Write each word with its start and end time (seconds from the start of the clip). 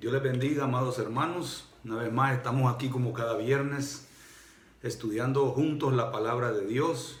Dios 0.00 0.12
les 0.12 0.22
bendiga, 0.22 0.62
amados 0.62 1.00
hermanos. 1.00 1.64
Una 1.84 1.96
vez 1.96 2.12
más 2.12 2.36
estamos 2.36 2.72
aquí 2.72 2.88
como 2.88 3.12
cada 3.12 3.36
viernes 3.36 4.06
estudiando 4.80 5.50
juntos 5.50 5.92
la 5.92 6.12
palabra 6.12 6.52
de 6.52 6.64
Dios 6.66 7.18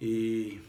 y 0.00 0.60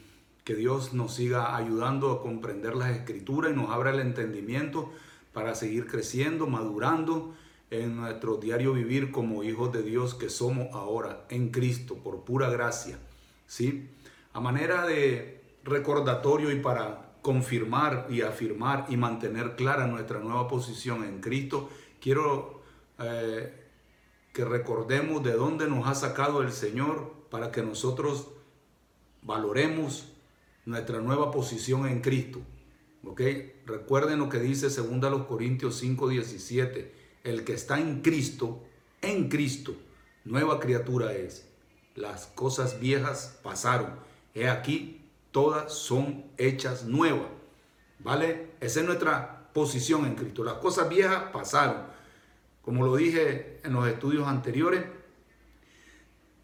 que 0.44 0.54
Dios 0.54 0.92
nos 0.92 1.14
siga 1.14 1.56
ayudando 1.56 2.12
a 2.12 2.20
comprender 2.20 2.76
las 2.76 2.90
escrituras 2.90 3.52
y 3.52 3.56
nos 3.56 3.70
abra 3.70 3.92
el 3.92 4.00
entendimiento 4.00 4.92
para 5.32 5.54
seguir 5.54 5.86
creciendo, 5.86 6.46
madurando 6.48 7.34
en 7.70 7.96
nuestro 7.96 8.36
diario 8.36 8.74
vivir 8.74 9.10
como 9.10 9.42
hijos 9.42 9.72
de 9.72 9.82
Dios 9.82 10.14
que 10.14 10.28
somos 10.28 10.74
ahora 10.74 11.24
en 11.30 11.48
Cristo 11.48 11.94
por 11.94 12.24
pura 12.24 12.50
gracia. 12.50 12.98
¿Sí? 13.46 13.88
A 14.34 14.40
manera 14.40 14.84
de 14.84 15.40
recordatorio 15.64 16.52
y 16.52 16.60
para 16.60 17.07
confirmar 17.28 18.06
y 18.08 18.22
afirmar 18.22 18.86
y 18.88 18.96
mantener 18.96 19.54
clara 19.54 19.86
nuestra 19.86 20.18
nueva 20.18 20.48
posición 20.48 21.04
en 21.04 21.20
Cristo, 21.20 21.68
quiero 22.00 22.62
eh, 22.98 23.52
que 24.32 24.46
recordemos 24.46 25.22
de 25.22 25.32
dónde 25.32 25.68
nos 25.68 25.86
ha 25.86 25.94
sacado 25.94 26.40
el 26.40 26.52
Señor 26.52 27.12
para 27.28 27.52
que 27.52 27.62
nosotros 27.62 28.28
valoremos 29.20 30.10
nuestra 30.64 31.00
nueva 31.02 31.30
posición 31.30 31.86
en 31.86 32.00
Cristo. 32.00 32.40
¿Ok? 33.04 33.20
Recuerden 33.66 34.20
lo 34.20 34.30
que 34.30 34.38
dice 34.38 34.70
2 34.70 35.26
Corintios 35.26 35.76
5, 35.76 36.08
17. 36.08 36.94
El 37.24 37.44
que 37.44 37.52
está 37.52 37.78
en 37.78 38.00
Cristo, 38.00 38.62
en 39.02 39.28
Cristo, 39.28 39.74
nueva 40.24 40.60
criatura 40.60 41.12
es. 41.12 41.46
Las 41.94 42.24
cosas 42.28 42.80
viejas 42.80 43.38
pasaron. 43.42 43.90
He 44.34 44.48
aquí, 44.48 44.97
todas 45.38 45.72
son 45.72 46.24
hechas 46.36 46.84
nuevas. 46.84 47.28
¿Vale? 48.00 48.54
Esa 48.58 48.80
es 48.80 48.86
nuestra 48.86 49.52
posición 49.52 50.04
en 50.04 50.16
Cristo. 50.16 50.42
Las 50.42 50.54
cosas 50.54 50.88
viejas 50.88 51.30
pasaron. 51.32 51.84
Como 52.60 52.84
lo 52.84 52.96
dije 52.96 53.60
en 53.62 53.72
los 53.72 53.86
estudios 53.86 54.26
anteriores, 54.26 54.84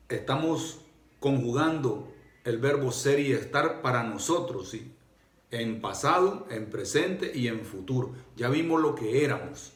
estamos 0.09 0.79
conjugando 1.19 2.13
el 2.45 2.59
verbo 2.59 2.93
ser 2.93 3.19
y 3.19 3.33
estar 3.33 3.83
para 3.83 4.05
nosotros, 4.05 4.71
¿sí? 4.71 4.93
En 5.51 5.81
pasado, 5.81 6.47
en 6.49 6.71
presente 6.71 7.33
y 7.35 7.49
en 7.49 7.65
futuro. 7.65 8.15
Ya 8.37 8.49
vimos 8.49 8.81
lo 8.81 8.95
que 8.95 9.25
éramos, 9.25 9.73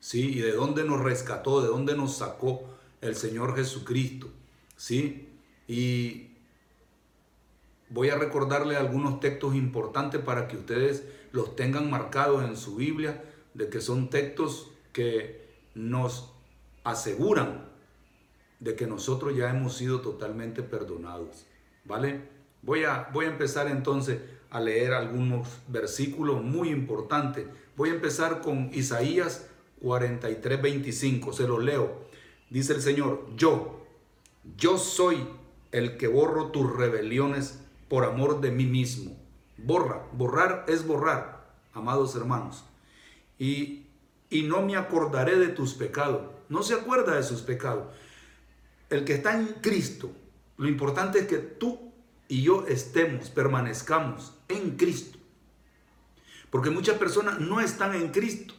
¿sí? 0.00 0.38
Y 0.38 0.40
de 0.40 0.50
dónde 0.50 0.82
nos 0.82 1.04
rescató, 1.04 1.62
de 1.62 1.68
dónde 1.68 1.96
nos 1.96 2.16
sacó 2.16 2.64
el 3.00 3.14
Señor 3.14 3.54
Jesucristo, 3.54 4.28
¿sí? 4.76 5.28
Y 5.68 6.35
Voy 7.88 8.10
a 8.10 8.16
recordarle 8.16 8.76
algunos 8.76 9.20
textos 9.20 9.54
importantes 9.54 10.20
para 10.20 10.48
que 10.48 10.56
ustedes 10.56 11.04
los 11.32 11.54
tengan 11.56 11.90
marcados 11.90 12.44
en 12.44 12.56
su 12.56 12.76
Biblia, 12.76 13.24
de 13.54 13.68
que 13.68 13.80
son 13.80 14.10
textos 14.10 14.70
que 14.92 15.46
nos 15.74 16.32
aseguran 16.84 17.66
de 18.60 18.74
que 18.74 18.86
nosotros 18.86 19.36
ya 19.36 19.50
hemos 19.50 19.76
sido 19.76 20.00
totalmente 20.00 20.62
perdonados. 20.62 21.46
¿Vale? 21.84 22.28
Voy 22.62 22.84
a, 22.84 23.10
voy 23.12 23.26
a 23.26 23.30
empezar 23.30 23.68
entonces 23.68 24.20
a 24.50 24.60
leer 24.60 24.94
algunos 24.94 25.46
versículos 25.68 26.42
muy 26.42 26.70
importantes. 26.70 27.46
Voy 27.76 27.90
a 27.90 27.94
empezar 27.94 28.40
con 28.40 28.70
Isaías 28.72 29.46
43, 29.82 30.62
25. 30.62 31.32
Se 31.32 31.46
los 31.46 31.62
leo. 31.62 32.06
Dice 32.50 32.72
el 32.72 32.80
Señor, 32.80 33.26
yo, 33.36 33.86
yo 34.56 34.78
soy 34.78 35.28
el 35.72 35.96
que 35.96 36.08
borro 36.08 36.50
tus 36.50 36.74
rebeliones 36.74 37.60
por 37.88 38.04
amor 38.04 38.40
de 38.40 38.50
mí 38.50 38.66
mismo. 38.66 39.16
Borra, 39.58 40.06
borrar 40.12 40.64
es 40.68 40.86
borrar, 40.86 41.54
amados 41.72 42.14
hermanos. 42.14 42.64
Y, 43.38 43.86
y 44.30 44.42
no 44.42 44.62
me 44.62 44.76
acordaré 44.76 45.38
de 45.38 45.48
tus 45.48 45.74
pecados. 45.74 46.22
No 46.48 46.62
se 46.62 46.74
acuerda 46.74 47.16
de 47.16 47.22
sus 47.22 47.42
pecados. 47.42 47.92
El 48.90 49.04
que 49.04 49.14
está 49.14 49.38
en 49.38 49.46
Cristo, 49.60 50.10
lo 50.56 50.68
importante 50.68 51.20
es 51.20 51.26
que 51.26 51.38
tú 51.38 51.92
y 52.28 52.42
yo 52.42 52.66
estemos, 52.66 53.30
permanezcamos 53.30 54.34
en 54.48 54.76
Cristo. 54.76 55.18
Porque 56.50 56.70
muchas 56.70 56.96
personas 56.96 57.40
no 57.40 57.60
están 57.60 57.94
en 57.94 58.08
Cristo. 58.08 58.54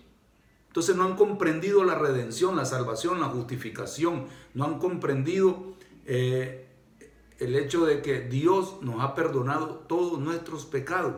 Entonces 0.68 0.96
no 0.96 1.06
han 1.06 1.16
comprendido 1.16 1.84
la 1.84 1.96
redención, 1.96 2.56
la 2.56 2.66
salvación, 2.66 3.20
la 3.20 3.28
justificación. 3.28 4.28
No 4.54 4.66
han 4.66 4.80
comprendido 4.80 5.74
eh, 6.06 6.67
el 7.40 7.56
hecho 7.56 7.86
de 7.86 8.02
que 8.02 8.22
Dios 8.22 8.82
nos 8.82 9.02
ha 9.02 9.16
perdonado 9.16 9.86
todos 9.88 10.20
nuestros 10.20 10.66
pecados 10.66 11.16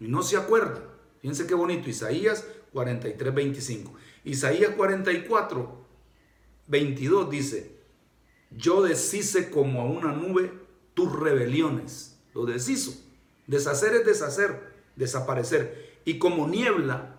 y 0.00 0.08
no 0.08 0.22
se 0.22 0.36
acuerda. 0.36 0.82
Fíjense 1.20 1.46
qué 1.46 1.54
bonito, 1.54 1.88
Isaías 1.88 2.46
43, 2.72 3.34
25. 3.34 3.92
Isaías 4.24 4.74
44, 4.76 5.86
22 6.68 7.30
dice, 7.30 7.76
yo 8.50 8.82
deshice 8.82 9.50
como 9.50 9.80
a 9.80 9.84
una 9.84 10.12
nube 10.12 10.52
tus 10.94 11.12
rebeliones. 11.12 12.18
Lo 12.34 12.46
deshizo. 12.46 12.92
Deshacer 13.46 13.94
es 13.94 14.06
deshacer, 14.06 14.74
desaparecer. 14.96 16.00
Y 16.04 16.18
como 16.18 16.46
niebla 16.48 17.16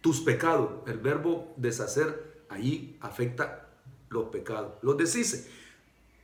tus 0.00 0.20
pecados. 0.20 0.70
El 0.86 0.98
verbo 0.98 1.52
deshacer 1.56 2.44
ahí 2.48 2.96
afecta 3.00 3.68
los 4.08 4.26
pecados. 4.26 4.74
Los 4.82 4.96
deshice. 4.96 5.50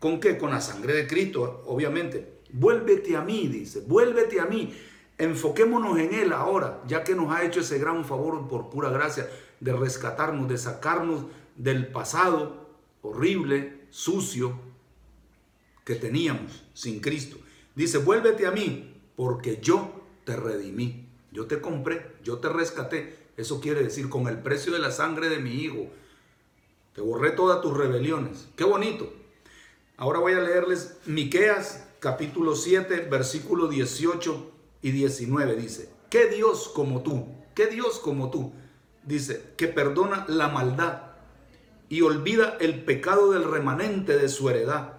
¿Con 0.05 0.21
qué? 0.21 0.37
Con 0.37 0.51
la 0.51 0.61
sangre 0.61 0.93
de 0.93 1.07
Cristo, 1.07 1.63
obviamente. 1.65 2.41
Vuélvete 2.53 3.17
a 3.17 3.23
mí, 3.23 3.49
dice, 3.49 3.81
vuélvete 3.87 4.39
a 4.39 4.45
mí. 4.45 4.77
Enfoquémonos 5.17 5.99
en 5.99 6.13
Él 6.13 6.35
ahora, 6.35 6.83
ya 6.87 7.03
que 7.03 7.15
nos 7.15 7.35
ha 7.35 7.43
hecho 7.43 7.61
ese 7.61 7.79
gran 7.79 8.05
favor 8.05 8.47
por 8.47 8.69
pura 8.69 8.91
gracia 8.91 9.31
de 9.61 9.73
rescatarnos, 9.73 10.47
de 10.47 10.59
sacarnos 10.59 11.25
del 11.57 11.87
pasado 11.87 12.69
horrible, 13.01 13.87
sucio 13.89 14.61
que 15.87 15.95
teníamos 15.95 16.67
sin 16.75 17.01
Cristo. 17.01 17.39
Dice, 17.75 17.97
vuélvete 17.97 18.47
a 18.47 18.51
mí, 18.51 19.01
porque 19.17 19.59
yo 19.63 20.03
te 20.27 20.37
redimí. 20.37 21.09
Yo 21.33 21.47
te 21.47 21.63
compré, 21.63 22.17
yo 22.23 22.41
te 22.41 22.51
rescaté. 22.51 23.31
Eso 23.39 23.59
quiere 23.59 23.83
decir, 23.83 24.11
con 24.11 24.29
el 24.29 24.37
precio 24.37 24.75
de 24.75 24.81
la 24.81 24.91
sangre 24.91 25.31
de 25.31 25.39
mi 25.39 25.53
Hijo, 25.53 25.89
te 26.93 27.01
borré 27.01 27.31
todas 27.31 27.63
tus 27.63 27.75
rebeliones. 27.75 28.51
Qué 28.55 28.65
bonito. 28.65 29.24
Ahora 29.97 30.19
voy 30.19 30.33
a 30.33 30.41
leerles 30.41 30.97
Miqueas 31.07 31.87
capítulo 32.01 32.57
7, 32.57 33.07
versículo 33.09 33.69
18 33.69 34.51
y 34.83 34.91
19 34.91 35.55
dice, 35.55 35.89
¿qué 36.11 36.27
Dios 36.27 36.69
como 36.75 37.05
tú? 37.05 37.29
¿Qué 37.55 37.69
Dios 37.69 38.01
como 38.01 38.29
tú? 38.29 38.53
Dice, 39.05 39.53
que 39.57 39.69
perdona 39.69 40.25
la 40.27 40.49
maldad 40.49 41.13
y 41.89 42.01
olvida 42.01 42.57
el 42.59 42.85
pecado 42.85 43.31
del 43.31 43.45
remanente 43.45 44.19
de 44.19 44.29
su 44.29 44.51
heredad. 44.51 44.95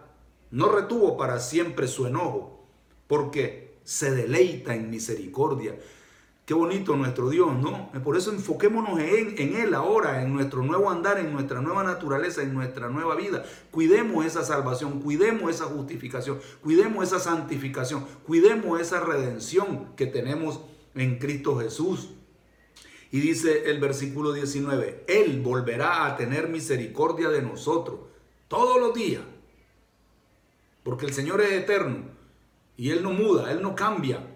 No 0.49 0.69
retuvo 0.69 1.17
para 1.17 1.39
siempre 1.39 1.89
su 1.89 2.07
enojo, 2.07 2.65
porque 3.07 3.75
se 3.83 4.11
deleita 4.11 4.75
en 4.75 4.89
misericordia 4.89 5.77
Qué 6.45 6.53
bonito 6.53 6.95
nuestro 6.95 7.31
Dios, 7.31 7.57
¿no? 7.57 7.91
Por 8.03 8.15
eso 8.15 8.31
enfoquémonos 8.31 8.99
en, 8.99 9.33
en, 9.39 9.55
Él 9.55 9.73
ahora, 9.73 10.21
en 10.21 10.31
nuestro 10.31 10.61
nuevo 10.61 10.91
andar, 10.91 11.17
en 11.17 11.33
nuestra 11.33 11.59
nueva 11.59 11.83
naturaleza, 11.83 12.43
en 12.43 12.53
nuestra 12.53 12.87
nueva 12.87 13.15
vida. 13.15 13.43
Cuidemos 13.71 14.23
esa 14.27 14.43
salvación, 14.43 15.01
cuidemos 15.01 15.49
esa 15.49 15.65
justificación, 15.65 16.39
cuidemos 16.61 17.07
esa 17.07 17.19
santificación, 17.19 18.05
cuidemos 18.27 18.79
esa 18.79 18.99
redención 18.99 19.95
que 19.95 20.05
tenemos 20.05 20.61
en 20.93 21.17
Cristo 21.17 21.57
Jesús. 21.57 22.11
Y 23.11 23.21
dice 23.21 23.71
el 23.71 23.79
versículo 23.79 24.31
19, 24.31 25.05
Él 25.07 25.41
volverá 25.41 26.05
a 26.05 26.15
tener 26.15 26.49
misericordia 26.49 27.29
de 27.29 27.41
nosotros 27.41 28.01
todos 28.47 28.79
los 28.79 28.93
días. 28.93 29.23
Porque 30.83 31.07
el 31.07 31.13
Señor 31.13 31.41
es 31.41 31.53
eterno 31.53 32.03
y 32.77 32.91
Él 32.91 33.01
no 33.01 33.09
muda, 33.09 33.51
Él 33.51 33.63
no 33.63 33.73
cambia. 33.73 34.34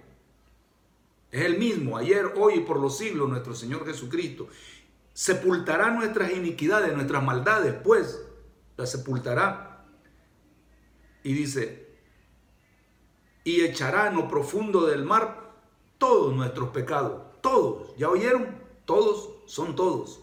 Es 1.32 1.42
el 1.46 1.60
mismo, 1.60 1.98
ayer, 1.98 2.34
hoy 2.38 2.56
y 2.56 2.60
por 2.62 2.80
los 2.80 2.98
siglos, 2.98 3.30
nuestro 3.30 3.54
Señor 3.54 3.86
Jesucristo. 3.86 4.48
Sepultará 5.14 5.92
nuestras 5.92 6.32
iniquidades, 6.32 6.94
nuestras 6.96 7.24
maldades, 7.24 7.76
pues 7.84 8.22
las 8.78 8.92
sepultará. 8.92 9.86
Y 11.24 11.34
dice, 11.34 11.88
y 13.44 13.62
echará 13.62 14.08
en 14.08 14.16
lo 14.16 14.28
profundo 14.28 14.86
del 14.86 15.04
mar 15.04 15.54
todos 15.98 16.34
nuestros 16.34 16.70
pecados. 16.70 17.22
Todos, 17.42 17.96
¿ya 17.98 18.10
oyeron? 18.10 18.58
Todos 18.86 19.30
son 19.46 19.76
todos. 19.76 20.22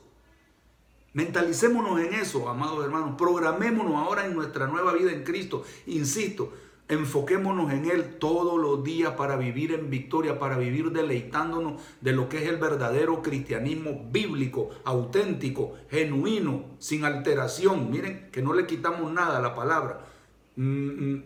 Mentalicémonos 1.13 2.01
en 2.01 2.15
eso, 2.15 2.49
amados 2.49 2.85
hermanos. 2.85 3.15
Programémonos 3.17 3.95
ahora 3.95 4.27
en 4.27 4.35
nuestra 4.35 4.67
nueva 4.67 4.93
vida 4.93 5.13
en 5.13 5.25
Cristo. 5.25 5.65
Insisto, 5.87 6.53
Enfoquémonos 6.89 7.73
en 7.73 7.91
Él 7.91 8.17
todos 8.21 8.61
los 8.61 8.85
días 8.85 9.15
para 9.15 9.37
vivir 9.37 9.73
en 9.73 9.91
victoria, 9.91 10.39
para 10.39 10.57
vivir 10.57 10.93
deleitándonos 10.93 11.83
de 12.01 12.13
lo 12.13 12.29
que 12.29 12.39
es 12.39 12.49
el 12.49 12.59
verdadero 12.59 13.23
cristianismo 13.23 14.09
bíblico, 14.13 14.71
auténtico, 14.85 15.75
genuino, 15.91 16.65
sin 16.79 17.05
alteración. 17.05 17.91
Miren 17.91 18.29
que 18.31 18.41
no 18.41 18.53
le 18.53 18.67
quitamos 18.67 19.13
nada 19.13 19.39
a 19.39 19.43
la 19.43 19.55
palabra. 19.55 20.07
Mm, 20.55 21.13
mm, 21.13 21.23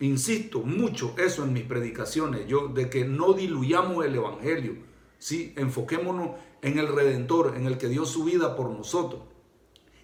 insisto 0.00 0.60
mucho 0.60 1.14
eso 1.18 1.44
en 1.44 1.52
mis 1.52 1.64
predicaciones, 1.64 2.46
yo 2.46 2.68
de 2.68 2.88
que 2.88 3.04
no 3.04 3.34
diluyamos 3.34 4.04
el 4.04 4.14
evangelio, 4.14 4.92
Sí, 5.22 5.54
enfoquémonos 5.56 6.30
en 6.62 6.80
el 6.80 6.88
Redentor, 6.88 7.54
en 7.56 7.66
el 7.66 7.78
que 7.78 7.86
dio 7.86 8.04
su 8.04 8.24
vida 8.24 8.56
por 8.56 8.70
nosotros 8.70 9.20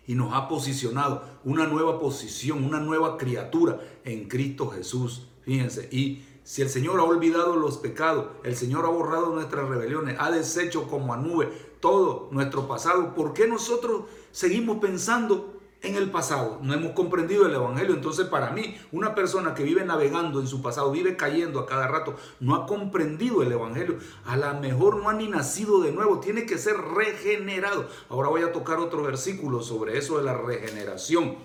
y 0.09 0.15
nos 0.15 0.33
ha 0.35 0.49
posicionado 0.49 1.23
una 1.45 1.67
nueva 1.67 2.01
posición, 2.01 2.65
una 2.65 2.81
nueva 2.81 3.19
criatura 3.19 3.79
en 4.05 4.27
Cristo 4.27 4.69
Jesús. 4.71 5.29
Fíjense, 5.43 5.89
y 5.93 6.25
si 6.43 6.63
el 6.63 6.71
Señor 6.71 6.99
ha 6.99 7.05
olvidado 7.05 7.57
los 7.57 7.77
pecados, 7.77 8.29
el 8.43 8.57
Señor 8.57 8.87
ha 8.87 8.89
borrado 8.89 9.35
nuestras 9.35 9.69
rebeliones, 9.69 10.17
ha 10.19 10.31
deshecho 10.31 10.89
como 10.89 11.13
a 11.13 11.19
nube 11.19 11.53
todo 11.79 12.29
nuestro 12.33 12.67
pasado, 12.67 13.15
¿por 13.15 13.35
qué 13.35 13.47
nosotros 13.47 14.05
seguimos 14.33 14.79
pensando 14.79 15.58
en 15.81 15.95
el 15.95 16.11
pasado, 16.11 16.59
no 16.61 16.75
hemos 16.75 16.93
comprendido 16.93 17.47
el 17.47 17.55
Evangelio. 17.55 17.95
Entonces, 17.95 18.27
para 18.27 18.51
mí, 18.51 18.77
una 18.91 19.15
persona 19.15 19.55
que 19.55 19.63
vive 19.63 19.85
navegando 19.85 20.41
en 20.41 20.49
su 20.49 20.61
pasado, 20.61 20.91
vive 20.91 21.17
cayendo 21.17 21.61
a 21.61 21.67
cada 21.67 21.87
rato, 21.87 22.17
no 22.41 22.57
ha 22.57 22.67
comprendido 22.67 23.43
el 23.43 23.53
Evangelio. 23.53 23.99
A 24.25 24.37
lo 24.37 24.55
mejor 24.61 24.97
no 24.97 25.09
ha 25.09 25.15
ni 25.15 25.29
nacido 25.29 25.81
de 25.81 25.93
nuevo, 25.93 26.19
tiene 26.19 26.47
que 26.47 26.59
ser 26.59 26.77
regenerado. 26.77 27.89
Ahora 28.09 28.29
voy 28.29 28.43
a 28.43 28.53
tocar 28.53 28.79
otro 28.79 29.03
versículo 29.03 29.63
sobre 29.63 29.99
eso 29.99 30.19
de 30.19 30.25
la 30.25 30.37
regeneración. 30.37 31.37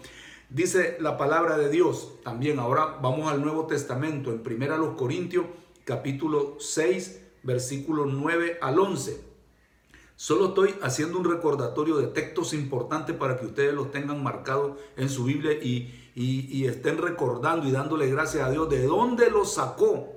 Dice 0.49 0.97
la 0.99 1.17
palabra 1.17 1.57
de 1.57 1.69
Dios 1.69 2.13
también. 2.23 2.59
Ahora 2.59 2.97
vamos 3.01 3.31
al 3.31 3.41
Nuevo 3.41 3.67
Testamento, 3.67 4.31
en 4.31 4.41
1 4.45 4.97
Corintios, 4.97 5.45
capítulo 5.83 6.57
6, 6.59 7.21
versículo 7.43 8.05
9 8.05 8.57
al 8.61 8.79
11. 8.79 9.32
Solo 10.15 10.49
estoy 10.49 10.75
haciendo 10.83 11.17
un 11.17 11.25
recordatorio 11.25 11.97
de 11.97 12.07
textos 12.07 12.53
importantes 12.53 13.15
para 13.15 13.37
que 13.37 13.47
ustedes 13.47 13.73
los 13.73 13.91
tengan 13.91 14.21
marcados 14.21 14.77
en 14.95 15.09
su 15.09 15.25
Biblia 15.25 15.53
y, 15.53 16.65
estén 16.65 16.99
recordando 16.99 17.67
y 17.67 17.71
dándole 17.71 18.09
gracias 18.09 18.47
a 18.47 18.51
Dios 18.51 18.69
de 18.69 18.85
dónde 18.85 19.31
los 19.31 19.55
sacó. 19.55 20.13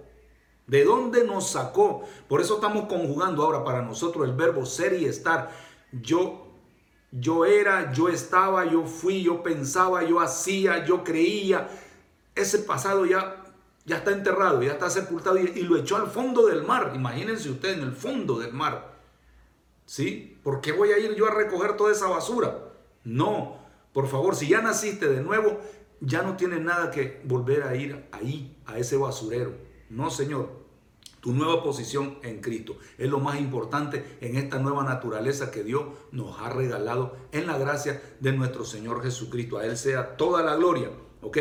¿De 0.67 0.85
dónde 0.85 1.25
nos 1.25 1.51
sacó? 1.51 2.03
Por 2.29 2.41
eso 2.41 2.57
estamos 2.57 2.87
conjugando 2.87 3.43
ahora 3.43 3.65
para 3.65 3.83
nosotros 3.83 4.29
el 4.29 4.35
verbo 4.35 4.67
ser 4.67 5.01
y 5.01 5.07
estar. 5.07 5.51
Yo, 5.93 6.49
yo 7.13 7.45
era, 7.45 7.93
yo 7.93 8.09
estaba, 8.09 8.67
yo 8.67 8.85
fui, 8.85 9.23
yo 9.23 9.43
pensaba, 9.43 10.03
yo 10.03 10.21
hacía, 10.21 10.85
yo 10.85 11.05
creía. 11.05 11.69
Ese 12.35 12.59
pasado 12.59 13.07
ya, 13.07 13.45
ya 13.87 13.99
está 13.99 14.11
enterrado, 14.11 14.63
ya 14.63 14.73
está 14.73 14.91
sepultado 14.91 15.39
y, 15.39 15.53
y 15.55 15.63
lo 15.63 15.77
echó 15.77 15.97
al 15.97 16.09
fondo 16.09 16.47
del 16.47 16.65
mar. 16.65 16.93
Imagínense 16.95 17.49
ustedes 17.49 17.79
en 17.79 17.85
el 17.85 17.93
fondo 17.93 18.39
del 18.39 18.53
mar. 18.53 18.96
¿Sí? 19.87 20.37
¿Por 20.43 20.61
qué 20.61 20.73
voy 20.73 20.91
a 20.91 20.99
ir 20.99 21.15
yo 21.15 21.27
a 21.27 21.35
recoger 21.35 21.77
toda 21.77 21.93
esa 21.93 22.09
basura? 22.09 22.73
No, 23.05 23.57
por 23.93 24.09
favor, 24.09 24.35
si 24.35 24.49
ya 24.49 24.61
naciste 24.61 25.09
de 25.09 25.23
nuevo, 25.23 25.61
ya 26.01 26.23
no 26.23 26.37
tienes 26.37 26.61
nada 26.61 26.91
que 26.91 27.23
volver 27.25 27.63
a 27.63 27.75
ir 27.77 28.07
ahí, 28.13 28.59
a 28.67 28.79
ese 28.79 28.97
basurero. 28.97 29.55
No, 29.89 30.11
Señor. 30.11 30.67
Tu 31.21 31.33
nueva 31.33 31.61
posición 31.61 32.19
en 32.23 32.41
Cristo 32.41 32.79
es 32.99 33.11
lo 33.11 33.19
más 33.19 33.41
importante 33.41 34.19
en 34.21 34.37
esta 34.37 34.61
nueva 34.61 34.85
naturaleza 34.85 35.51
que 35.51 35.65
Dios 35.65 35.87
nos 36.13 36.41
ha 36.41 36.51
regalado 36.51 37.17
en 37.33 37.49
la 37.49 37.59
gracia 37.59 38.01
de 38.21 38.33
nuestro 38.33 38.65
Señor 38.65 39.03
Jesucristo. 39.03 39.59
A 39.59 39.65
Él 39.65 39.77
sea 39.77 40.17
toda 40.17 40.45
la 40.45 40.55
gloria. 40.55 40.91
¿Ok? 41.23 41.39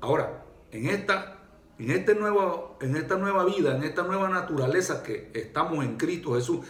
Ahora, 0.00 0.44
en 0.70 0.86
esta, 0.86 1.40
en, 1.78 1.90
este 1.90 2.14
nuevo, 2.14 2.78
en 2.80 2.94
esta 2.94 3.16
nueva 3.16 3.44
vida, 3.44 3.74
en 3.74 3.82
esta 3.82 4.04
nueva 4.04 4.28
naturaleza 4.28 5.02
que 5.02 5.30
estamos 5.34 5.84
en 5.84 5.96
Cristo 5.96 6.34
Jesús, 6.34 6.60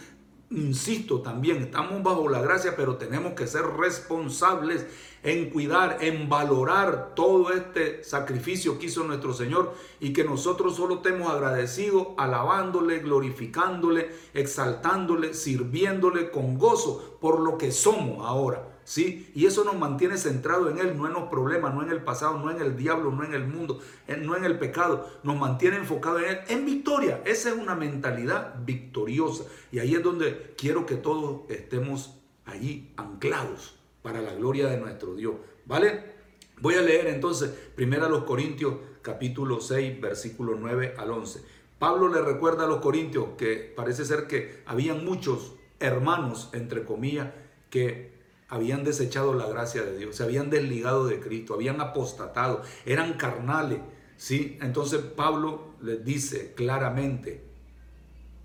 insisto 0.55 1.21
también, 1.21 1.57
estamos 1.57 2.01
bajo 2.01 2.29
la 2.29 2.41
gracia, 2.41 2.75
pero 2.75 2.95
tenemos 2.95 3.33
que 3.33 3.47
ser 3.47 3.63
responsables 3.77 4.85
en 5.23 5.49
cuidar, 5.49 5.97
en 6.01 6.29
valorar 6.29 7.13
todo 7.15 7.51
este 7.51 8.03
sacrificio 8.03 8.77
que 8.77 8.85
hizo 8.87 9.03
nuestro 9.03 9.33
Señor 9.33 9.73
y 9.99 10.13
que 10.13 10.23
nosotros 10.23 10.75
solo 10.75 10.95
estemos 10.95 11.31
agradecidos, 11.31 12.09
alabándole, 12.17 12.99
glorificándole, 12.99 14.11
exaltándole, 14.33 15.33
sirviéndole 15.33 16.29
con 16.29 16.57
gozo 16.57 17.17
por 17.19 17.39
lo 17.39 17.57
que 17.57 17.71
somos 17.71 18.25
ahora. 18.25 18.74
¿Sí? 18.85 19.29
Y 19.35 19.45
eso 19.47 19.65
nos 19.65 19.77
mantiene 19.77 20.17
centrado 20.17 20.69
en 20.69 20.77
Él, 20.77 20.95
no 20.95 21.07
en 21.07 21.13
los 21.13 21.23
problemas, 21.23 21.73
no 21.73 21.83
en 21.83 21.89
el 21.89 22.03
pasado, 22.03 22.39
no 22.39 22.49
en 22.49 22.61
el 22.61 22.77
diablo, 22.77 23.11
no 23.11 23.25
en 23.25 23.33
el 23.33 23.45
mundo, 23.45 23.81
no 24.07 24.37
en 24.37 24.45
el 24.45 24.57
pecado. 24.57 25.09
Nos 25.23 25.37
mantiene 25.37 25.75
enfocado 25.75 26.19
en 26.19 26.25
Él, 26.25 26.39
en 26.47 26.65
victoria. 26.65 27.21
Esa 27.25 27.49
es 27.49 27.55
una 27.55 27.75
mentalidad 27.75 28.55
victoriosa. 28.63 29.43
Y 29.73 29.79
ahí 29.79 29.95
es 29.95 30.03
donde 30.03 30.53
quiero 30.57 30.85
que 30.85 30.95
todos 30.95 31.41
estemos 31.49 32.17
allí 32.45 32.93
anclados 32.95 33.77
para 34.01 34.21
la 34.21 34.33
gloria 34.35 34.67
de 34.67 34.77
nuestro 34.77 35.15
Dios. 35.15 35.33
¿Vale? 35.65 36.15
Voy 36.61 36.75
a 36.75 36.81
leer 36.81 37.07
entonces 37.07 37.49
primero 37.75 38.05
a 38.05 38.09
los 38.09 38.23
Corintios 38.23 38.75
capítulo 39.01 39.59
6 39.59 39.99
versículo 39.99 40.55
9 40.57 40.93
al 40.97 41.11
11. 41.11 41.43
Pablo 41.79 42.07
le 42.07 42.21
recuerda 42.21 42.63
a 42.63 42.67
los 42.67 42.79
Corintios 42.79 43.29
que 43.37 43.73
parece 43.75 44.05
ser 44.05 44.27
que 44.27 44.63
habían 44.65 45.03
muchos 45.03 45.55
hermanos, 45.79 46.49
entre 46.53 46.85
comillas, 46.85 47.31
que 47.69 48.14
habían 48.55 48.83
desechado 48.83 49.33
la 49.33 49.47
gracia 49.47 49.83
de 49.83 49.97
Dios, 49.97 50.15
se 50.15 50.23
habían 50.23 50.49
desligado 50.49 51.05
de 51.05 51.19
Cristo, 51.19 51.53
habían 51.53 51.81
apostatado, 51.81 52.61
eran 52.85 53.13
carnales. 53.13 53.79
¿sí? 54.17 54.57
Entonces 54.61 55.01
Pablo 55.01 55.73
les 55.81 56.03
dice 56.03 56.53
claramente, 56.55 57.43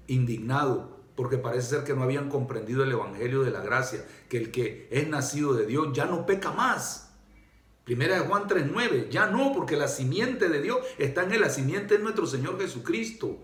indignado, 0.06 1.00
porque 1.14 1.38
parece 1.38 1.76
ser 1.76 1.84
que 1.84 1.94
no 1.94 2.02
habían 2.02 2.28
comprendido 2.28 2.82
el 2.82 2.92
Evangelio 2.92 3.42
de 3.42 3.50
la 3.50 3.60
gracia, 3.60 4.04
que 4.28 4.38
el 4.38 4.50
que 4.50 4.88
es 4.90 5.06
nacido 5.08 5.54
de 5.54 5.66
Dios 5.66 5.88
ya 5.92 6.06
no 6.06 6.26
peca 6.26 6.52
más. 6.52 7.12
Primera 7.84 8.20
de 8.20 8.26
Juan 8.26 8.46
3.9, 8.48 9.08
ya 9.08 9.26
no, 9.26 9.52
porque 9.52 9.76
la 9.76 9.88
simiente 9.88 10.48
de 10.48 10.62
Dios 10.62 10.78
está 10.98 11.22
en 11.22 11.40
la 11.40 11.50
simiente 11.50 11.96
de 11.96 12.02
nuestro 12.02 12.26
Señor 12.26 12.58
Jesucristo. 12.58 13.38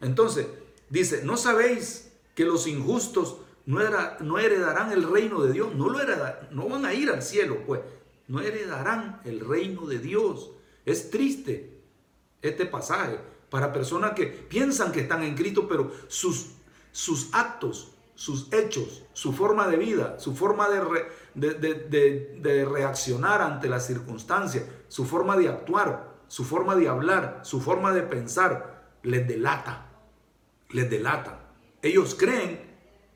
Entonces, 0.00 0.46
dice, 0.88 1.22
¿no 1.24 1.36
sabéis 1.36 2.12
que 2.34 2.44
los 2.44 2.66
injustos 2.66 3.36
no, 3.66 3.80
era, 3.80 4.16
no 4.20 4.38
heredarán 4.38 4.92
el 4.92 5.10
reino 5.10 5.42
de 5.42 5.52
Dios, 5.52 5.74
no, 5.74 5.88
lo 5.88 6.00
heredarán, 6.00 6.48
no 6.50 6.68
van 6.68 6.84
a 6.84 6.94
ir 6.94 7.10
al 7.10 7.22
cielo, 7.22 7.58
pues, 7.66 7.80
no 8.28 8.40
heredarán 8.40 9.20
el 9.24 9.40
reino 9.40 9.86
de 9.86 9.98
Dios. 9.98 10.52
Es 10.84 11.10
triste 11.10 11.78
este 12.42 12.66
pasaje 12.66 13.18
para 13.50 13.72
personas 13.72 14.12
que 14.12 14.26
piensan 14.26 14.92
que 14.92 15.00
están 15.00 15.22
en 15.22 15.34
Cristo, 15.34 15.66
pero 15.68 15.90
sus, 16.08 16.52
sus 16.92 17.28
actos, 17.32 17.92
sus 18.14 18.52
hechos, 18.52 19.04
su 19.12 19.32
forma 19.32 19.66
de 19.68 19.76
vida, 19.76 20.18
su 20.18 20.34
forma 20.34 20.68
de, 20.68 21.54
de 22.40 22.64
reaccionar 22.64 23.42
ante 23.42 23.68
las 23.68 23.86
circunstancias, 23.86 24.64
su 24.88 25.04
forma 25.04 25.36
de 25.36 25.48
actuar, 25.48 26.10
su 26.28 26.44
forma 26.44 26.76
de 26.76 26.88
hablar, 26.88 27.40
su 27.42 27.60
forma 27.60 27.92
de 27.92 28.02
pensar, 28.02 28.92
les 29.02 29.26
delata, 29.26 29.90
les 30.68 30.88
delata. 30.88 31.40
Ellos 31.82 32.14
creen 32.14 32.69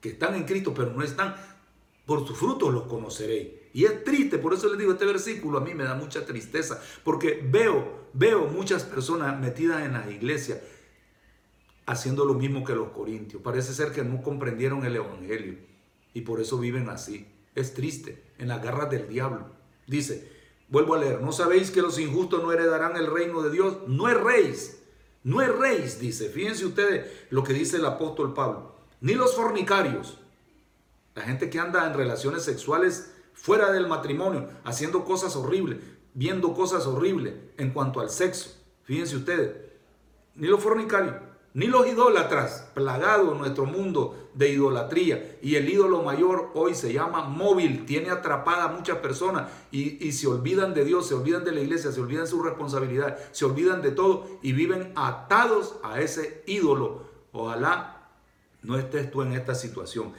que 0.05 0.11
están 0.11 0.35
en 0.35 0.45
Cristo, 0.45 0.75
pero 0.75 0.93
no 0.93 1.03
están, 1.03 1.35
por 2.05 2.27
sus 2.27 2.37
frutos 2.37 2.75
los 2.75 2.83
conoceréis. 2.83 3.49
Y 3.73 3.87
es 3.87 4.05
triste, 4.05 4.37
por 4.37 4.53
eso 4.53 4.69
les 4.69 4.77
digo, 4.77 4.93
este 4.93 5.07
versículo 5.07 5.57
a 5.57 5.63
mí 5.63 5.73
me 5.73 5.85
da 5.85 5.95
mucha 5.95 6.27
tristeza, 6.27 6.79
porque 7.03 7.43
veo, 7.43 8.11
veo 8.13 8.47
muchas 8.49 8.83
personas 8.83 9.41
metidas 9.41 9.83
en 9.83 9.95
las 9.95 10.11
iglesias 10.11 10.59
haciendo 11.87 12.27
lo 12.27 12.35
mismo 12.35 12.65
que 12.65 12.75
los 12.75 12.91
corintios. 12.91 13.41
Parece 13.41 13.73
ser 13.73 13.93
que 13.93 14.05
no 14.05 14.21
comprendieron 14.21 14.85
el 14.85 14.97
Evangelio 14.97 15.57
y 16.13 16.21
por 16.21 16.39
eso 16.39 16.59
viven 16.59 16.91
así. 16.91 17.27
Es 17.55 17.73
triste, 17.73 18.23
en 18.37 18.49
las 18.49 18.63
garras 18.63 18.91
del 18.91 19.09
diablo. 19.09 19.47
Dice, 19.87 20.31
vuelvo 20.69 20.97
a 20.97 20.99
leer, 20.99 21.23
¿no 21.23 21.33
sabéis 21.33 21.71
que 21.71 21.81
los 21.81 21.99
injustos 21.99 22.43
no 22.43 22.53
heredarán 22.53 22.99
el 22.99 23.07
reino 23.07 23.41
de 23.41 23.51
Dios? 23.51 23.79
No 23.89 24.07
rey, 24.07 24.55
no 25.23 25.41
es 25.41 25.49
rey, 25.49 25.97
dice. 25.99 26.29
Fíjense 26.29 26.67
ustedes 26.67 27.11
lo 27.31 27.43
que 27.43 27.55
dice 27.55 27.79
el 27.79 27.87
apóstol 27.87 28.35
Pablo 28.35 28.74
ni 29.05 29.13
los 29.13 29.37
fornicarios, 29.37 30.17
la 31.15 31.25
gente 31.25 31.51
que 31.51 31.61
anda 31.61 31.87
en 31.87 31.93
relaciones 31.93 32.43
sexuales 32.43 33.13
fuera 33.35 33.71
del 33.71 33.87
matrimonio, 33.87 34.49
haciendo 34.65 35.05
cosas 35.05 35.37
horribles, 35.37 35.81
viendo 36.15 36.55
cosas 36.55 36.87
horribles 36.87 37.35
en 37.59 37.71
cuanto 37.73 38.01
al 38.01 38.09
sexo. 38.09 38.57
Fíjense 38.85 39.17
ustedes, 39.17 39.57
ni 40.37 40.47
los 40.47 40.63
fornicarios, 40.63 41.17
ni 41.53 41.67
los 41.67 41.87
idólatras, 41.87 42.71
plagado 42.73 43.35
nuestro 43.35 43.67
mundo 43.67 44.31
de 44.33 44.49
idolatría. 44.49 45.37
Y 45.43 45.57
el 45.57 45.69
ídolo 45.69 46.03
mayor 46.03 46.53
hoy 46.55 46.75
se 46.75 46.91
llama 46.91 47.25
móvil, 47.25 47.85
tiene 47.85 48.09
atrapada 48.09 48.65
a 48.65 48.69
muchas 48.69 48.97
personas 49.01 49.51
y, 49.71 50.03
y, 50.03 50.13
se 50.13 50.29
olvidan 50.29 50.73
de 50.73 50.87
Dios, 50.87 51.09
se 51.09 51.15
olvidan 51.15 51.45
de 51.45 51.53
la 51.53 51.61
iglesia, 51.61 51.93
se 51.93 52.01
olvidan 52.01 52.27
su 52.27 52.43
responsabilidad, 52.43 53.19
se 53.33 53.45
olvidan 53.45 53.83
de 53.83 53.91
todo 53.91 54.27
y 54.41 54.55
viven 54.55 54.95
atados 54.97 55.75
a 55.83 56.01
ese 56.01 56.43
ídolo. 56.47 57.13
Ojalá 57.33 57.94
no 58.65 58.79
estés 58.79 59.11
tú 59.11 59.23
en 59.23 59.33
esta 59.33 59.55
situación. 59.55 60.13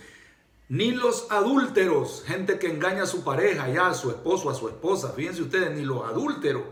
Ni 0.69 0.91
los 0.91 1.27
adúlteros, 1.31 2.23
gente 2.25 2.57
que 2.57 2.67
engaña 2.67 3.03
a 3.03 3.07
su 3.07 3.23
pareja, 3.23 3.69
ya 3.69 3.87
a 3.87 3.93
su 3.93 4.09
esposo, 4.09 4.49
a 4.49 4.55
su 4.55 4.67
esposa, 4.67 5.13
fíjense 5.13 5.41
ustedes, 5.41 5.75
ni 5.75 5.83
los 5.83 6.03
adúlteros, 6.05 6.63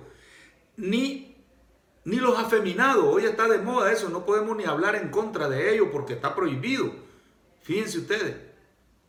ni, 0.78 1.36
ni 2.06 2.16
los 2.18 2.38
afeminados. 2.40 3.06
Hoy 3.06 3.26
está 3.26 3.48
de 3.48 3.60
moda 3.60 3.92
eso, 3.92 4.10
no 4.10 4.26
podemos 4.26 4.56
ni 4.58 4.64
hablar 4.64 4.96
en 4.96 5.10
contra 5.10 5.50
de 5.50 5.74
ellos 5.74 5.90
porque 5.92 6.14
está 6.14 6.34
prohibido. 6.34 6.92
Fíjense 7.62 8.00
ustedes, 8.00 8.36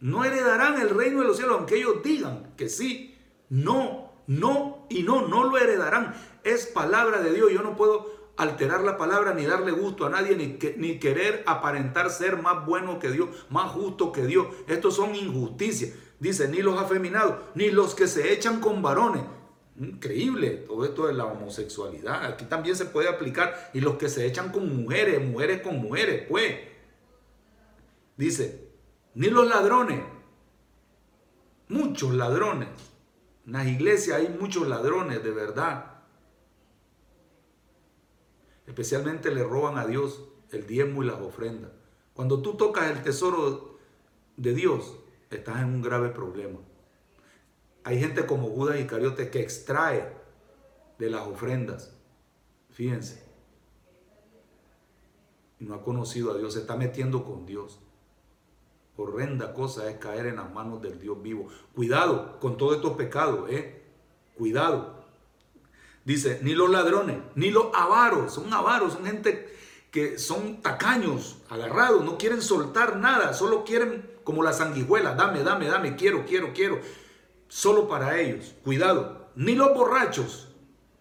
no 0.00 0.24
heredarán 0.24 0.80
el 0.80 0.90
reino 0.90 1.20
de 1.20 1.26
los 1.26 1.36
cielos, 1.36 1.56
aunque 1.56 1.76
ellos 1.76 2.02
digan 2.02 2.52
que 2.56 2.68
sí, 2.68 3.18
no, 3.48 4.12
no 4.26 4.86
y 4.90 5.02
no, 5.02 5.26
no 5.26 5.44
lo 5.44 5.56
heredarán. 5.56 6.14
Es 6.44 6.66
palabra 6.66 7.22
de 7.22 7.32
Dios, 7.32 7.50
yo 7.52 7.62
no 7.62 7.76
puedo 7.76 8.23
alterar 8.36 8.82
la 8.82 8.96
palabra, 8.96 9.34
ni 9.34 9.44
darle 9.44 9.72
gusto 9.72 10.06
a 10.06 10.10
nadie, 10.10 10.36
ni, 10.36 10.58
ni 10.76 10.98
querer 10.98 11.42
aparentar 11.46 12.10
ser 12.10 12.40
más 12.40 12.66
bueno 12.66 12.98
que 12.98 13.10
Dios, 13.10 13.28
más 13.50 13.70
justo 13.72 14.12
que 14.12 14.26
Dios. 14.26 14.48
Estos 14.66 14.96
son 14.96 15.14
injusticias. 15.14 15.92
Dice, 16.18 16.48
ni 16.48 16.58
los 16.58 16.80
afeminados, 16.80 17.36
ni 17.54 17.70
los 17.70 17.94
que 17.94 18.06
se 18.06 18.32
echan 18.32 18.60
con 18.60 18.82
varones. 18.82 19.22
Increíble 19.78 20.50
todo 20.50 20.84
esto 20.84 21.06
de 21.06 21.14
la 21.14 21.24
homosexualidad. 21.24 22.24
Aquí 22.24 22.44
también 22.44 22.76
se 22.76 22.86
puede 22.86 23.08
aplicar. 23.08 23.70
Y 23.74 23.80
los 23.80 23.96
que 23.96 24.08
se 24.08 24.24
echan 24.26 24.52
con 24.52 24.74
mujeres, 24.74 25.20
mujeres 25.24 25.62
con 25.62 25.76
mujeres, 25.78 26.26
pues. 26.28 26.54
Dice, 28.16 28.68
ni 29.14 29.28
los 29.28 29.48
ladrones. 29.48 30.00
Muchos 31.68 32.14
ladrones. 32.14 32.68
En 33.46 33.52
las 33.52 33.66
iglesias 33.66 34.18
hay 34.18 34.28
muchos 34.40 34.68
ladrones, 34.68 35.22
de 35.24 35.30
verdad. 35.30 35.93
Especialmente 38.74 39.30
le 39.30 39.44
roban 39.44 39.78
a 39.78 39.86
Dios 39.86 40.24
el 40.50 40.66
diezmo 40.66 41.04
y 41.04 41.06
las 41.06 41.20
ofrendas. 41.20 41.70
Cuando 42.12 42.42
tú 42.42 42.56
tocas 42.56 42.90
el 42.90 43.04
tesoro 43.04 43.78
de 44.36 44.52
Dios, 44.52 44.96
estás 45.30 45.60
en 45.60 45.66
un 45.66 45.80
grave 45.80 46.08
problema. 46.08 46.58
Hay 47.84 48.00
gente 48.00 48.26
como 48.26 48.48
Judas 48.48 48.80
Iscariote 48.80 49.30
que 49.30 49.42
extrae 49.42 50.12
de 50.98 51.08
las 51.08 51.24
ofrendas. 51.24 51.94
Fíjense. 52.70 53.22
No 55.60 55.74
ha 55.74 55.82
conocido 55.84 56.32
a 56.32 56.36
Dios, 56.36 56.54
se 56.54 56.58
está 56.58 56.76
metiendo 56.76 57.24
con 57.24 57.46
Dios. 57.46 57.78
Horrenda 58.96 59.54
cosa 59.54 59.88
es 59.88 59.98
caer 59.98 60.26
en 60.26 60.36
las 60.36 60.52
manos 60.52 60.82
del 60.82 60.98
Dios 60.98 61.22
vivo. 61.22 61.46
Cuidado 61.76 62.40
con 62.40 62.56
todos 62.56 62.74
estos 62.74 62.96
pecados, 62.96 63.48
¿eh? 63.50 63.84
Cuidado. 64.36 65.03
Dice, 66.04 66.40
ni 66.42 66.54
los 66.54 66.68
ladrones, 66.70 67.16
ni 67.34 67.50
los 67.50 67.66
avaros, 67.74 68.34
son 68.34 68.52
avaros, 68.52 68.92
son 68.92 69.06
gente 69.06 69.54
que 69.90 70.18
son 70.18 70.60
tacaños, 70.60 71.38
agarrados, 71.48 72.04
no 72.04 72.18
quieren 72.18 72.42
soltar 72.42 72.96
nada, 72.96 73.32
solo 73.32 73.64
quieren 73.64 74.10
como 74.22 74.42
la 74.42 74.52
sanguijuela, 74.52 75.14
dame, 75.14 75.42
dame, 75.42 75.66
dame, 75.66 75.96
quiero, 75.96 76.26
quiero, 76.26 76.52
quiero, 76.52 76.80
solo 77.48 77.88
para 77.88 78.20
ellos. 78.20 78.54
Cuidado, 78.64 79.30
ni 79.36 79.54
los 79.54 79.72
borrachos, 79.72 80.48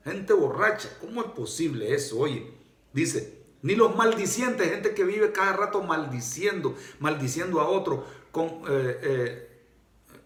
gente 0.03 0.33
borracha, 0.33 0.89
¿cómo 1.01 1.21
es 1.21 1.31
posible 1.31 1.93
eso? 1.93 2.19
Oye, 2.19 2.53
dice, 2.93 3.43
ni 3.61 3.75
los 3.75 3.95
maldicientes, 3.95 4.69
gente 4.69 4.93
que 4.93 5.03
vive 5.03 5.31
cada 5.31 5.53
rato 5.53 5.81
maldiciendo, 5.81 6.75
maldiciendo 6.99 7.59
a 7.61 7.67
otro, 7.67 8.05
con, 8.31 8.47
eh, 8.69 8.99
eh, 9.01 9.49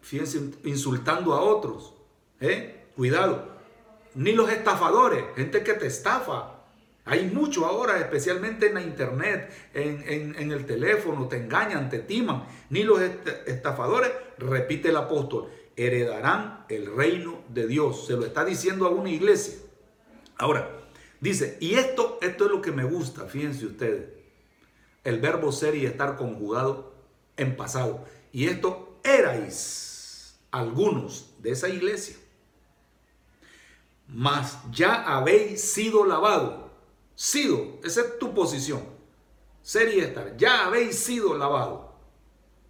fíjense, 0.02 0.52
insultando 0.64 1.34
a 1.34 1.42
otros. 1.42 1.94
¿eh? 2.40 2.88
Cuidado. 2.96 3.57
Ni 4.18 4.34
los 4.34 4.52
estafadores, 4.52 5.24
gente 5.36 5.64
que 5.64 5.74
te 5.74 5.88
estafa. 5.88 6.56
Hay 7.06 7.28
mucho 7.28 7.66
ahora, 7.66 7.98
especialmente 8.00 8.68
en 8.68 8.74
la 8.74 8.82
internet, 8.82 9.50
en, 9.74 10.52
el 10.52 10.66
teléfono, 10.66 11.30
te 11.30 11.38
engañan, 11.38 11.90
te 11.90 12.00
timan. 12.00 12.46
Ni 12.70 12.84
los 12.84 13.00
estafadores, 13.00 14.12
repite 14.38 14.90
el 14.90 14.98
apóstol, 14.98 15.50
heredarán 15.78 16.66
el 16.68 16.94
reino 16.94 17.40
de 17.48 17.66
Dios. 17.66 18.06
Se 18.08 18.14
lo 18.14 18.26
está 18.26 18.44
diciendo 18.44 18.86
a 18.86 18.90
una 18.90 19.10
iglesia. 19.10 19.56
Ahora, 20.38 20.70
Dice, 21.20 21.58
y 21.60 21.76
esto, 21.76 22.20
esto 22.22 22.46
es 22.46 22.52
lo 22.52 22.62
que 22.62 22.72
me 22.72 22.84
gusta, 22.84 23.26
fíjense 23.26 23.66
ustedes. 23.66 24.10
El 25.04 25.20
verbo 25.20 25.52
ser 25.52 25.76
y 25.76 25.86
estar 25.86 26.16
conjugado 26.16 26.94
en 27.38 27.56
pasado. 27.56 28.06
Y 28.32 28.48
esto 28.48 29.00
erais 29.04 30.38
algunos 30.52 31.34
de 31.40 31.52
esa 31.52 31.70
iglesia. 31.70 32.18
Mas 34.08 34.58
ya 34.72 35.04
habéis 35.04 35.62
sido 35.62 36.06
lavado. 36.06 36.70
Sido, 37.16 37.80
esa 37.84 38.02
es 38.02 38.20
tu 38.20 38.34
posición. 38.34 38.82
Ser 39.62 39.94
y 39.94 40.00
estar. 40.00 40.38
Ya 40.38 40.66
habéis 40.66 40.98
sido 40.98 41.38
lavado. 41.38 41.94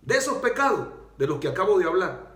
De 0.02 0.18
esos 0.18 0.38
pecados 0.38 0.88
de 1.18 1.28
los 1.28 1.40
que 1.40 1.48
acabo 1.48 1.78
de 1.78 1.86
hablar. 1.86 2.28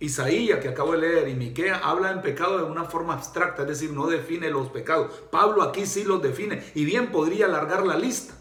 Isaías, 0.00 0.60
que 0.60 0.68
acabo 0.68 0.92
de 0.92 0.98
leer, 0.98 1.28
y 1.28 1.34
Miquea 1.34 1.78
habla 1.78 2.10
en 2.10 2.22
pecado 2.22 2.56
de 2.56 2.64
una 2.64 2.84
forma 2.84 3.12
abstracta, 3.12 3.62
es 3.62 3.68
decir, 3.68 3.92
no 3.92 4.06
define 4.06 4.48
los 4.50 4.70
pecados. 4.70 5.12
Pablo 5.30 5.62
aquí 5.62 5.84
sí 5.84 6.04
los 6.04 6.22
define, 6.22 6.72
y 6.74 6.86
bien 6.86 7.12
podría 7.12 7.44
alargar 7.44 7.86
la 7.86 7.96
lista. 7.96 8.34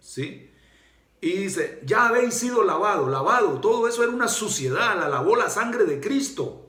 ¿Sí? 0.00 0.50
Y 1.20 1.30
dice, 1.36 1.80
ya 1.84 2.08
habéis 2.08 2.34
sido 2.34 2.64
lavado, 2.64 3.08
lavado, 3.08 3.60
todo 3.60 3.86
eso 3.86 4.02
era 4.02 4.10
una 4.10 4.26
suciedad, 4.26 4.98
la 4.98 5.08
lavó 5.08 5.36
la 5.36 5.48
sangre 5.48 5.84
de 5.84 6.00
Cristo. 6.00 6.61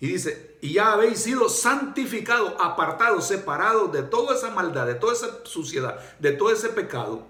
Y 0.00 0.08
dice, 0.08 0.58
y 0.60 0.74
ya 0.74 0.92
habéis 0.92 1.20
sido 1.20 1.48
santificados, 1.48 2.54
apartados, 2.58 3.26
separados 3.26 3.92
de 3.92 4.02
toda 4.02 4.36
esa 4.36 4.50
maldad, 4.50 4.86
de 4.86 4.94
toda 4.94 5.12
esa 5.12 5.44
suciedad, 5.44 5.98
de 6.18 6.32
todo 6.32 6.50
ese 6.50 6.68
pecado, 6.70 7.26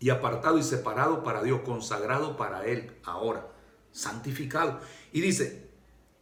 y 0.00 0.10
apartado 0.10 0.58
y 0.58 0.62
separado 0.62 1.22
para 1.22 1.42
Dios, 1.42 1.60
consagrado 1.64 2.36
para 2.36 2.66
Él 2.66 2.92
ahora 3.04 3.54
santificado. 3.94 4.80
Y 5.12 5.22
dice, 5.22 5.70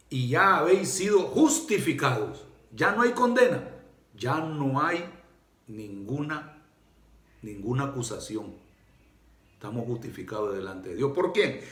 y 0.09 0.29
ya 0.29 0.57
habéis 0.57 0.89
sido 0.89 1.21
justificados. 1.23 2.45
Ya 2.71 2.91
no 2.93 3.01
hay 3.01 3.11
condena, 3.11 3.67
ya 4.15 4.39
no 4.39 4.81
hay 4.81 5.03
ninguna, 5.67 6.63
ninguna 7.41 7.85
acusación. 7.85 8.55
Estamos 9.53 9.85
justificados 9.85 10.55
delante 10.55 10.89
de 10.89 10.95
Dios. 10.95 11.11
¿Por 11.13 11.33
qué? 11.33 11.63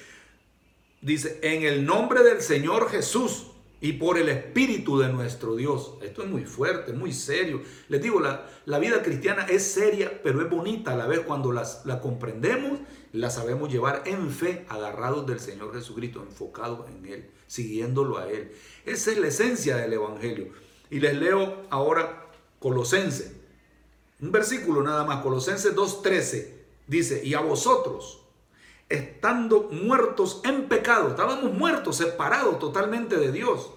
Dice, 1.02 1.40
en 1.44 1.64
el 1.64 1.86
nombre 1.86 2.24
del 2.24 2.42
Señor 2.42 2.90
Jesús 2.90 3.51
y 3.82 3.94
por 3.94 4.20
el 4.20 4.30
Espíritu 4.30 5.00
de 5.00 5.12
nuestro 5.12 5.56
Dios. 5.56 5.96
Esto 6.04 6.24
es 6.24 6.30
muy 6.30 6.46
fuerte, 6.46 6.94
muy 6.94 7.12
serio. 7.12 7.62
Les 7.90 8.02
digo, 8.02 8.20
la, 8.20 8.48
la 8.66 8.78
vida 8.78 9.02
cristiana 9.02 9.46
es 9.46 9.64
seria, 9.64 10.22
pero 10.24 10.42
es 10.42 10.50
bonita 10.50 10.94
a 10.94 10.96
la 10.96 11.08
vez 11.08 11.22
cuando 11.22 11.52
las, 11.52 11.84
la 11.86 12.00
comprendemos, 12.00 12.80
la 13.12 13.32
sabemos 13.32 13.72
llevar 13.72 14.04
en 14.06 14.30
fe, 14.30 14.66
agarrados 14.70 15.26
del 15.26 15.40
Señor 15.40 15.74
Jesucristo, 15.74 16.22
enfocados 16.22 16.88
en 16.92 17.06
Él, 17.08 17.32
siguiéndolo 17.48 18.20
a 18.20 18.30
Él. 18.30 18.52
Esa 18.86 19.12
es 19.12 19.18
la 19.18 19.28
esencia 19.28 19.78
del 19.78 19.94
Evangelio. 19.94 20.50
Y 20.92 21.00
les 21.00 21.18
leo 21.18 21.64
ahora 21.72 22.28
Colosense. 22.60 23.42
Un 24.22 24.32
versículo 24.32 24.84
nada 24.84 25.04
más, 25.06 25.24
Colosenses 25.24 25.76
2.13. 25.76 26.48
Dice, 26.86 27.26
y 27.26 27.34
a 27.34 27.40
vosotros, 27.40 28.21
estando 28.92 29.70
muertos 29.72 30.42
en 30.44 30.68
pecado, 30.68 31.10
estábamos 31.10 31.54
muertos, 31.54 31.98
separados 31.98 32.60
totalmente 32.60 33.18
de 33.18 33.32
Dios. 33.32 33.72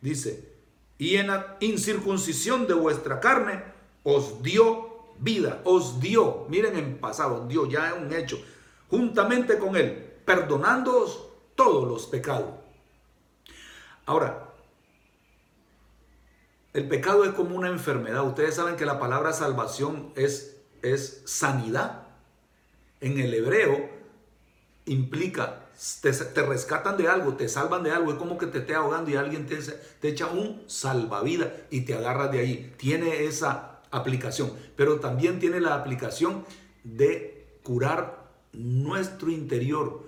Dice, 0.00 0.52
y 0.98 1.16
en 1.16 1.28
la 1.28 1.56
incircuncisión 1.60 2.66
de 2.66 2.74
vuestra 2.74 3.20
carne 3.20 3.62
os 4.02 4.42
dio 4.42 4.88
vida, 5.18 5.60
os 5.64 6.00
dio, 6.00 6.46
miren 6.48 6.76
en 6.76 6.98
pasado, 6.98 7.46
Dios 7.46 7.68
ya 7.68 7.88
es 7.88 7.94
un 7.94 8.12
hecho, 8.12 8.42
juntamente 8.88 9.58
con 9.58 9.76
Él, 9.76 9.92
perdonándoos 10.24 11.28
todos 11.54 11.86
los 11.86 12.06
pecados. 12.06 12.50
Ahora, 14.06 14.54
el 16.72 16.88
pecado 16.88 17.24
es 17.24 17.32
como 17.32 17.56
una 17.56 17.68
enfermedad. 17.68 18.24
Ustedes 18.26 18.54
saben 18.54 18.76
que 18.76 18.86
la 18.86 19.00
palabra 19.00 19.32
salvación 19.32 20.12
es, 20.14 20.56
es 20.82 21.22
sanidad 21.26 22.09
en 23.00 23.18
el 23.18 23.32
hebreo 23.34 23.88
implica, 24.86 25.66
te, 26.02 26.42
rescatan 26.42 26.96
de 26.96 27.08
algo, 27.08 27.34
te 27.34 27.48
salvan 27.48 27.82
de 27.82 27.92
algo, 27.92 28.12
es 28.12 28.18
como 28.18 28.36
que 28.38 28.46
te 28.46 28.58
esté 28.58 28.74
ahogando 28.74 29.10
y 29.10 29.16
alguien 29.16 29.46
te, 29.46 29.56
te 29.56 30.08
echa 30.08 30.26
un 30.26 30.62
salvavidas 30.66 31.48
y 31.70 31.82
te 31.82 31.94
agarras 31.94 32.32
de 32.32 32.40
ahí. 32.40 32.74
Tiene 32.76 33.24
esa 33.24 33.80
aplicación, 33.90 34.52
pero 34.76 35.00
también 35.00 35.38
tiene 35.38 35.60
la 35.60 35.74
aplicación 35.74 36.44
de 36.84 37.58
curar 37.62 38.28
nuestro 38.52 39.30
interior, 39.30 40.02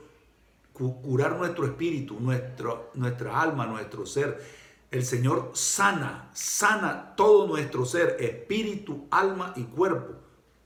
curar 0.72 1.36
nuestro 1.36 1.64
espíritu, 1.64 2.18
nuestro, 2.18 2.90
nuestra 2.94 3.40
alma, 3.40 3.66
nuestro 3.66 4.06
ser. 4.06 4.62
El 4.90 5.04
Señor 5.04 5.52
sana, 5.54 6.30
sana 6.34 7.14
todo 7.16 7.46
nuestro 7.46 7.86
ser, 7.86 8.16
espíritu, 8.20 9.06
alma 9.10 9.54
y 9.56 9.62
cuerpo 9.62 10.14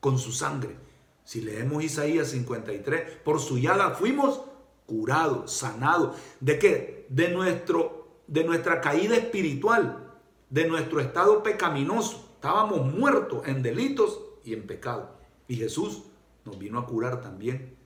con 0.00 0.18
su 0.18 0.32
sangre. 0.32 0.85
Si 1.26 1.40
leemos 1.40 1.82
Isaías 1.82 2.28
53, 2.28 3.18
por 3.24 3.40
su 3.40 3.58
llaga 3.58 3.90
fuimos 3.90 4.42
curados, 4.86 5.52
sanados. 5.52 6.16
¿De 6.38 6.56
qué? 6.56 7.06
De, 7.08 7.30
nuestro, 7.30 8.20
de 8.28 8.44
nuestra 8.44 8.80
caída 8.80 9.16
espiritual, 9.16 10.14
de 10.48 10.68
nuestro 10.68 11.00
estado 11.00 11.42
pecaminoso. 11.42 12.30
Estábamos 12.36 12.86
muertos 12.94 13.42
en 13.48 13.60
delitos 13.60 14.20
y 14.44 14.54
en 14.54 14.68
pecado. 14.68 15.18
Y 15.48 15.56
Jesús 15.56 16.04
nos 16.44 16.60
vino 16.60 16.78
a 16.78 16.86
curar 16.86 17.20
también 17.20 17.76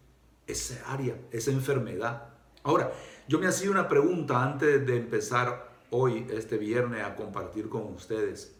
esa 0.46 0.92
área, 0.92 1.16
esa 1.30 1.50
enfermedad. 1.50 2.34
Ahora, 2.62 2.92
yo 3.26 3.38
me 3.38 3.46
hacía 3.46 3.70
una 3.70 3.88
pregunta 3.88 4.42
antes 4.42 4.86
de 4.86 4.98
empezar 4.98 5.72
hoy, 5.88 6.26
este 6.30 6.58
viernes, 6.58 7.02
a 7.02 7.16
compartir 7.16 7.70
con 7.70 7.84
ustedes. 7.84 8.54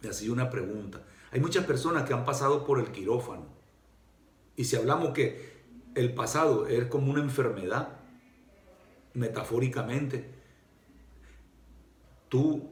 Me 0.00 0.08
hacía 0.08 0.32
una 0.32 0.50
pregunta. 0.50 1.00
Hay 1.30 1.38
muchas 1.38 1.64
personas 1.64 2.02
que 2.02 2.12
han 2.12 2.24
pasado 2.24 2.64
por 2.64 2.80
el 2.80 2.90
quirófano 2.90 3.59
y 4.60 4.64
si 4.66 4.76
hablamos 4.76 5.14
que 5.14 5.62
el 5.94 6.12
pasado 6.12 6.66
es 6.66 6.84
como 6.84 7.10
una 7.10 7.22
enfermedad, 7.22 7.96
metafóricamente, 9.14 10.28
tú 12.28 12.68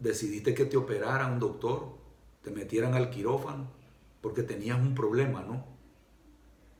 decidiste 0.00 0.54
que 0.54 0.64
te 0.64 0.76
operara 0.76 1.28
un 1.28 1.38
doctor, 1.38 1.96
te 2.42 2.50
metieran 2.50 2.94
al 2.94 3.10
quirófano, 3.10 3.68
porque 4.20 4.42
tenías 4.42 4.80
un 4.80 4.96
problema, 4.96 5.42
¿no? 5.42 5.64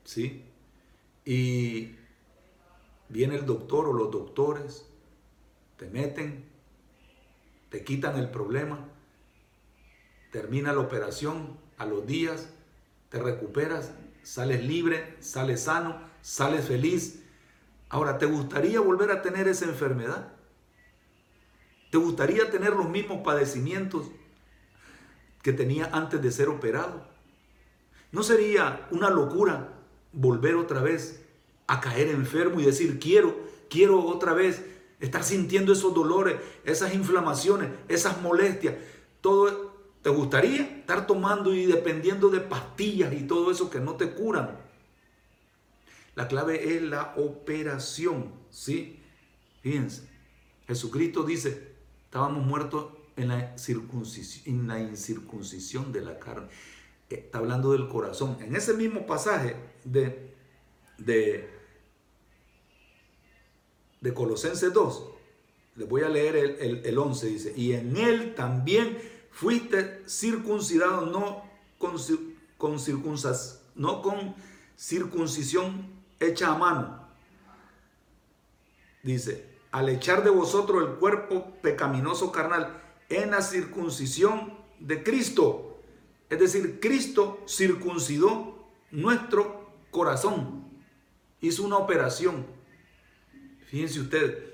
¿Sí? 0.03 0.43
Y 1.23 1.95
viene 3.07 3.35
el 3.35 3.45
doctor 3.45 3.87
o 3.87 3.93
los 3.93 4.11
doctores, 4.11 4.85
te 5.77 5.89
meten, 5.89 6.43
te 7.69 7.85
quitan 7.85 8.19
el 8.19 8.29
problema, 8.29 8.85
termina 10.33 10.73
la 10.73 10.81
operación, 10.81 11.57
a 11.77 11.85
los 11.85 12.05
días 12.05 12.49
te 13.07 13.17
recuperas, 13.17 13.93
sales 14.29 14.63
libre, 14.63 15.17
sales 15.21 15.63
sano, 15.63 15.99
sales 16.21 16.67
feliz. 16.67 17.23
Ahora, 17.89 18.19
¿te 18.19 18.27
gustaría 18.27 18.79
volver 18.79 19.09
a 19.09 19.23
tener 19.23 19.47
esa 19.47 19.65
enfermedad? 19.65 20.33
¿Te 21.89 21.97
gustaría 21.97 22.51
tener 22.51 22.73
los 22.73 22.87
mismos 22.87 23.21
padecimientos 23.23 24.05
que 25.41 25.51
tenía 25.51 25.89
antes 25.93 26.21
de 26.21 26.31
ser 26.31 26.47
operado? 26.47 27.07
¿No 28.11 28.21
sería 28.21 28.87
una 28.91 29.09
locura 29.09 29.73
volver 30.13 30.53
otra 30.57 30.83
vez 30.83 31.25
a 31.65 31.81
caer 31.81 32.09
enfermo 32.09 32.59
y 32.59 32.65
decir, 32.65 32.99
quiero, 32.99 33.35
quiero 33.67 34.05
otra 34.05 34.33
vez 34.33 34.63
estar 34.99 35.23
sintiendo 35.23 35.73
esos 35.73 35.95
dolores, 35.95 36.35
esas 36.65 36.93
inflamaciones, 36.93 37.71
esas 37.87 38.21
molestias? 38.21 38.75
Todo, 39.21 39.68
¿Te 40.01 40.09
gustaría 40.09 40.61
estar 40.61 41.05
tomando 41.07 41.53
y 41.53 41.65
dependiendo 41.65 42.29
de 42.29 42.39
pastillas 42.39 43.13
y 43.13 43.23
todo 43.23 43.51
eso 43.51 43.69
que 43.69 43.79
no 43.79 43.95
te 43.95 44.11
curan? 44.11 44.57
La 46.15 46.27
clave 46.27 46.75
es 46.75 46.81
la 46.81 47.13
operación, 47.17 48.31
¿sí? 48.49 48.99
Fíjense, 49.61 50.07
Jesucristo 50.67 51.23
dice, 51.23 51.73
estábamos 52.05 52.45
muertos 52.45 52.93
en 53.17 53.27
la, 53.27 53.55
incircuncisión 54.79 55.91
de 55.91 56.01
la 56.01 56.17
carne. 56.19 56.47
Está 57.09 57.39
hablando 57.39 57.73
del 57.73 57.89
corazón. 57.89 58.37
En 58.41 58.55
ese 58.55 58.73
mismo 58.73 59.05
pasaje 59.05 59.55
de, 59.83 60.33
de, 60.97 61.49
de 63.99 64.13
Colosenses 64.13 64.71
2, 64.71 65.09
les 65.75 65.89
voy 65.89 66.03
a 66.03 66.09
leer 66.09 66.35
el, 66.35 66.85
el 66.85 66.97
11, 66.97 67.27
dice, 67.27 67.53
y 67.55 67.73
en 67.73 67.97
él 67.97 68.35
también 68.35 68.97
fuiste 69.39 70.03
circuncidado 70.05 71.05
no 71.05 71.45
con, 71.77 71.95
con, 72.57 72.75
no 73.75 74.01
con 74.01 74.35
circuncisión 74.75 75.87
hecha 76.19 76.49
a 76.49 76.57
mano. 76.57 77.07
Dice, 79.01 79.47
al 79.71 79.87
echar 79.87 80.25
de 80.25 80.29
vosotros 80.29 80.83
el 80.83 80.95
cuerpo 80.95 81.53
pecaminoso 81.61 82.33
carnal 82.33 82.83
en 83.07 83.31
la 83.31 83.41
circuncisión 83.41 84.57
de 84.81 85.03
Cristo. 85.03 85.79
Es 86.29 86.37
decir, 86.37 86.81
Cristo 86.81 87.41
circuncidó 87.47 88.67
nuestro 88.91 89.71
corazón. 89.89 90.65
Hizo 91.39 91.63
una 91.63 91.77
operación. 91.77 92.45
Fíjense 93.67 94.01
ustedes, 94.01 94.48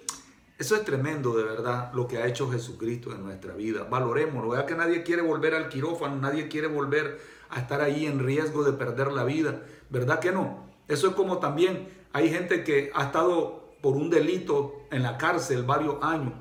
eso 0.58 0.76
es 0.76 0.86
tremendo 0.86 1.36
de 1.36 1.44
verdad 1.44 1.92
lo 1.94 2.08
que 2.08 2.18
ha 2.18 2.28
hecho 2.28 2.50
Jesucristo 2.50 3.12
en 3.12 3.24
nuestra 3.24 3.54
vida. 3.54 3.84
Valoremoslo. 3.84 4.50
Vea 4.50 4.66
que 4.66 4.76
nadie 4.76 5.04
quiere 5.04 5.22
volver 5.22 5.54
al 5.54 5.68
quirófano, 5.68 6.16
nadie 6.16 6.48
quiere 6.48 6.68
volver 6.68 7.20
a 7.50 7.60
estar 7.60 7.82
ahí 7.82 8.06
en 8.06 8.20
riesgo 8.20 8.64
de 8.64 8.74
perder 8.74 9.12
la 9.12 9.26
vida. 9.26 9.64
¿Verdad 9.90 10.20
que 10.20 10.32
no? 10.32 10.66
Eso 10.88 11.10
es 11.10 11.16
como 11.16 11.40
también 11.40 11.90
hay 12.14 12.30
gente 12.30 12.64
que 12.64 12.92
ha 12.94 13.06
estado 13.06 13.76
por 13.82 13.96
un 13.96 14.10
delito 14.10 14.88
en 14.92 15.04
la 15.04 15.18
cárcel 15.18 15.64
varios 15.64 16.02
años 16.02 16.34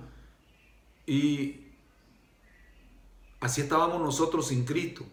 y 1.06 1.73
así 3.40 3.62
estábamos 3.62 4.00
nosotros 4.00 4.49
sin 4.49 4.64
Cristo. 4.64 5.04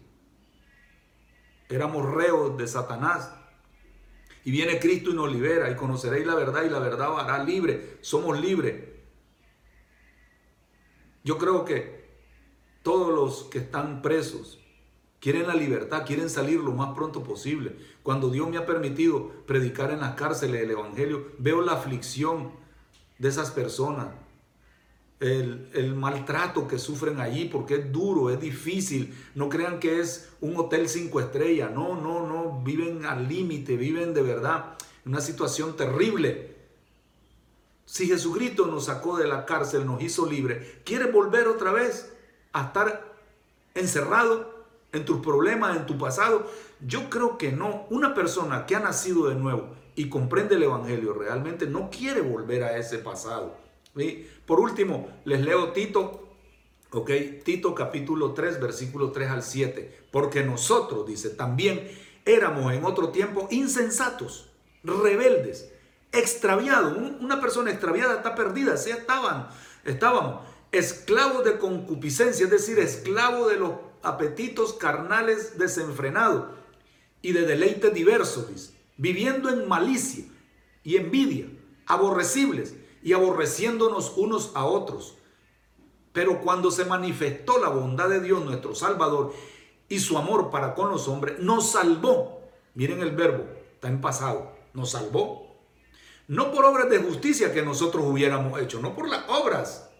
Éramos 1.68 2.08
reos 2.14 2.56
de 2.56 2.68
Satanás. 2.68 3.34
Y 4.44 4.50
viene 4.50 4.80
Cristo 4.80 5.10
y 5.10 5.14
nos 5.14 5.32
libera 5.32 5.70
y 5.70 5.76
conoceréis 5.76 6.26
la 6.26 6.34
verdad 6.34 6.64
y 6.64 6.70
la 6.70 6.80
verdad 6.80 7.18
hará 7.18 7.44
libre. 7.44 7.98
Somos 8.00 8.40
libres. 8.40 8.91
Yo 11.24 11.38
creo 11.38 11.64
que 11.64 12.02
todos 12.82 13.14
los 13.14 13.44
que 13.44 13.58
están 13.58 14.02
presos 14.02 14.58
quieren 15.20 15.46
la 15.46 15.54
libertad, 15.54 16.04
quieren 16.04 16.28
salir 16.28 16.58
lo 16.58 16.72
más 16.72 16.94
pronto 16.94 17.22
posible. 17.22 17.76
Cuando 18.02 18.28
Dios 18.28 18.50
me 18.50 18.56
ha 18.56 18.66
permitido 18.66 19.30
predicar 19.46 19.92
en 19.92 20.00
las 20.00 20.14
cárceles 20.14 20.62
el 20.62 20.72
Evangelio, 20.72 21.28
veo 21.38 21.62
la 21.62 21.74
aflicción 21.74 22.50
de 23.18 23.28
esas 23.28 23.52
personas, 23.52 24.08
el, 25.20 25.94
maltrato 25.94 26.66
que 26.66 26.78
sufren 26.78 27.20
allí, 27.20 27.44
porque 27.44 27.76
es 27.76 27.92
duro, 27.92 28.30
es 28.30 28.40
difícil. 28.40 29.14
No 29.36 29.48
crean 29.48 29.78
que 29.78 30.00
es 30.00 30.30
un 30.40 30.56
hotel 30.56 30.88
cinco 30.88 31.20
estrellas, 31.20 31.70
no, 31.72 31.94
no, 31.94 32.26
no, 32.26 32.60
viven 32.64 33.06
al 33.06 33.28
límite, 33.28 33.76
viven 33.76 34.14
de 34.14 34.22
verdad 34.22 34.76
en 35.04 35.12
una 35.12 35.20
situación 35.20 35.76
terrible. 35.76 36.51
Si 37.92 38.06
Jesucristo 38.06 38.66
nos 38.68 38.86
sacó 38.86 39.18
de 39.18 39.28
la 39.28 39.44
cárcel, 39.44 39.84
nos 39.84 40.02
hizo 40.02 40.24
libre, 40.24 40.80
¿quiere 40.82 41.10
volver 41.10 41.46
otra 41.46 41.72
vez 41.72 42.10
a 42.54 42.68
estar 42.68 43.04
encerrado 43.74 44.64
en 44.92 45.04
tus 45.04 45.20
problemas, 45.20 45.76
en 45.76 45.84
tu 45.84 45.98
pasado? 45.98 46.50
Yo 46.80 47.10
creo 47.10 47.36
que 47.36 47.52
no. 47.52 47.84
Una 47.90 48.14
persona 48.14 48.64
que 48.64 48.76
ha 48.76 48.80
nacido 48.80 49.28
de 49.28 49.34
nuevo 49.34 49.74
y 49.94 50.08
comprende 50.08 50.54
el 50.54 50.62
Evangelio 50.62 51.12
realmente 51.12 51.66
no 51.66 51.90
quiere 51.90 52.22
volver 52.22 52.64
a 52.64 52.78
ese 52.78 52.96
pasado. 52.96 53.58
Por 54.46 54.58
último, 54.58 55.10
les 55.26 55.42
leo 55.42 55.72
Tito, 55.72 56.30
ok, 56.92 57.10
Tito 57.44 57.74
capítulo 57.74 58.32
3, 58.32 58.58
versículo 58.58 59.12
3 59.12 59.28
al 59.28 59.42
7. 59.42 60.06
Porque 60.10 60.42
nosotros, 60.42 61.06
dice, 61.06 61.28
también 61.28 61.90
éramos 62.24 62.72
en 62.72 62.86
otro 62.86 63.10
tiempo 63.10 63.48
insensatos, 63.50 64.48
rebeldes 64.82 65.72
extraviado. 66.12 66.96
Una 67.20 67.40
persona 67.40 67.70
extraviada 67.70 68.16
está 68.16 68.34
perdida. 68.34 68.74
Así 68.74 68.90
estaban, 68.90 69.48
estábamos 69.84 70.42
esclavos 70.72 71.44
de 71.44 71.58
concupiscencia, 71.58 72.44
es 72.44 72.50
decir, 72.50 72.78
esclavos 72.78 73.50
de 73.50 73.58
los 73.58 73.72
apetitos 74.02 74.72
carnales 74.72 75.58
desenfrenados 75.58 76.46
y 77.20 77.32
de 77.32 77.42
deleites 77.42 77.92
diversos, 77.94 78.72
viviendo 78.96 79.50
en 79.50 79.68
malicia 79.68 80.24
y 80.82 80.96
envidia, 80.96 81.46
aborrecibles 81.86 82.74
y 83.02 83.12
aborreciéndonos 83.12 84.14
unos 84.16 84.52
a 84.54 84.64
otros. 84.64 85.16
Pero 86.12 86.40
cuando 86.40 86.70
se 86.70 86.84
manifestó 86.84 87.58
la 87.58 87.68
bondad 87.68 88.08
de 88.08 88.20
Dios 88.20 88.44
nuestro 88.44 88.74
Salvador 88.74 89.32
y 89.88 90.00
su 90.00 90.18
amor 90.18 90.50
para 90.50 90.74
con 90.74 90.90
los 90.90 91.06
hombres, 91.06 91.38
nos 91.38 91.72
salvó. 91.72 92.40
Miren 92.74 93.02
el 93.02 93.14
verbo, 93.14 93.44
está 93.74 93.88
en 93.88 94.00
pasado, 94.00 94.52
nos 94.72 94.90
salvó 94.90 95.41
no 96.28 96.52
por 96.52 96.64
obras 96.64 96.88
de 96.88 96.98
justicia 96.98 97.52
que 97.52 97.62
nosotros 97.62 98.04
hubiéramos 98.06 98.60
hecho, 98.60 98.80
no 98.80 98.94
por 98.94 99.08
las 99.08 99.28
obras, 99.28 99.90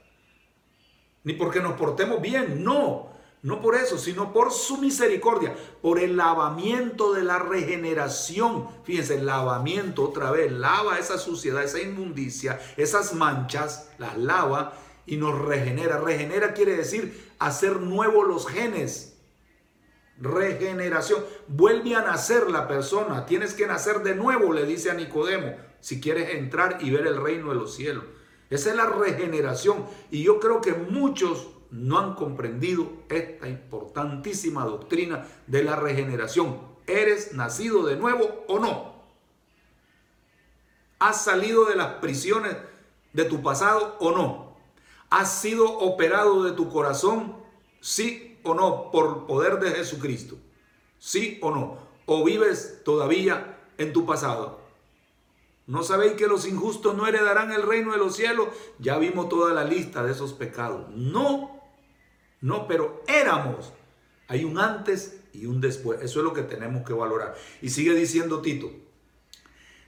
ni 1.24 1.34
porque 1.34 1.60
nos 1.60 1.74
portemos 1.74 2.20
bien, 2.20 2.64
no, 2.64 3.10
no 3.42 3.60
por 3.60 3.74
eso, 3.74 3.98
sino 3.98 4.32
por 4.32 4.52
su 4.52 4.78
misericordia, 4.78 5.54
por 5.80 5.98
el 5.98 6.16
lavamiento 6.16 7.12
de 7.12 7.24
la 7.24 7.38
regeneración. 7.38 8.68
Fíjense, 8.84 9.16
el 9.16 9.26
lavamiento 9.26 10.04
otra 10.04 10.30
vez, 10.30 10.50
lava 10.52 10.98
esa 10.98 11.18
suciedad, 11.18 11.64
esa 11.64 11.80
inmundicia, 11.80 12.60
esas 12.76 13.14
manchas, 13.14 13.90
las 13.98 14.16
lava 14.16 14.74
y 15.06 15.16
nos 15.16 15.36
regenera. 15.40 15.98
Regenera 15.98 16.54
quiere 16.54 16.76
decir 16.76 17.32
hacer 17.40 17.80
nuevos 17.80 18.28
los 18.28 18.46
genes. 18.46 19.16
Regeneración. 20.18 21.24
Vuelve 21.48 21.96
a 21.96 22.02
nacer 22.02 22.48
la 22.48 22.68
persona. 22.68 23.26
Tienes 23.26 23.54
que 23.54 23.66
nacer 23.66 24.04
de 24.04 24.14
nuevo, 24.14 24.52
le 24.52 24.64
dice 24.66 24.90
a 24.90 24.94
Nicodemo 24.94 25.71
si 25.82 26.00
quieres 26.00 26.36
entrar 26.36 26.78
y 26.80 26.90
ver 26.90 27.06
el 27.06 27.20
reino 27.20 27.50
de 27.50 27.56
los 27.56 27.74
cielos. 27.74 28.04
Esa 28.48 28.70
es 28.70 28.76
la 28.76 28.86
regeneración. 28.86 29.84
Y 30.10 30.22
yo 30.22 30.38
creo 30.38 30.60
que 30.60 30.72
muchos 30.72 31.48
no 31.70 31.98
han 31.98 32.14
comprendido 32.14 32.90
esta 33.08 33.48
importantísima 33.48 34.64
doctrina 34.64 35.26
de 35.48 35.64
la 35.64 35.74
regeneración. 35.76 36.60
¿Eres 36.86 37.32
nacido 37.32 37.84
de 37.84 37.96
nuevo 37.96 38.44
o 38.46 38.60
no? 38.60 38.92
¿Has 41.00 41.24
salido 41.24 41.64
de 41.64 41.74
las 41.74 41.94
prisiones 41.94 42.56
de 43.12 43.24
tu 43.24 43.42
pasado 43.42 43.96
o 43.98 44.12
no? 44.12 44.56
¿Has 45.10 45.40
sido 45.40 45.78
operado 45.78 46.44
de 46.44 46.52
tu 46.52 46.68
corazón? 46.68 47.36
Sí 47.80 48.38
o 48.44 48.54
no, 48.54 48.90
por 48.92 49.26
poder 49.26 49.58
de 49.58 49.72
Jesucristo. 49.72 50.36
Sí 50.98 51.40
o 51.42 51.50
no. 51.50 51.78
¿O 52.06 52.22
vives 52.22 52.82
todavía 52.84 53.58
en 53.78 53.92
tu 53.92 54.06
pasado? 54.06 54.61
¿No 55.66 55.82
sabéis 55.82 56.14
que 56.14 56.26
los 56.26 56.46
injustos 56.46 56.96
no 56.96 57.06
heredarán 57.06 57.52
el 57.52 57.62
reino 57.62 57.92
de 57.92 57.98
los 57.98 58.16
cielos? 58.16 58.48
Ya 58.78 58.98
vimos 58.98 59.28
toda 59.28 59.54
la 59.54 59.64
lista 59.64 60.02
de 60.02 60.12
esos 60.12 60.32
pecados. 60.32 60.88
No, 60.90 61.60
no, 62.40 62.66
pero 62.66 63.02
éramos. 63.06 63.72
Hay 64.28 64.44
un 64.44 64.58
antes 64.58 65.20
y 65.32 65.46
un 65.46 65.60
después. 65.60 66.00
Eso 66.02 66.20
es 66.20 66.24
lo 66.24 66.32
que 66.32 66.42
tenemos 66.42 66.84
que 66.84 66.92
valorar. 66.92 67.36
Y 67.60 67.70
sigue 67.70 67.94
diciendo 67.94 68.40
Tito. 68.42 68.70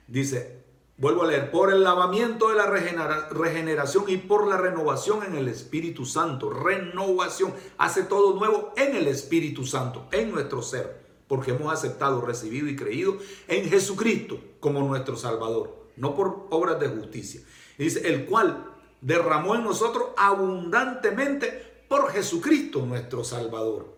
Dice, 0.07 0.65
Vuelvo 0.97 1.23
a 1.23 1.27
leer, 1.27 1.51
por 1.51 1.73
el 1.73 1.83
lavamiento 1.83 2.47
de 2.49 2.55
la 2.55 2.67
regeneración 2.67 4.05
y 4.07 4.15
por 4.15 4.47
la 4.47 4.55
renovación 4.55 5.25
en 5.25 5.35
el 5.35 5.49
Espíritu 5.49 6.05
Santo. 6.05 6.49
Renovación. 6.49 7.53
Hace 7.77 8.03
todo 8.03 8.39
nuevo 8.39 8.73
en 8.77 8.95
el 8.95 9.09
Espíritu 9.09 9.65
Santo, 9.65 10.07
en 10.13 10.31
nuestro 10.31 10.61
ser. 10.61 11.04
Porque 11.27 11.51
hemos 11.51 11.73
aceptado, 11.73 12.21
recibido 12.21 12.67
y 12.67 12.75
creído 12.75 13.17
en 13.47 13.69
Jesucristo 13.69 14.39
como 14.59 14.81
nuestro 14.81 15.15
Salvador. 15.15 15.85
No 15.95 16.15
por 16.15 16.47
obras 16.49 16.79
de 16.79 16.87
justicia. 16.87 17.41
dice, 17.77 18.07
el 18.07 18.25
cual 18.25 18.73
derramó 19.01 19.55
en 19.55 19.63
nosotros 19.63 20.09
abundantemente 20.17 21.85
por 21.87 22.11
Jesucristo 22.11 22.85
nuestro 22.85 23.23
Salvador. 23.23 23.95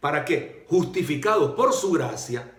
¿Para 0.00 0.24
que, 0.24 0.64
Justificados 0.68 1.52
por 1.52 1.74
su 1.74 1.92
gracia, 1.92 2.50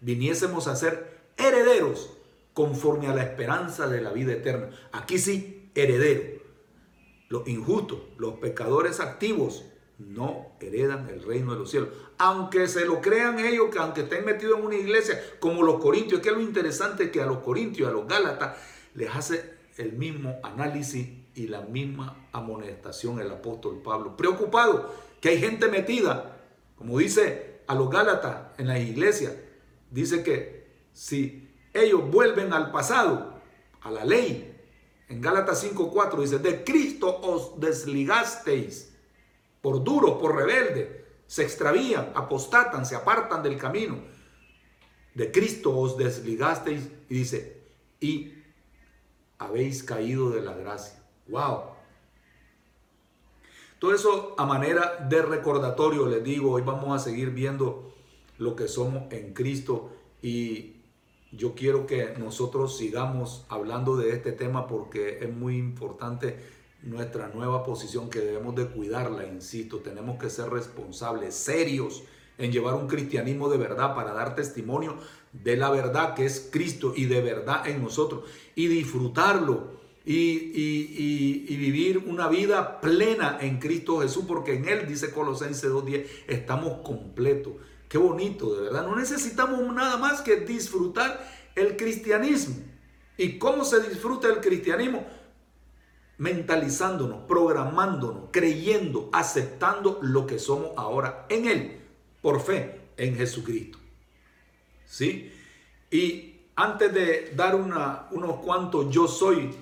viniésemos 0.00 0.68
a 0.68 0.76
ser 0.76 1.14
herederos 1.36 2.10
conforme 2.52 3.08
a 3.08 3.14
la 3.14 3.24
esperanza 3.24 3.88
de 3.88 4.00
la 4.00 4.12
vida 4.12 4.32
eterna. 4.32 4.70
Aquí 4.92 5.18
sí, 5.18 5.70
heredero. 5.74 6.40
Los 7.28 7.48
injustos, 7.48 7.98
los 8.16 8.34
pecadores 8.34 9.00
activos, 9.00 9.64
no 9.98 10.56
heredan 10.60 11.08
el 11.08 11.22
reino 11.22 11.52
de 11.52 11.58
los 11.58 11.70
cielos. 11.70 11.90
Aunque 12.18 12.66
se 12.68 12.84
lo 12.84 13.00
crean 13.00 13.38
ellos, 13.38 13.68
que 13.70 13.78
aunque 13.78 14.02
estén 14.02 14.24
metidos 14.24 14.58
en 14.58 14.66
una 14.66 14.76
iglesia 14.76 15.20
como 15.40 15.62
los 15.62 15.80
corintios, 15.80 16.20
que 16.20 16.30
es 16.30 16.34
lo 16.34 16.40
interesante 16.40 17.10
que 17.10 17.20
a 17.20 17.26
los 17.26 17.38
corintios, 17.38 17.88
a 17.88 17.92
los 17.92 18.06
gálatas, 18.06 18.56
les 18.94 19.14
hace 19.14 19.54
el 19.76 19.92
mismo 19.92 20.38
análisis 20.42 21.08
y 21.34 21.48
la 21.48 21.62
misma 21.62 22.28
amonestación 22.32 23.20
el 23.20 23.30
apóstol 23.30 23.82
Pablo. 23.82 24.16
Preocupado 24.16 24.94
que 25.20 25.30
hay 25.30 25.38
gente 25.40 25.68
metida, 25.68 26.38
como 26.76 26.98
dice 26.98 27.60
a 27.66 27.74
los 27.74 27.90
gálatas 27.90 28.58
en 28.58 28.68
la 28.68 28.78
iglesia, 28.78 29.34
dice 29.90 30.22
que 30.22 30.64
si 30.92 31.50
ellos 31.72 32.08
vuelven 32.10 32.52
al 32.52 32.70
pasado, 32.70 33.34
a 33.80 33.90
la 33.90 34.04
ley. 34.04 34.50
En 35.08 35.20
Gálatas 35.20 35.62
5:4 35.62 36.20
dice, 36.20 36.38
de 36.38 36.64
Cristo 36.64 37.20
os 37.20 37.60
desligasteis 37.60 38.93
por 39.64 39.82
duros, 39.82 40.18
por 40.20 40.36
rebeldes, 40.36 40.88
se 41.26 41.42
extravían, 41.42 42.12
apostatan, 42.14 42.84
se 42.84 42.96
apartan 42.96 43.42
del 43.42 43.56
camino. 43.56 43.96
De 45.14 45.32
Cristo 45.32 45.74
os 45.74 45.96
desligasteis 45.96 46.90
y 47.08 47.14
dice, 47.14 47.62
y 47.98 48.34
habéis 49.38 49.82
caído 49.82 50.28
de 50.28 50.42
la 50.42 50.52
gracia. 50.52 51.02
¡Wow! 51.28 51.62
Todo 53.78 53.94
eso 53.94 54.34
a 54.36 54.44
manera 54.44 55.06
de 55.08 55.22
recordatorio 55.22 56.06
les 56.08 56.22
digo, 56.22 56.50
hoy 56.50 56.62
vamos 56.62 56.94
a 56.94 57.02
seguir 57.02 57.30
viendo 57.30 57.94
lo 58.36 58.56
que 58.56 58.68
somos 58.68 59.10
en 59.12 59.32
Cristo 59.32 59.92
y 60.20 60.82
yo 61.32 61.54
quiero 61.54 61.86
que 61.86 62.14
nosotros 62.18 62.76
sigamos 62.76 63.46
hablando 63.48 63.96
de 63.96 64.10
este 64.10 64.32
tema 64.32 64.66
porque 64.66 65.20
es 65.22 65.34
muy 65.34 65.56
importante 65.56 66.36
nuestra 66.84 67.28
nueva 67.28 67.64
posición 67.64 68.10
que 68.10 68.20
debemos 68.20 68.54
de 68.54 68.66
cuidarla, 68.66 69.26
insisto, 69.26 69.78
tenemos 69.78 70.18
que 70.18 70.30
ser 70.30 70.50
responsables, 70.50 71.34
serios 71.34 72.02
en 72.38 72.52
llevar 72.52 72.74
un 72.74 72.88
cristianismo 72.88 73.48
de 73.48 73.58
verdad 73.58 73.94
para 73.94 74.12
dar 74.12 74.34
testimonio 74.34 74.96
de 75.32 75.56
la 75.56 75.70
verdad 75.70 76.14
que 76.14 76.24
es 76.24 76.48
Cristo 76.50 76.92
y 76.96 77.06
de 77.06 77.20
verdad 77.20 77.66
en 77.66 77.82
nosotros 77.82 78.24
y 78.54 78.66
disfrutarlo 78.66 79.82
y, 80.04 80.12
y, 81.48 81.56
vivir 81.56 81.98
una 82.06 82.28
vida 82.28 82.80
plena 82.82 83.38
en 83.40 83.58
Cristo 83.58 84.00
Jesús 84.00 84.24
porque 84.28 84.54
en 84.54 84.68
Él, 84.68 84.86
dice 84.86 85.10
Colosenses 85.12 85.70
2.10, 85.70 86.06
estamos 86.28 86.82
completos. 86.82 87.54
Qué 87.88 87.96
bonito, 87.96 88.54
de 88.54 88.62
verdad. 88.62 88.86
No 88.86 88.96
necesitamos 88.96 89.60
nada 89.74 89.96
más 89.96 90.20
que 90.20 90.36
disfrutar 90.40 91.26
el 91.54 91.76
cristianismo. 91.76 92.56
¿Y 93.16 93.38
cómo 93.38 93.64
se 93.64 93.80
disfruta 93.80 94.28
el 94.28 94.40
cristianismo? 94.40 95.06
Mentalizándonos, 96.18 97.24
programándonos, 97.26 98.24
creyendo, 98.30 99.10
aceptando 99.12 99.98
lo 100.02 100.26
que 100.26 100.38
somos 100.38 100.70
ahora 100.76 101.26
en 101.28 101.46
Él, 101.46 101.80
por 102.22 102.40
fe 102.40 102.80
en 102.96 103.16
Jesucristo. 103.16 103.78
¿Sí? 104.86 105.32
Y 105.90 106.34
antes 106.56 106.92
de 106.94 107.32
dar 107.34 107.56
una, 107.56 108.06
unos 108.12 108.36
cuantos 108.36 108.90
yo 108.90 109.08
soy 109.08 109.54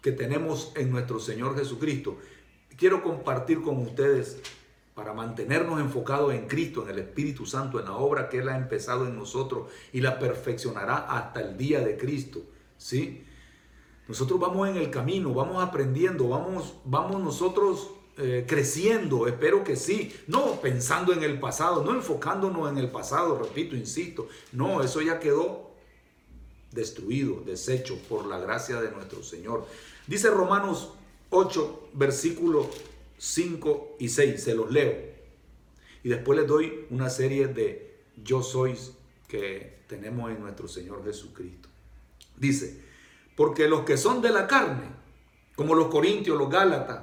que 0.00 0.12
tenemos 0.12 0.72
en 0.76 0.90
nuestro 0.90 1.18
Señor 1.18 1.56
Jesucristo, 1.56 2.18
quiero 2.76 3.02
compartir 3.02 3.62
con 3.62 3.78
ustedes 3.78 4.40
para 4.94 5.12
mantenernos 5.12 5.80
enfocados 5.80 6.32
en 6.34 6.46
Cristo, 6.46 6.84
en 6.84 6.90
el 6.90 7.00
Espíritu 7.00 7.46
Santo, 7.46 7.80
en 7.80 7.86
la 7.86 7.96
obra 7.96 8.28
que 8.28 8.38
Él 8.38 8.48
ha 8.48 8.56
empezado 8.56 9.06
en 9.06 9.16
nosotros 9.16 9.70
y 9.92 10.00
la 10.00 10.18
perfeccionará 10.18 10.96
hasta 10.96 11.40
el 11.40 11.56
día 11.56 11.80
de 11.80 11.96
Cristo. 11.96 12.42
¿sí? 12.78 13.24
Nosotros 14.08 14.38
vamos 14.38 14.68
en 14.68 14.76
el 14.76 14.90
camino, 14.90 15.32
vamos 15.32 15.62
aprendiendo, 15.62 16.28
vamos, 16.28 16.74
vamos 16.84 17.22
nosotros 17.22 17.90
eh, 18.18 18.44
creciendo, 18.46 19.26
espero 19.26 19.64
que 19.64 19.76
sí, 19.76 20.14
no 20.26 20.60
pensando 20.60 21.12
en 21.12 21.22
el 21.22 21.40
pasado, 21.40 21.82
no 21.82 21.94
enfocándonos 21.94 22.70
en 22.70 22.78
el 22.78 22.90
pasado, 22.90 23.38
repito, 23.38 23.74
insisto, 23.74 24.28
no, 24.52 24.82
eso 24.82 25.00
ya 25.00 25.18
quedó 25.18 25.70
destruido, 26.70 27.42
deshecho 27.46 27.96
por 28.08 28.26
la 28.26 28.38
gracia 28.38 28.80
de 28.80 28.90
nuestro 28.90 29.22
Señor. 29.22 29.66
Dice 30.06 30.28
Romanos 30.30 30.92
8, 31.30 31.88
versículo 31.94 32.68
5 33.18 33.96
y 33.98 34.08
6, 34.08 34.42
se 34.42 34.54
los 34.54 34.70
leo. 34.70 34.94
Y 36.02 36.08
después 36.08 36.38
les 36.38 36.46
doy 36.46 36.86
una 36.90 37.08
serie 37.08 37.48
de 37.48 37.96
yo 38.22 38.42
sois 38.42 38.92
que 39.26 39.78
tenemos 39.88 40.30
en 40.30 40.40
nuestro 40.40 40.68
Señor 40.68 41.04
Jesucristo. 41.04 41.68
Dice, 42.36 42.80
porque 43.36 43.68
los 43.68 43.82
que 43.82 43.96
son 43.96 44.22
de 44.22 44.30
la 44.30 44.46
carne, 44.46 44.88
como 45.56 45.74
los 45.74 45.88
corintios, 45.88 46.38
los 46.38 46.50
gálatas, 46.50 47.02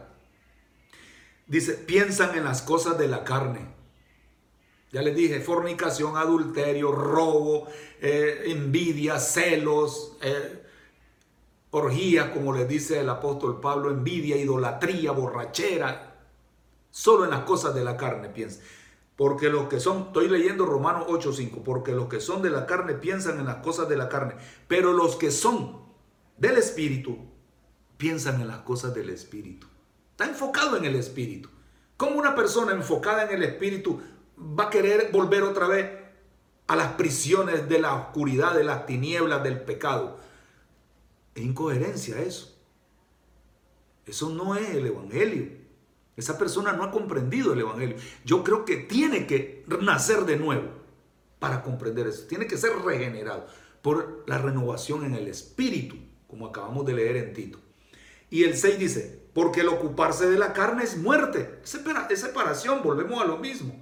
dice, 1.48 1.74
piensan 1.74 2.38
en 2.38 2.44
las 2.44 2.62
cosas 2.62 2.98
de 2.98 3.08
la 3.08 3.24
carne. 3.24 3.74
Ya 4.92 5.02
les 5.02 5.16
dije, 5.16 5.40
fornicación, 5.40 6.18
adulterio, 6.18 6.92
robo, 6.92 7.68
eh, 8.02 8.44
envidia, 8.48 9.20
celos, 9.20 10.18
eh, 10.22 10.64
orgía, 11.72 12.34
como 12.34 12.54
les 12.54 12.68
dice 12.68 13.00
el 13.00 13.10
apóstol 13.10 13.62
Pablo, 13.62 13.90
envidia, 13.90 14.36
idolatría, 14.36 15.12
borrachera, 15.12 16.12
Solo 16.92 17.24
en 17.24 17.32
las 17.32 17.44
cosas 17.44 17.74
de 17.74 17.86
la 17.86 17.96
carne 17.96 18.28
piensa. 18.28 18.60
Porque 19.16 19.50
los 19.50 19.68
que 19.68 19.80
son, 19.80 20.08
estoy 20.08 20.28
leyendo 20.28 20.66
Romanos 20.66 21.06
8:5, 21.08 21.64
porque 21.64 21.94
los 21.94 22.08
que 22.08 22.20
son 22.20 22.42
de 22.42 22.50
la 22.50 22.66
carne 22.66 22.94
piensan 22.94 23.40
en 23.40 23.46
las 23.46 23.58
cosas 23.58 23.88
de 23.88 23.96
la 23.96 24.10
carne, 24.10 24.36
pero 24.68 24.92
los 24.92 25.16
que 25.16 25.32
son 25.32 25.80
del 26.42 26.58
Espíritu 26.58 27.20
piensan 27.98 28.42
en 28.42 28.48
las 28.48 28.62
cosas 28.62 28.96
del 28.96 29.12
Espíritu. 29.12 29.68
Está 30.10 30.26
enfocado 30.26 30.76
en 30.76 30.86
el 30.86 30.96
Espíritu. 30.96 31.50
¿Cómo 31.98 32.18
una 32.18 32.34
persona 32.34 32.72
enfocada 32.72 33.26
en 33.26 33.36
el 33.36 33.44
Espíritu 33.44 34.02
va 34.40 34.66
a 34.66 34.70
querer 34.72 35.12
volver 35.12 35.44
otra 35.44 35.68
vez 35.68 35.92
a 36.66 36.76
las 36.76 36.94
prisiones 36.94 37.70
de 37.70 37.80
la 37.80 37.94
oscuridad, 37.94 38.56
de 38.56 38.64
las 38.64 38.88
tinieblas, 38.88 39.44
del 39.44 39.62
pecado? 39.62 40.18
Es 41.36 41.44
incoherencia 41.44 42.20
eso. 42.20 42.58
Eso 44.08 44.32
no 44.32 44.56
es 44.56 44.68
el 44.72 44.88
Evangelio. 44.88 45.48
Esa 46.18 46.40
persona 46.40 46.74
no 46.74 46.86
ha 46.86 46.90
comprendido 46.90 47.54
el 47.54 47.60
Evangelio. 47.60 47.98
Yo 48.26 48.44
creo 48.44 48.66
que 48.66 48.78
tiene 48.78 49.28
que 49.28 49.64
nacer 49.82 50.26
de 50.26 50.38
nuevo 50.38 50.72
para 51.38 51.62
comprender 51.62 52.08
eso. 52.08 52.26
Tiene 52.26 52.48
que 52.48 52.58
ser 52.58 52.72
regenerado 52.80 53.46
por 53.84 54.24
la 54.26 54.40
renovación 54.40 55.06
en 55.06 55.14
el 55.14 55.28
espíritu, 55.28 55.98
como 56.32 56.48
acabamos 56.48 56.84
de 56.88 56.94
leer 56.94 57.18
en 57.18 57.34
Tito. 57.34 57.60
Y 58.32 58.46
el 58.46 58.58
6 58.58 58.80
dice, 58.80 59.22
porque 59.34 59.62
el 59.62 59.68
ocuparse 59.68 60.28
de 60.28 60.40
la 60.40 60.54
carne 60.54 60.84
es 60.84 60.98
muerte. 60.98 61.60
Es 61.64 62.20
separación, 62.20 62.82
volvemos 62.82 63.22
a 63.22 63.26
lo 63.26 63.38
mismo. 63.38 63.76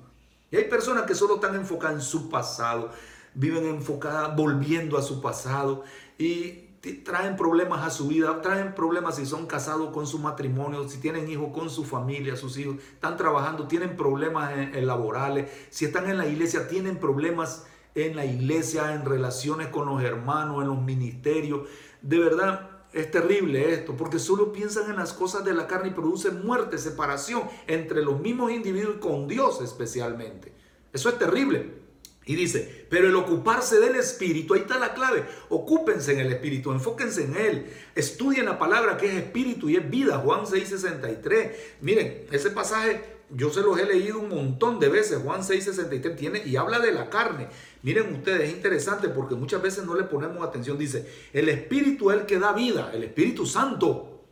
Y 0.52 0.58
hay 0.58 0.66
personas 0.66 1.04
que 1.04 1.16
solo 1.16 1.36
están 1.36 1.56
enfocadas 1.56 1.96
en 1.96 2.02
su 2.02 2.30
pasado, 2.30 2.92
viven 3.34 3.66
enfocadas 3.66 4.36
volviendo 4.36 4.98
a 4.98 5.02
su 5.02 5.22
pasado 5.22 5.84
y 6.18 6.66
traen 7.04 7.36
problemas 7.36 7.86
a 7.86 7.90
su 7.90 8.08
vida, 8.08 8.42
traen 8.42 8.74
problemas 8.74 9.18
si 9.18 9.26
son 9.26 9.46
casados 9.46 9.92
con 9.94 10.08
su 10.08 10.18
matrimonio, 10.18 10.88
si 10.88 11.00
tienen 11.00 11.30
hijos 11.30 11.50
con 11.54 11.70
su 11.70 11.84
familia, 11.84 12.36
sus 12.36 12.58
hijos, 12.58 12.78
están 12.94 13.18
trabajando, 13.18 13.68
tienen 13.68 13.98
problemas 13.98 14.54
en, 14.58 14.88
laborales, 14.88 15.52
si 15.70 15.86
están 15.86 16.10
en 16.10 16.18
la 16.18 16.26
iglesia, 16.26 16.68
tienen 16.68 16.98
problemas 16.98 17.68
en 17.96 18.16
la 18.16 18.26
iglesia, 18.26 18.94
en 18.94 19.06
relaciones 19.06 19.68
con 19.68 19.88
los 19.88 20.02
hermanos, 20.02 20.62
en 20.62 20.70
los 20.70 20.82
ministerios. 20.82 21.68
De 22.02 22.20
verdad, 22.20 22.70
es 22.94 23.12
terrible 23.12 23.74
esto, 23.74 23.96
porque 23.96 24.20
solo 24.20 24.52
piensan 24.52 24.90
en 24.90 24.96
las 24.96 25.14
cosas 25.14 25.46
de 25.46 25.54
la 25.54 25.68
carne 25.68 25.90
y 25.90 25.94
producen 25.94 26.46
muerte, 26.46 26.78
separación 26.78 27.44
entre 27.68 28.02
los 28.02 28.20
mismos 28.20 28.52
individuos 28.52 28.96
y 28.98 29.00
con 29.00 29.28
Dios 29.28 29.62
especialmente. 29.62 30.54
Eso 30.92 31.10
es 31.10 31.20
terrible. 31.20 31.80
Y 32.26 32.36
dice, 32.36 32.86
pero 32.90 33.08
el 33.08 33.16
ocuparse 33.16 33.80
del 33.80 33.96
Espíritu, 33.96 34.54
ahí 34.54 34.62
está 34.62 34.78
la 34.78 34.94
clave, 34.94 35.26
ocúpense 35.50 36.14
en 36.14 36.20
el 36.20 36.32
Espíritu, 36.32 36.72
enfóquense 36.72 37.24
en 37.24 37.36
Él, 37.36 37.74
estudien 37.96 38.46
la 38.46 38.60
palabra 38.60 38.98
que 38.98 39.08
es 39.08 39.14
Espíritu 39.14 39.68
y 39.68 39.78
es 39.78 39.90
vida, 39.90 40.20
Juan 40.20 40.46
6:63. 40.46 41.52
Miren, 41.82 42.28
ese 42.32 42.52
pasaje 42.52 43.19
yo 43.32 43.50
se 43.50 43.62
los 43.62 43.78
he 43.80 43.86
leído 43.86 44.20
un 44.20 44.30
montón 44.30 44.80
de 44.80 44.90
veces, 44.90 45.20
Juan 45.24 45.42
6:63 45.42 46.16
tiene 46.16 46.44
y 46.46 46.56
habla 46.56 46.80
de 46.80 46.92
la 46.92 47.10
carne. 47.10 47.48
Miren 47.84 48.14
ustedes, 48.14 48.50
es 48.50 48.56
interesante 48.56 49.10
porque 49.10 49.36
muchas 49.36 49.62
veces 49.62 49.86
no 49.86 49.96
le 49.96 50.04
ponemos 50.04 50.46
atención. 50.46 50.78
Dice, 50.78 51.08
el 51.34 51.50
Espíritu 51.50 52.12
es 52.12 52.20
el 52.20 52.26
que 52.26 52.40
da 52.40 52.54
vida, 52.54 52.92
el 52.94 53.04
Espíritu 53.04 53.46
Santo. 53.46 54.26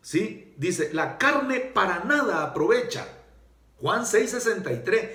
¿Sí? 0.00 0.54
Dice, 0.56 0.90
la 0.92 1.16
carne 1.16 1.60
para 1.60 2.04
nada 2.04 2.42
aprovecha. 2.42 3.06
Juan 3.80 4.02
6:63. 4.02 5.10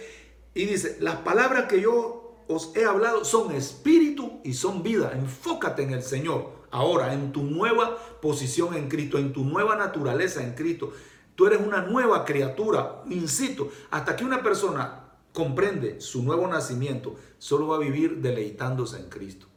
Y 0.53 0.65
dice, 0.65 0.97
las 0.99 1.17
palabras 1.17 1.65
que 1.65 1.81
yo 1.81 2.19
os 2.47 2.75
he 2.75 2.83
hablado 2.83 3.23
son 3.23 3.51
espíritu 3.51 4.41
y 4.43 4.53
son 4.53 4.81
vida. 4.81 5.11
Enfócate 5.13 5.83
en 5.83 5.91
el 5.91 6.01
Señor. 6.01 6.59
Ahora, 6.71 7.13
en 7.13 7.31
tu 7.31 7.43
nueva 7.43 7.97
posición 8.21 8.75
en 8.75 8.89
Cristo, 8.89 9.19
en 9.19 9.33
tu 9.33 9.43
nueva 9.43 9.75
naturaleza 9.75 10.43
en 10.43 10.53
Cristo. 10.53 10.91
Tú 11.39 11.47
eres 11.47 11.61
una 11.65 11.83
nueva 11.83 12.25
criatura, 12.25 13.01
insisto, 13.09 13.71
hasta 13.91 14.17
que 14.17 14.25
una 14.25 14.43
persona 14.43 15.05
comprende 15.31 16.01
su 16.01 16.21
nuevo 16.21 16.45
nacimiento, 16.49 17.15
solo 17.37 17.67
va 17.67 17.77
a 17.77 17.79
vivir 17.79 18.17
deleitándose 18.17 18.97
en 18.97 19.07
Cristo, 19.07 19.47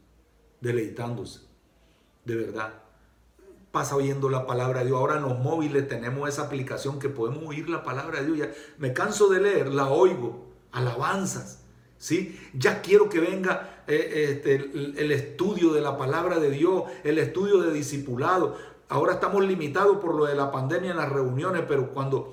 deleitándose, 0.61 1.40
de 2.25 2.37
verdad. 2.37 2.75
Pasa 3.73 3.97
oyendo 3.97 4.29
la 4.29 4.47
palabra 4.47 4.79
de 4.79 4.87
Dios. 4.87 4.97
Ahora 4.97 5.16
en 5.16 5.23
los 5.23 5.40
móviles 5.40 5.88
tenemos 5.88 6.29
esa 6.29 6.42
aplicación 6.42 7.01
que 7.01 7.09
podemos 7.09 7.42
oír 7.49 7.68
la 7.68 7.83
palabra 7.83 8.21
de 8.21 8.27
Dios. 8.27 8.38
Ya 8.38 8.55
me 8.79 8.92
canso 8.92 9.29
de 9.29 9.40
leer, 9.40 9.75
la 9.75 9.88
oigo, 9.88 10.53
alabanzas. 10.71 11.62
¿sí? 11.99 12.38
Ya 12.55 12.81
quiero 12.81 13.09
que 13.09 13.18
venga 13.18 13.83
eh, 13.88 14.29
este, 14.31 14.55
el, 14.55 14.95
el, 14.97 15.11
estudio 15.11 15.73
de 15.73 15.81
la 15.81 15.99
palabra 15.99 16.38
de 16.38 16.51
Dios, 16.51 16.85
el 17.03 17.18
estudio 17.18 17.59
de 17.59 17.73
discipulado. 17.73 18.57
Ahora 18.92 19.14
estamos 19.14 19.42
limitados 19.42 19.96
por 19.96 20.14
lo 20.14 20.26
de 20.26 20.35
la 20.35 20.52
pandemia 20.52 20.90
en 20.90 20.98
las 20.98 21.09
reuniones, 21.09 21.64
pero 21.66 21.94
cuando, 21.94 22.31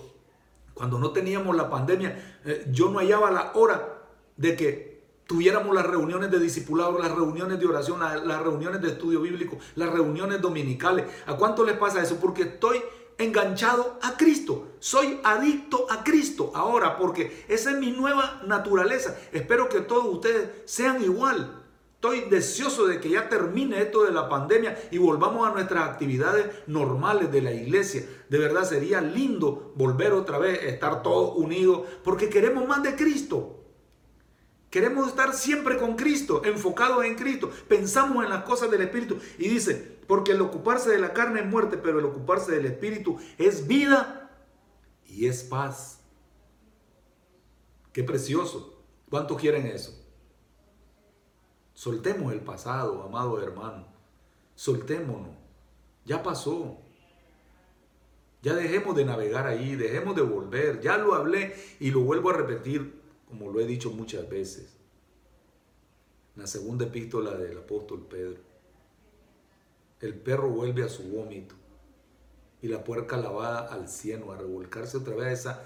cuando 0.74 1.00
no 1.00 1.12
teníamos 1.12 1.56
la 1.56 1.70
pandemia, 1.70 2.42
eh, 2.44 2.66
yo 2.70 2.90
no 2.90 3.00
hallaba 3.00 3.32
la 3.32 3.54
hora 3.54 4.02
de 4.36 4.58
que 4.58 5.08
tuviéramos 5.26 5.74
las 5.74 5.86
reuniones 5.86 6.30
de 6.30 6.38
discipulado, 6.38 7.00
las 7.00 7.16
reuniones 7.16 7.62
de 7.62 7.66
oración, 7.66 8.02
las, 8.02 8.42
reuniones 8.44 8.82
de 8.82 8.90
estudio 8.90 9.22
bíblico, 9.22 9.58
las 9.76 9.90
reuniones 9.90 10.42
dominicales. 10.42 11.06
¿A 11.28 11.38
cuánto 11.38 11.64
les 11.64 11.78
pasa 11.78 12.04
eso? 12.04 12.18
Porque 12.18 12.42
estoy 12.42 12.82
enganchado 13.18 13.98
a 14.02 14.18
Cristo. 14.18 14.74
Soy 14.80 15.22
adicto 15.24 15.88
a 15.90 16.04
Cristo 16.04 16.52
ahora 16.54 16.98
porque 16.98 17.46
esa 17.48 17.72
es 17.72 17.78
mi 17.78 17.92
nueva 17.92 18.42
naturaleza. 18.46 19.18
Espero 19.32 19.70
que 19.70 19.80
todos 19.80 20.08
ustedes 20.08 20.50
sean 20.66 21.02
igual. 21.02 21.59
Estoy 22.02 22.30
deseoso 22.30 22.88
de 22.88 23.02
que 23.02 23.10
ya 23.10 23.28
termine 23.28 23.82
esto 23.82 24.06
de 24.06 24.14
la 24.14 24.30
pandemia 24.30 24.82
y 24.90 24.98
volvamos 24.98 25.46
a 25.46 25.52
nuestras 25.52 25.90
actividades 25.90 26.46
normales 26.66 27.30
de 27.30 27.42
la 27.42 27.52
iglesia. 27.52 28.08
De 28.30 28.38
verdad 28.38 28.64
sería 28.64 29.02
lindo 29.02 29.74
volver 29.76 30.14
otra 30.14 30.38
vez, 30.38 30.64
estar 30.64 31.04
todos 31.04 31.36
unidos, 31.36 31.86
porque 32.06 32.30
queremos 32.30 32.66
más 32.66 32.84
de 32.84 32.96
Cristo. 32.96 33.66
Queremos 34.70 35.10
estar 35.10 35.34
siempre 35.34 35.78
con 35.78 35.98
Cristo, 35.98 36.42
enfocados 36.46 37.04
en 37.04 37.16
Cristo. 37.16 37.52
Pensamos 37.68 38.24
en 38.24 38.30
las 38.30 38.46
cosas 38.46 38.72
del 38.72 38.80
Espíritu. 38.80 39.18
Y 39.38 39.50
dice, 39.50 40.00
porque 40.08 40.32
el 40.32 40.40
ocuparse 40.40 40.92
de 40.92 41.00
la 41.00 41.12
carne 41.12 41.42
es 41.42 41.48
muerte, 41.48 41.76
pero 41.76 42.00
el 42.00 42.06
ocuparse 42.06 42.54
del 42.54 42.66
Espíritu 42.66 43.18
es 43.38 43.68
vida 43.68 44.32
y 45.06 45.26
es 45.26 45.44
paz. 45.44 46.00
Qué 47.92 48.06
precioso. 48.06 48.82
¿Cuántos 49.10 49.38
quieren 49.38 49.66
eso? 49.66 50.00
Soltemos 51.80 52.34
el 52.34 52.42
pasado, 52.42 53.04
amado 53.04 53.42
hermano. 53.42 53.88
Soltémonos. 54.54 55.32
Ya 56.04 56.22
pasó. 56.22 56.78
Ya 58.42 58.54
dejemos 58.54 58.98
de 58.98 59.06
navegar 59.06 59.48
ahí, 59.48 59.78
dejemos 59.78 60.14
de 60.18 60.22
volver. 60.22 60.82
Ya 60.82 60.98
lo 60.98 61.14
hablé 61.14 61.56
y 61.80 61.92
lo 61.92 62.02
vuelvo 62.02 62.32
a 62.32 62.34
repetir, 62.34 63.02
como 63.30 63.50
lo 63.50 63.62
he 63.62 63.66
dicho 63.66 63.92
muchas 63.92 64.28
veces. 64.28 64.76
En 66.36 66.42
la 66.42 66.48
segunda 66.48 66.84
epístola 66.84 67.32
del 67.36 67.60
apóstol 67.60 68.06
Pedro. 68.10 68.42
El 70.02 70.16
perro 70.16 70.50
vuelve 70.50 70.84
a 70.84 70.90
su 70.90 71.04
vómito 71.04 71.56
y 72.62 72.68
la 72.68 72.84
puerca 72.84 73.16
lavada 73.16 73.74
al 73.74 73.88
cielo, 73.88 74.34
a 74.34 74.38
revolcarse 74.38 74.98
otra 74.98 75.16
vez 75.16 75.46
a, 75.46 75.64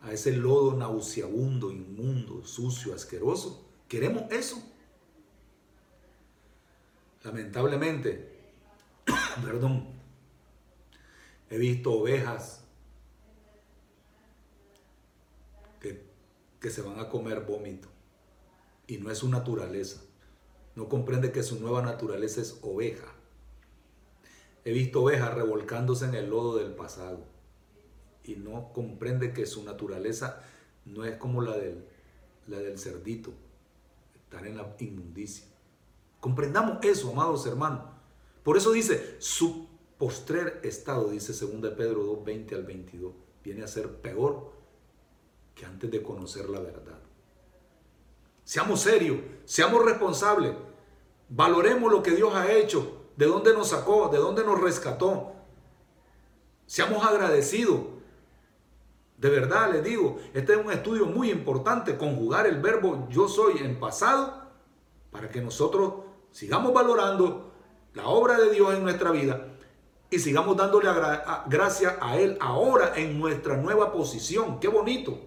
a 0.00 0.10
ese 0.10 0.32
lodo 0.32 0.74
nauseabundo, 0.74 1.70
inmundo, 1.70 2.46
sucio, 2.46 2.94
asqueroso. 2.94 3.68
¿Queremos 3.88 4.22
eso? 4.32 4.69
Lamentablemente, 7.22 8.32
perdón, 9.44 9.88
he 11.50 11.58
visto 11.58 11.92
ovejas 11.92 12.64
que, 15.80 16.02
que, 16.60 16.70
se 16.70 16.80
van 16.80 16.98
a 16.98 17.08
comer 17.08 17.40
vómito 17.40 17.88
y 18.86 18.98
no 18.98 19.10
es 19.10 19.18
su 19.18 19.28
naturaleza. 19.28 20.00
No 20.76 20.88
comprende 20.88 21.30
que 21.30 21.42
su 21.42 21.60
nueva 21.60 21.82
naturaleza 21.82 22.40
es 22.40 22.58
oveja. 22.62 23.12
He 24.64 24.72
visto 24.72 25.02
ovejas 25.02 25.34
revolcándose 25.34 26.06
en 26.06 26.14
el 26.14 26.30
lodo 26.30 26.56
del 26.56 26.74
pasado 26.74 27.24
y 28.24 28.36
no 28.36 28.72
comprende 28.72 29.32
que 29.32 29.44
su 29.44 29.64
naturaleza 29.64 30.42
no 30.84 31.04
es 31.04 31.16
como 31.16 31.42
la 31.42 31.56
del, 31.56 31.84
la 32.46 32.58
del 32.58 32.78
cerdito, 32.78 33.32
estar 34.14 34.46
en 34.46 34.56
la 34.56 34.74
inmundicia. 34.78 35.49
Comprendamos 36.20 36.78
eso, 36.84 37.10
amados 37.10 37.46
hermanos. 37.46 37.80
Por 38.42 38.56
eso 38.56 38.72
dice, 38.72 39.16
su 39.18 39.68
postrer 39.98 40.60
estado, 40.62 41.10
dice 41.10 41.32
2 41.32 41.72
Pedro 41.74 42.04
2, 42.04 42.24
20 42.24 42.54
al 42.54 42.62
22, 42.64 43.12
viene 43.42 43.64
a 43.64 43.68
ser 43.68 44.00
peor 44.00 44.52
que 45.54 45.66
antes 45.66 45.90
de 45.90 46.02
conocer 46.02 46.48
la 46.48 46.60
verdad. 46.60 46.98
Seamos 48.44 48.80
serios, 48.80 49.18
seamos 49.44 49.84
responsables, 49.84 50.54
valoremos 51.28 51.92
lo 51.92 52.02
que 52.02 52.12
Dios 52.12 52.34
ha 52.34 52.50
hecho, 52.52 53.08
de 53.16 53.26
dónde 53.26 53.52
nos 53.52 53.68
sacó, 53.68 54.08
de 54.08 54.18
dónde 54.18 54.42
nos 54.44 54.60
rescató. 54.60 55.32
Seamos 56.66 57.04
agradecidos. 57.04 57.80
De 59.18 59.28
verdad 59.28 59.70
les 59.70 59.84
digo, 59.84 60.16
este 60.32 60.54
es 60.54 60.58
un 60.64 60.72
estudio 60.72 61.04
muy 61.04 61.30
importante, 61.30 61.98
conjugar 61.98 62.46
el 62.46 62.60
verbo 62.62 63.06
yo 63.10 63.28
soy 63.28 63.58
en 63.58 63.78
pasado 63.78 64.50
para 65.10 65.28
que 65.28 65.42
nosotros 65.42 66.09
sigamos 66.32 66.72
valorando 66.72 67.52
la 67.94 68.06
obra 68.08 68.38
de 68.38 68.50
Dios 68.50 68.74
en 68.74 68.82
nuestra 68.82 69.10
vida 69.10 69.48
y 70.10 70.18
sigamos 70.18 70.56
dándole 70.56 70.88
gracias 71.46 71.94
a 72.00 72.18
Él 72.18 72.36
ahora 72.40 72.94
en 72.96 73.18
nuestra 73.18 73.56
nueva 73.56 73.92
posición. 73.92 74.58
Qué 74.58 74.68
bonito. 74.68 75.18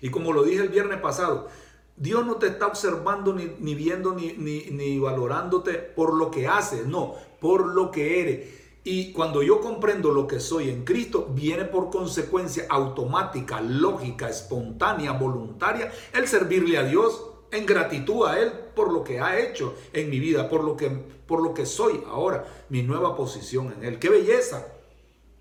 Y 0.00 0.10
como 0.10 0.32
lo 0.32 0.42
dije 0.42 0.62
el 0.62 0.70
viernes 0.70 0.98
pasado, 1.00 1.48
Dios 1.96 2.24
no 2.24 2.36
te 2.36 2.46
está 2.46 2.66
observando 2.66 3.34
ni, 3.34 3.74
viendo 3.74 4.14
ni, 4.14 4.32
ni, 4.32 4.98
valorándote 4.98 5.74
por 5.74 6.14
lo 6.14 6.30
que 6.30 6.48
haces, 6.48 6.86
no, 6.86 7.14
por 7.38 7.66
lo 7.66 7.90
que 7.90 8.22
eres. 8.22 8.60
Y 8.82 9.12
cuando 9.12 9.42
yo 9.42 9.60
comprendo 9.60 10.10
lo 10.10 10.26
que 10.26 10.40
soy 10.40 10.70
en 10.70 10.84
Cristo, 10.86 11.28
viene 11.30 11.66
por 11.66 11.90
consecuencia 11.90 12.64
automática, 12.70 13.60
lógica, 13.60 14.30
espontánea, 14.30 15.12
voluntaria, 15.12 15.92
el 16.14 16.26
servirle 16.26 16.78
a 16.78 16.84
Dios 16.84 17.29
en 17.50 17.66
gratitud 17.66 18.26
a 18.26 18.38
Él 18.38 18.52
por 18.74 18.92
lo 18.92 19.04
que 19.04 19.20
ha 19.20 19.38
hecho 19.38 19.74
en 19.92 20.10
mi 20.10 20.20
vida, 20.20 20.48
por 20.48 20.64
lo 20.64 20.76
que, 20.76 20.88
por 20.88 21.42
lo 21.42 21.54
que 21.54 21.66
soy 21.66 22.02
ahora, 22.06 22.44
mi 22.68 22.82
nueva 22.82 23.16
posición 23.16 23.72
en 23.76 23.84
Él. 23.84 23.98
¡Qué 23.98 24.08
belleza! 24.08 24.66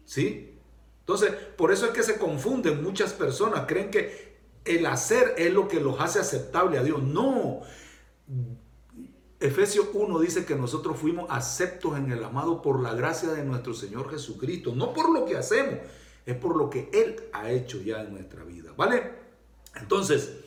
¿Sí? 0.05 0.57
Entonces, 1.01 1.31
por 1.31 1.71
eso 1.71 1.85
es 1.87 1.91
que 1.91 2.03
se 2.03 2.17
confunden 2.17 2.83
muchas 2.83 3.13
personas, 3.13 3.65
creen 3.67 3.89
que 3.89 4.37
el 4.65 4.85
hacer 4.85 5.35
es 5.37 5.51
lo 5.53 5.67
que 5.67 5.79
los 5.79 5.99
hace 5.99 6.19
aceptable 6.19 6.77
a 6.77 6.83
Dios. 6.83 7.01
No. 7.01 7.61
Efesios 9.39 9.87
1 9.93 10.19
dice 10.19 10.45
que 10.45 10.55
nosotros 10.55 10.97
fuimos 10.97 11.25
aceptos 11.29 11.97
en 11.97 12.11
el 12.11 12.23
amado 12.23 12.61
por 12.61 12.81
la 12.81 12.93
gracia 12.93 13.29
de 13.29 13.43
nuestro 13.43 13.73
Señor 13.73 14.11
Jesucristo, 14.11 14.75
no 14.75 14.93
por 14.93 15.11
lo 15.11 15.25
que 15.25 15.37
hacemos, 15.37 15.79
es 16.25 16.35
por 16.35 16.55
lo 16.57 16.69
que 16.69 16.89
Él 16.93 17.29
ha 17.33 17.49
hecho 17.49 17.81
ya 17.81 18.01
en 18.01 18.11
nuestra 18.11 18.43
vida, 18.43 18.73
¿vale? 18.75 19.11
Entonces, 19.75 20.38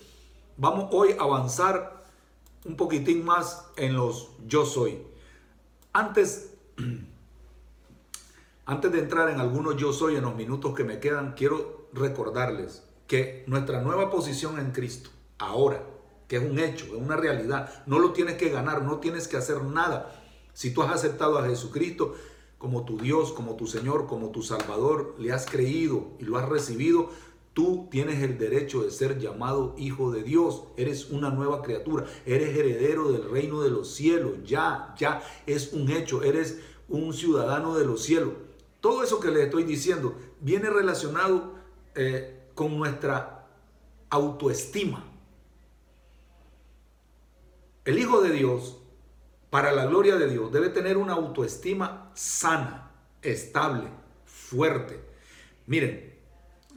Vamos 0.63 0.91
hoy 0.93 1.17
a 1.19 1.25
avanzar 1.25 2.05
un 2.65 2.77
poquitín 2.77 3.25
más 3.25 3.67
en 3.77 3.97
los 3.97 4.31
yo 4.47 4.65
soy. 4.65 5.03
Antes, 5.93 6.55
antes 8.67 8.93
de 8.93 9.01
entrar 9.01 9.29
en 9.31 9.41
algunos 9.41 9.77
yo 9.77 9.93
soy 9.93 10.15
en 10.15 10.23
los 10.23 10.37
minutos 10.37 10.73
que 10.77 10.85
me 10.85 11.01
quedan, 11.01 11.33
quiero 11.33 11.89
recordarles 11.93 12.85
que 13.09 13.43
nuestra 13.49 13.83
nueva 13.83 14.09
posición 14.09 14.61
en 14.61 14.71
Cristo, 14.71 15.11
ahora, 15.37 15.83
que 16.29 16.37
es 16.37 16.49
un 16.49 16.61
hecho, 16.61 16.85
es 16.85 16.93
una 16.93 17.17
realidad, 17.17 17.83
no 17.87 17.99
lo 17.99 18.13
tienes 18.13 18.37
que 18.37 18.51
ganar, 18.51 18.83
no 18.83 18.99
tienes 18.99 19.27
que 19.27 19.39
hacer 19.39 19.65
nada. 19.65 20.15
Si 20.53 20.73
tú 20.73 20.85
has 20.85 20.93
aceptado 20.93 21.39
a 21.39 21.49
Jesucristo 21.49 22.15
como 22.59 22.85
tu 22.85 22.99
Dios, 22.99 23.33
como 23.33 23.57
tu 23.57 23.67
Señor, 23.67 24.07
como 24.07 24.31
tu 24.31 24.45
Salvador, 24.45 25.17
le 25.19 25.33
has 25.33 25.45
creído 25.45 26.13
y 26.21 26.25
lo 26.25 26.39
has 26.39 26.49
recibido, 26.49 27.11
Tú 27.55 27.89
tienes 27.91 28.23
el 28.23 28.39
derecho 28.39 28.83
de 28.83 28.91
ser 28.91 29.19
llamado 29.19 29.75
hijo 29.77 30.11
de 30.11 30.23
Dios. 30.23 30.65
Eres 30.77 31.11
una 31.11 31.31
nueva 31.31 31.61
criatura. 31.63 32.07
Eres 32.25 32.57
heredero 32.57 33.13
del 33.13 33.29
reino 33.29 33.63
de 33.63 33.71
los 33.71 33.95
cielos. 33.95 34.39
Ya, 34.45 34.95
ya 34.99 35.23
es 35.47 35.73
un 35.75 35.91
hecho. 35.91 36.23
Eres 36.23 36.61
un 36.89 37.13
ciudadano 37.13 37.77
de 37.77 37.85
los 37.85 38.03
cielos. 38.03 38.33
Todo 38.81 39.03
eso 39.03 39.21
que 39.21 39.31
les 39.31 39.45
estoy 39.45 39.65
diciendo 39.65 40.17
viene 40.41 40.71
relacionado 40.71 41.55
eh, 41.95 42.49
con 42.55 42.77
nuestra 42.77 43.47
autoestima. 44.09 45.05
El 47.85 47.99
Hijo 47.99 48.23
de 48.23 48.31
Dios, 48.31 48.79
para 49.51 49.73
la 49.73 49.87
gloria 49.87 50.17
de 50.17 50.29
Dios, 50.29 50.53
debe 50.53 50.69
tener 50.69 50.97
una 50.97 51.15
autoestima 51.15 52.11
sana, 52.15 52.91
estable, 53.21 53.89
fuerte. 54.25 55.01
Miren, 55.67 56.12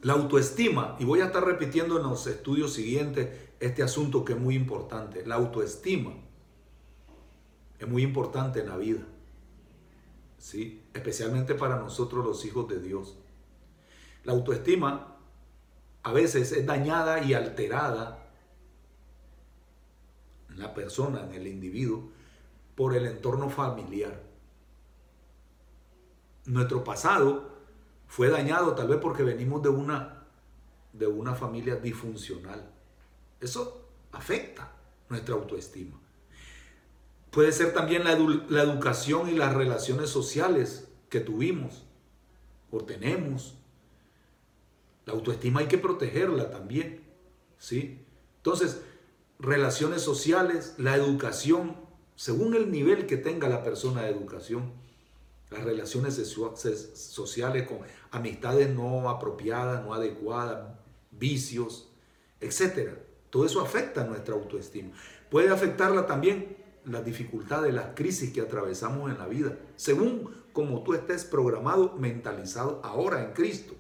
la 0.02 0.14
autoestima, 0.14 0.96
y 1.00 1.06
voy 1.06 1.22
a 1.22 1.26
estar 1.26 1.44
repitiendo 1.44 1.98
en 1.98 2.04
los 2.04 2.28
estudios 2.28 2.74
siguientes 2.74 3.30
este 3.60 3.84
asunto 3.84 4.24
que 4.24 4.34
es 4.34 4.40
muy 4.40 4.56
importante, 4.56 5.26
la 5.26 5.36
autoestima 5.36 6.12
es 7.80 7.88
muy 7.88 8.04
importante 8.04 8.60
en 8.60 8.70
la 8.70 8.78
vida, 8.78 9.02
¿sí? 10.38 10.84
especialmente 10.94 11.56
para 11.56 11.78
nosotros 11.78 12.26
los 12.26 12.46
hijos 12.46 12.68
de 12.68 12.80
Dios. 12.80 13.18
La 14.24 14.34
autoestima 14.34 15.18
a 16.04 16.14
veces 16.14 16.52
es 16.52 16.66
dañada 16.66 17.24
y 17.24 17.34
alterada 17.34 18.30
en 20.50 20.60
la 20.60 20.74
persona, 20.74 21.24
en 21.24 21.34
el 21.34 21.48
individuo, 21.48 22.10
por 22.76 22.96
el 22.96 23.06
entorno 23.06 23.50
familiar. 23.50 24.22
Nuestro 26.46 26.84
pasado 26.84 27.55
fue 28.08 28.30
dañado 28.30 28.76
tal 28.76 28.88
vez 28.88 29.00
porque 29.02 29.24
venimos 29.24 29.62
de 29.62 29.70
una, 29.70 30.26
de 30.94 31.08
una 31.08 31.36
familia 31.36 31.76
disfuncional. 31.76 32.72
Eso 33.40 33.90
afecta 34.12 34.72
nuestra 35.10 35.36
autoestima. 35.36 36.00
Puede 37.32 37.52
ser 37.52 37.74
también 37.74 38.04
la, 38.06 38.18
la 38.50 38.64
educación 38.64 39.30
y 39.30 39.34
las 39.34 39.54
relaciones 39.54 40.10
sociales 40.10 40.88
que 41.10 41.20
tuvimos 41.20 41.86
o 42.72 42.84
tenemos 42.84 43.56
la 45.06 45.14
autoestima 45.14 45.60
hay 45.60 45.68
que 45.68 45.78
protegerla 45.78 46.50
también, 46.50 47.04
¿sí? 47.60 48.00
Entonces, 48.38 48.82
relaciones 49.40 50.02
sociales, 50.02 50.76
la 50.78 50.96
educación, 50.96 51.78
según 52.16 52.56
el 52.56 52.72
nivel 52.72 53.06
que 53.06 53.18
tenga 53.18 53.48
la 53.48 53.64
persona 53.64 54.02
de 54.02 54.10
educación, 54.10 54.74
las 55.50 55.64
relaciones 55.64 56.16
sociales 56.16 57.68
con 57.68 57.80
amistades 58.12 58.70
no 58.70 59.10
apropiadas, 59.10 59.84
no 59.84 59.94
adecuadas, 59.94 60.74
vicios, 61.12 61.90
etc. 62.42 62.90
Todo 63.30 63.46
eso 63.46 63.62
afecta 63.62 64.04
nuestra 64.04 64.36
autoestima. 64.36 64.92
Puede 65.30 65.50
afectarla 65.50 66.06
también 66.06 66.58
las 66.86 67.04
dificultades, 67.04 67.74
las 67.74 67.96
crisis 67.96 68.32
que 68.32 68.42
atravesamos 68.42 69.12
en 69.12 69.18
la 69.18 69.28
vida, 69.28 69.58
según 69.76 70.34
como 70.54 70.84
tú 70.84 70.94
estés 70.94 71.26
programado, 71.26 71.96
mentalizado 71.98 72.80
ahora 72.84 73.24
en 73.24 73.34
Cristo. 73.34 73.74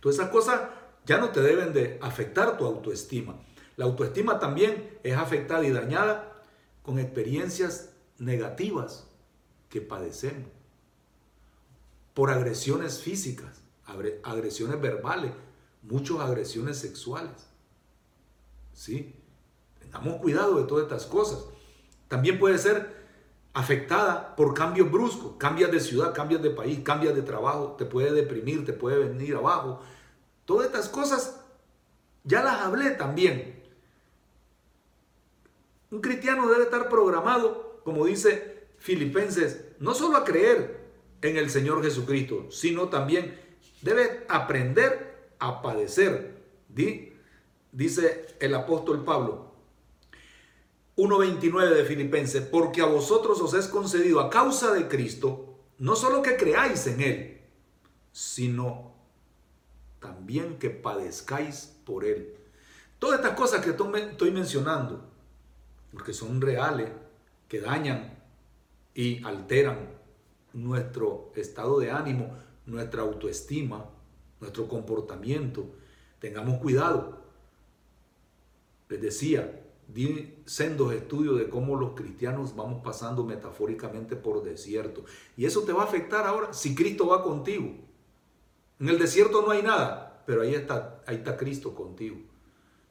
Todas 0.00 0.18
esas 0.18 0.30
cosas 0.30 0.60
ya 1.04 1.18
no 1.18 1.30
te 1.30 1.40
deben 1.40 1.72
de 1.72 1.98
afectar 2.02 2.56
tu 2.58 2.64
autoestima. 2.64 3.36
La 3.76 3.84
autoestima 3.84 4.38
también 4.38 4.98
es 5.02 5.16
afectada 5.16 5.64
y 5.64 5.70
dañada 5.70 6.32
con 6.82 6.98
experiencias 6.98 7.90
negativas 8.18 9.06
padecemos. 9.80 10.48
Por 12.14 12.30
agresiones 12.30 13.00
físicas, 13.00 13.62
agresiones 14.22 14.80
verbales, 14.80 15.32
muchas 15.82 16.18
agresiones 16.20 16.78
sexuales. 16.78 17.46
¿Sí? 18.72 19.14
Tengamos 19.80 20.20
cuidado 20.20 20.58
de 20.58 20.64
todas 20.64 20.84
estas 20.84 21.06
cosas. 21.06 21.44
También 22.08 22.38
puede 22.38 22.58
ser 22.58 22.96
afectada 23.52 24.36
por 24.36 24.52
cambios 24.52 24.90
bruscos, 24.90 25.36
cambias 25.38 25.70
de 25.70 25.80
ciudad, 25.80 26.14
cambias 26.14 26.42
de 26.42 26.50
país, 26.50 26.80
cambias 26.82 27.14
de 27.14 27.22
trabajo, 27.22 27.74
te 27.78 27.86
puede 27.86 28.12
deprimir, 28.12 28.66
te 28.66 28.74
puede 28.74 28.98
venir 28.98 29.34
abajo. 29.34 29.80
Todas 30.44 30.66
estas 30.66 30.88
cosas 30.88 31.40
ya 32.24 32.42
las 32.42 32.60
hablé 32.60 32.90
también. 32.90 33.62
Un 35.90 36.00
cristiano 36.00 36.48
debe 36.48 36.64
estar 36.64 36.88
programado, 36.88 37.80
como 37.84 38.04
dice 38.04 38.68
Filipenses, 38.78 39.64
no 39.78 39.94
solo 39.94 40.16
a 40.16 40.24
creer 40.24 40.86
en 41.22 41.36
el 41.36 41.50
Señor 41.50 41.82
Jesucristo, 41.82 42.50
sino 42.50 42.88
también 42.88 43.38
debe 43.82 44.24
aprender 44.28 45.30
a 45.38 45.62
padecer. 45.62 46.36
Dice 47.72 48.36
el 48.40 48.54
apóstol 48.54 49.04
Pablo, 49.04 49.52
1.29 50.96 51.74
de 51.74 51.84
Filipenses, 51.84 52.42
porque 52.42 52.80
a 52.80 52.86
vosotros 52.86 53.40
os 53.40 53.52
es 53.54 53.68
concedido 53.68 54.20
a 54.20 54.30
causa 54.30 54.72
de 54.72 54.88
Cristo, 54.88 55.58
no 55.78 55.94
solo 55.94 56.22
que 56.22 56.36
creáis 56.36 56.86
en 56.86 57.00
Él, 57.02 57.40
sino 58.12 58.94
también 60.00 60.58
que 60.58 60.70
padezcáis 60.70 61.76
por 61.84 62.04
Él. 62.04 62.34
Todas 62.98 63.20
estas 63.20 63.36
cosas 63.36 63.62
que 63.62 63.70
estoy 63.70 64.30
mencionando, 64.30 65.04
porque 65.92 66.14
son 66.14 66.40
reales, 66.40 66.90
que 67.46 67.60
dañan 67.60 68.15
y 68.96 69.22
alteran 69.24 69.90
nuestro 70.54 71.30
estado 71.36 71.78
de 71.78 71.90
ánimo, 71.90 72.34
nuestra 72.64 73.02
autoestima, 73.02 73.84
nuestro 74.40 74.66
comportamiento, 74.66 75.66
tengamos 76.18 76.58
cuidado. 76.60 77.18
Les 78.88 79.02
decía, 79.02 79.62
di 79.86 80.42
sendos 80.46 80.94
estudios 80.94 81.38
de 81.38 81.50
cómo 81.50 81.76
los 81.76 81.92
cristianos 81.92 82.56
vamos 82.56 82.82
pasando 82.82 83.22
metafóricamente 83.22 84.16
por 84.16 84.42
desierto. 84.42 85.04
Y 85.36 85.44
eso 85.44 85.62
te 85.64 85.74
va 85.74 85.82
a 85.82 85.86
afectar 85.86 86.26
ahora 86.26 86.54
si 86.54 86.74
Cristo 86.74 87.06
va 87.06 87.22
contigo. 87.22 87.74
En 88.80 88.88
el 88.88 88.98
desierto 88.98 89.42
no 89.42 89.50
hay 89.50 89.62
nada, 89.62 90.22
pero 90.26 90.40
ahí 90.40 90.54
está, 90.54 91.02
ahí 91.06 91.16
está 91.16 91.36
Cristo 91.36 91.74
contigo. 91.74 92.16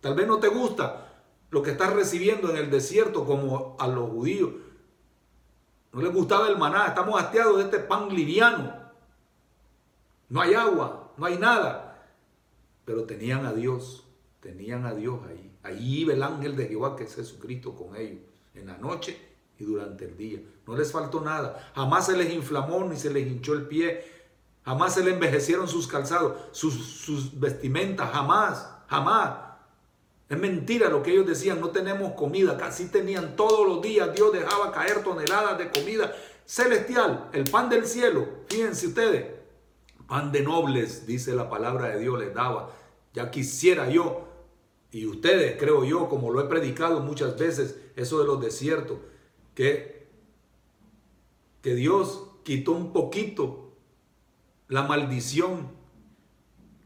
Tal 0.02 0.14
vez 0.14 0.28
no 0.28 0.38
te 0.38 0.50
gusta 0.50 1.24
lo 1.50 1.64
que 1.64 1.72
estás 1.72 1.94
recibiendo 1.94 2.52
en 2.52 2.58
el 2.58 2.70
desierto 2.70 3.26
como 3.26 3.76
a 3.80 3.88
los 3.88 4.12
judíos. 4.12 4.52
No 5.96 6.02
les 6.02 6.14
gustaba 6.14 6.50
el 6.50 6.58
maná, 6.58 6.88
estamos 6.88 7.18
hastiados 7.18 7.56
de 7.56 7.64
este 7.64 7.80
pan 7.80 8.14
liviano. 8.14 8.74
No 10.28 10.42
hay 10.42 10.54
agua, 10.54 11.14
no 11.16 11.26
hay 11.26 11.38
nada. 11.38 12.06
Pero 12.84 13.06
tenían 13.06 13.46
a 13.46 13.54
Dios, 13.54 14.04
tenían 14.42 14.86
a 14.86 14.94
Dios 14.94 15.22
ahí. 15.26 15.58
Ahí 15.64 16.00
iba 16.02 16.12
el 16.12 16.22
ángel 16.22 16.58
de 16.58 16.68
Jehová, 16.68 16.98
que 16.98 17.06
es 17.06 17.16
Jesucristo, 17.16 17.74
con 17.74 17.96
ellos, 17.96 18.20
en 18.56 18.68
la 18.68 18.78
noche 18.78 19.18
y 19.58 19.64
durante 19.64 20.04
el 20.04 20.18
día. 20.18 20.42
No 20.68 20.76
les 20.76 20.92
faltó 20.92 21.22
nada. 21.22 21.72
Jamás 21.74 22.08
se 22.08 22.18
les 22.18 22.34
inflamó 22.34 22.84
ni 22.84 22.98
se 22.98 23.10
les 23.10 23.26
hinchó 23.26 23.54
el 23.54 23.66
pie. 23.66 24.04
Jamás 24.66 24.96
se 24.96 25.02
les 25.02 25.14
envejecieron 25.14 25.70
sus 25.70 25.88
calzados, 25.88 26.50
sus 26.52 27.40
vestimentas. 27.40 28.12
Jamás, 28.12 28.70
jamás. 28.88 29.45
Es 30.28 30.40
mentira 30.40 30.90
lo 30.90 31.04
que 31.04 31.12
ellos 31.12 31.28
decían, 31.28 31.60
no 31.60 31.70
tenemos 31.70 32.14
comida. 32.14 32.58
Casi 32.58 32.88
tenían 32.88 33.36
todos 33.36 33.68
los 33.68 33.82
días. 33.82 34.14
Dios 34.14 34.34
dejaba 34.34 34.72
caer 34.72 35.04
toneladas 35.04 35.58
de 35.58 35.70
comida 35.70 36.16
celestial, 36.46 37.30
el 37.34 37.44
pan 37.44 37.70
del 37.70 37.86
cielo. 37.86 38.28
Fíjense 38.48 38.88
ustedes, 38.88 39.28
pan 40.08 40.32
de 40.32 40.42
nobles, 40.42 41.06
dice 41.06 41.36
la 41.36 41.50
palabra 41.50 41.90
de 41.90 42.00
Dios, 42.00 42.20
les 42.20 42.34
daba. 42.34 42.72
Ya 43.14 43.32
quisiera 43.32 43.90
yo 43.90 44.28
y 44.92 45.06
ustedes, 45.06 45.58
creo 45.60 45.84
yo, 45.84 46.08
como 46.08 46.32
lo 46.32 46.42
he 46.42 46.46
predicado 46.46 47.02
muchas 47.02 47.38
veces, 47.38 47.78
eso 47.96 48.20
de 48.20 48.26
los 48.26 48.40
desiertos, 48.40 48.98
que, 49.54 50.08
que 51.62 51.76
Dios 51.76 52.30
quitó 52.44 52.72
un 52.72 52.94
poquito 52.94 53.74
la 54.68 54.84
maldición 54.84 55.72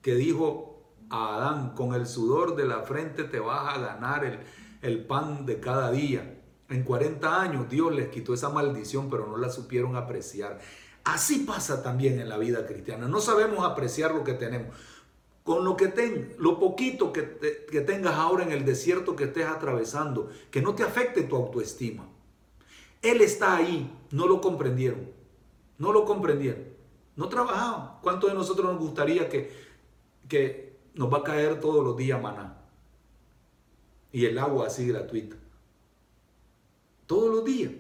que 0.02 0.16
dijo 0.16 0.69
a 1.10 1.36
Adán, 1.36 1.74
con 1.76 1.94
el 1.94 2.06
sudor 2.06 2.56
de 2.56 2.66
la 2.66 2.82
frente 2.82 3.24
te 3.24 3.40
vas 3.40 3.76
a 3.76 3.80
ganar 3.80 4.26
el, 4.26 4.40
el 4.82 5.06
pan 5.06 5.46
de 5.46 5.60
cada 5.60 5.92
día. 5.92 6.38
En 6.70 6.84
40 6.84 7.42
años 7.42 7.70
Dios 7.70 7.94
les 7.94 8.10
quitó 8.10 8.34
esa 8.34 8.50
maldición, 8.50 9.10
pero 9.10 9.28
no 9.28 9.38
la 9.38 9.50
supieron 9.50 9.96
apreciar. 9.96 10.60
Así 11.04 11.40
pasa 11.40 11.82
también 11.82 12.20
en 12.20 12.30
la 12.30 12.38
vida 12.38 12.66
cristiana. 12.68 13.08
No 13.08 13.20
sabemos 13.22 13.66
apreciar 13.66 14.14
lo 14.14 14.24
que 14.24 14.34
tenemos 14.34 14.76
con 15.50 15.66
lo 15.66 15.76
que 15.76 15.88
tengas, 15.88 16.38
lo 16.38 16.60
poquito 16.60 17.12
que, 17.12 17.66
que 17.72 17.82
tengas 17.82 18.14
ahora 18.14 18.44
en 18.44 18.52
el 18.52 18.66
desierto 18.66 19.16
que 19.16 19.24
estés 19.24 19.48
atravesando, 19.48 20.30
que 20.52 20.62
no 20.62 20.76
te 20.76 20.84
afecte 20.84 21.24
tu 21.24 21.36
autoestima. 21.36 22.08
Él 23.02 23.22
está 23.22 23.56
ahí, 23.56 23.92
no 24.12 24.28
lo 24.28 24.42
comprendieron, 24.42 25.10
no 25.80 25.92
lo 25.92 26.06
comprendieron, 26.06 26.66
no 27.16 27.30
trabajaban. 27.30 27.94
¿Cuántos 28.04 28.30
de 28.30 28.36
nosotros 28.36 28.72
nos 28.72 28.80
gustaría 28.80 29.28
que, 29.28 29.52
que 30.28 30.69
nos 30.94 31.12
va 31.12 31.20
a 31.20 31.24
caer 31.24 31.60
todos 31.60 31.84
los 31.84 31.98
días 31.98 32.22
maná? 32.22 32.58
Y 34.12 34.26
el 34.26 34.38
agua 34.38 34.68
así 34.68 34.88
gratuita. 34.88 35.36
Todos 37.06 37.34
los 37.34 37.46
días. 37.46 37.72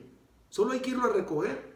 Solo 0.49 0.71
hay 0.71 0.79
que 0.79 0.91
irlo 0.91 1.05
a 1.05 1.13
recoger, 1.13 1.73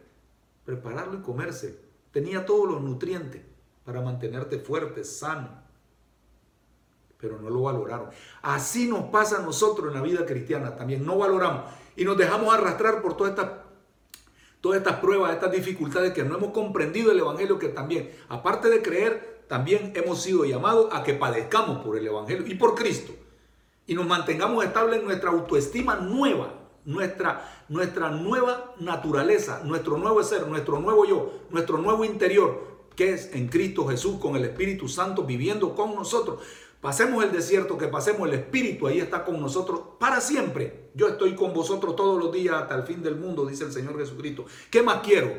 prepararlo 0.64 1.18
y 1.18 1.22
comerse. 1.22 1.78
Tenía 2.12 2.44
todos 2.44 2.68
los 2.68 2.82
nutrientes 2.82 3.42
para 3.84 4.00
mantenerte 4.00 4.58
fuerte, 4.58 5.04
sano 5.04 5.64
pero 7.24 7.40
no 7.40 7.48
lo 7.48 7.62
valoraron. 7.62 8.10
Así 8.42 8.86
nos 8.86 9.04
pasa 9.04 9.38
a 9.38 9.42
nosotros 9.42 9.88
en 9.88 9.94
la 9.94 10.02
vida 10.02 10.26
cristiana 10.26 10.76
también, 10.76 11.06
no 11.06 11.16
valoramos 11.16 11.72
y 11.96 12.04
nos 12.04 12.18
dejamos 12.18 12.52
arrastrar 12.52 13.00
por 13.00 13.16
todas 13.16 13.30
estas 13.30 13.50
todas 14.60 14.78
estas 14.78 14.96
pruebas, 14.96 15.32
estas 15.32 15.50
dificultades 15.50 16.12
que 16.12 16.22
no 16.22 16.36
hemos 16.36 16.50
comprendido 16.50 17.12
el 17.12 17.18
Evangelio, 17.18 17.58
que 17.58 17.68
también, 17.68 18.10
aparte 18.28 18.68
de 18.68 18.82
creer, 18.82 19.33
también 19.48 19.92
hemos 19.94 20.22
sido 20.22 20.44
llamados 20.44 20.88
a 20.92 21.02
que 21.02 21.14
padezcamos 21.14 21.84
por 21.84 21.96
el 21.96 22.06
Evangelio 22.06 22.46
y 22.46 22.54
por 22.54 22.74
Cristo. 22.74 23.12
Y 23.86 23.94
nos 23.94 24.06
mantengamos 24.06 24.64
estables 24.64 25.00
en 25.00 25.04
nuestra 25.04 25.30
autoestima 25.30 25.96
nueva, 25.96 26.54
nuestra, 26.84 27.64
nuestra 27.68 28.10
nueva 28.10 28.74
naturaleza, 28.78 29.62
nuestro 29.64 29.98
nuevo 29.98 30.22
ser, 30.22 30.46
nuestro 30.46 30.80
nuevo 30.80 31.04
yo, 31.04 31.32
nuestro 31.50 31.78
nuevo 31.78 32.04
interior, 32.04 32.74
que 32.96 33.12
es 33.12 33.34
en 33.34 33.48
Cristo 33.48 33.86
Jesús 33.86 34.18
con 34.18 34.36
el 34.36 34.44
Espíritu 34.44 34.88
Santo 34.88 35.24
viviendo 35.24 35.74
con 35.74 35.94
nosotros. 35.94 36.40
Pasemos 36.80 37.24
el 37.24 37.32
desierto, 37.32 37.78
que 37.78 37.88
pasemos 37.88 38.28
el 38.28 38.34
Espíritu, 38.34 38.86
ahí 38.86 39.00
está 39.00 39.24
con 39.24 39.40
nosotros 39.40 39.80
para 39.98 40.20
siempre. 40.20 40.90
Yo 40.94 41.08
estoy 41.08 41.34
con 41.34 41.54
vosotros 41.54 41.96
todos 41.96 42.22
los 42.22 42.32
días 42.32 42.54
hasta 42.54 42.74
el 42.74 42.82
fin 42.84 43.02
del 43.02 43.16
mundo, 43.16 43.46
dice 43.46 43.64
el 43.64 43.72
Señor 43.72 43.98
Jesucristo. 43.98 44.44
¿Qué 44.70 44.82
más 44.82 45.00
quiero? 45.02 45.32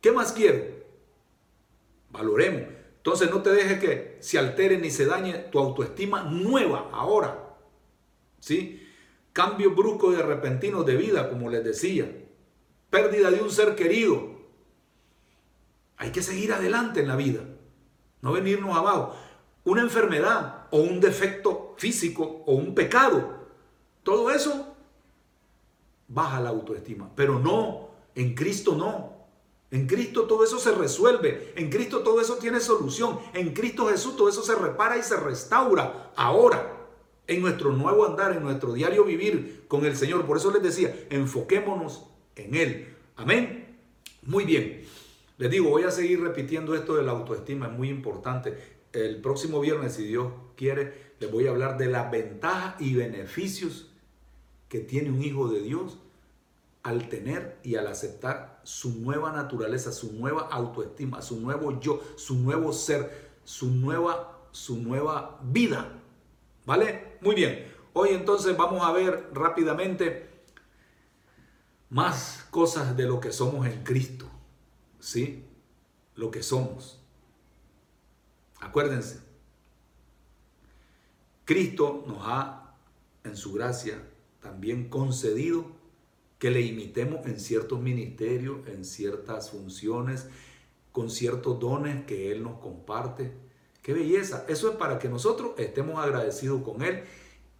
¿Qué 0.00 0.12
más 0.12 0.32
quiero? 0.32 0.64
Valoremos. 2.10 2.75
Entonces 3.06 3.30
no 3.30 3.40
te 3.40 3.50
dejes 3.50 3.78
que 3.78 4.16
se 4.18 4.36
altere 4.36 4.78
ni 4.78 4.90
se 4.90 5.06
dañe 5.06 5.34
tu 5.52 5.60
autoestima 5.60 6.24
nueva 6.24 6.90
ahora. 6.92 7.54
¿Sí? 8.40 8.84
Cambio 9.32 9.76
brusco 9.76 10.12
y 10.12 10.16
repentino 10.16 10.82
de 10.82 10.96
vida, 10.96 11.30
como 11.30 11.48
les 11.48 11.62
decía. 11.62 12.10
Pérdida 12.90 13.30
de 13.30 13.40
un 13.40 13.50
ser 13.52 13.76
querido. 13.76 14.28
Hay 15.98 16.10
que 16.10 16.20
seguir 16.20 16.52
adelante 16.52 16.98
en 16.98 17.06
la 17.06 17.14
vida. 17.14 17.42
No 18.22 18.32
venirnos 18.32 18.76
abajo. 18.76 19.14
Una 19.62 19.82
enfermedad 19.82 20.66
o 20.72 20.78
un 20.78 20.98
defecto 20.98 21.76
físico 21.78 22.42
o 22.44 22.56
un 22.56 22.74
pecado. 22.74 23.46
Todo 24.02 24.32
eso 24.32 24.74
baja 26.08 26.40
la 26.40 26.48
autoestima. 26.48 27.08
Pero 27.14 27.38
no, 27.38 27.90
en 28.16 28.34
Cristo 28.34 28.74
no. 28.74 29.15
En 29.70 29.86
Cristo 29.86 30.22
todo 30.22 30.44
eso 30.44 30.58
se 30.58 30.72
resuelve. 30.72 31.52
En 31.56 31.70
Cristo 31.70 32.00
todo 32.00 32.20
eso 32.20 32.36
tiene 32.36 32.60
solución. 32.60 33.18
En 33.34 33.52
Cristo 33.52 33.88
Jesús 33.88 34.16
todo 34.16 34.28
eso 34.28 34.42
se 34.42 34.54
repara 34.54 34.96
y 34.96 35.02
se 35.02 35.16
restaura. 35.16 36.12
Ahora 36.16 36.76
en 37.26 37.42
nuestro 37.42 37.72
nuevo 37.72 38.06
andar, 38.06 38.32
en 38.32 38.42
nuestro 38.42 38.72
diario 38.72 39.04
vivir 39.04 39.64
con 39.68 39.84
el 39.84 39.96
Señor. 39.96 40.26
Por 40.26 40.36
eso 40.36 40.52
les 40.52 40.62
decía, 40.62 40.94
enfoquémonos 41.10 42.06
en 42.36 42.54
Él. 42.54 42.94
Amén. 43.16 43.76
Muy 44.22 44.44
bien. 44.44 44.84
Les 45.38 45.50
digo, 45.50 45.70
voy 45.70 45.82
a 45.82 45.90
seguir 45.90 46.20
repitiendo 46.20 46.74
esto 46.74 46.96
de 46.96 47.02
la 47.02 47.12
autoestima, 47.12 47.66
es 47.66 47.72
muy 47.72 47.88
importante. 47.88 48.56
El 48.92 49.20
próximo 49.20 49.60
viernes, 49.60 49.94
si 49.94 50.04
Dios 50.04 50.32
quiere, 50.56 51.12
les 51.20 51.30
voy 51.30 51.46
a 51.46 51.50
hablar 51.50 51.76
de 51.76 51.86
las 51.86 52.10
ventajas 52.10 52.80
y 52.80 52.94
beneficios 52.94 53.90
que 54.68 54.80
tiene 54.80 55.10
un 55.10 55.22
hijo 55.22 55.48
de 55.48 55.60
Dios 55.60 55.98
al 56.82 57.08
tener 57.08 57.58
y 57.62 57.74
al 57.74 57.86
aceptar 57.88 58.55
su 58.66 58.90
nueva 58.98 59.30
naturaleza, 59.30 59.92
su 59.92 60.12
nueva 60.12 60.48
autoestima, 60.50 61.22
su 61.22 61.40
nuevo 61.40 61.78
yo, 61.78 62.02
su 62.16 62.34
nuevo 62.34 62.72
ser, 62.72 63.38
su 63.44 63.70
nueva, 63.70 64.48
su 64.50 64.82
nueva 64.82 65.38
vida. 65.44 66.02
¿Vale? 66.64 67.16
Muy 67.20 67.36
bien. 67.36 67.72
Hoy 67.92 68.08
entonces 68.08 68.56
vamos 68.56 68.84
a 68.84 68.90
ver 68.90 69.30
rápidamente 69.32 70.28
más 71.90 72.44
cosas 72.50 72.96
de 72.96 73.04
lo 73.04 73.20
que 73.20 73.30
somos 73.30 73.64
en 73.66 73.84
Cristo. 73.84 74.26
¿Sí? 74.98 75.44
Lo 76.16 76.32
que 76.32 76.42
somos. 76.42 77.00
Acuérdense. 78.58 79.20
Cristo 81.44 82.02
nos 82.08 82.18
ha, 82.22 82.74
en 83.22 83.36
su 83.36 83.52
gracia, 83.52 84.02
también 84.40 84.88
concedido 84.88 85.75
que 86.38 86.50
le 86.50 86.60
imitemos 86.60 87.26
en 87.26 87.40
ciertos 87.40 87.80
ministerios, 87.80 88.66
en 88.68 88.84
ciertas 88.84 89.50
funciones, 89.50 90.28
con 90.92 91.10
ciertos 91.10 91.58
dones 91.58 92.04
que 92.04 92.30
Él 92.32 92.42
nos 92.42 92.58
comparte 92.58 93.46
Qué 93.86 93.92
belleza. 93.94 94.44
Eso 94.48 94.68
es 94.68 94.76
para 94.78 94.98
que 94.98 95.08
nosotros 95.08 95.52
estemos 95.58 96.04
agradecidos 96.04 96.60
con 96.62 96.82
Él 96.82 97.04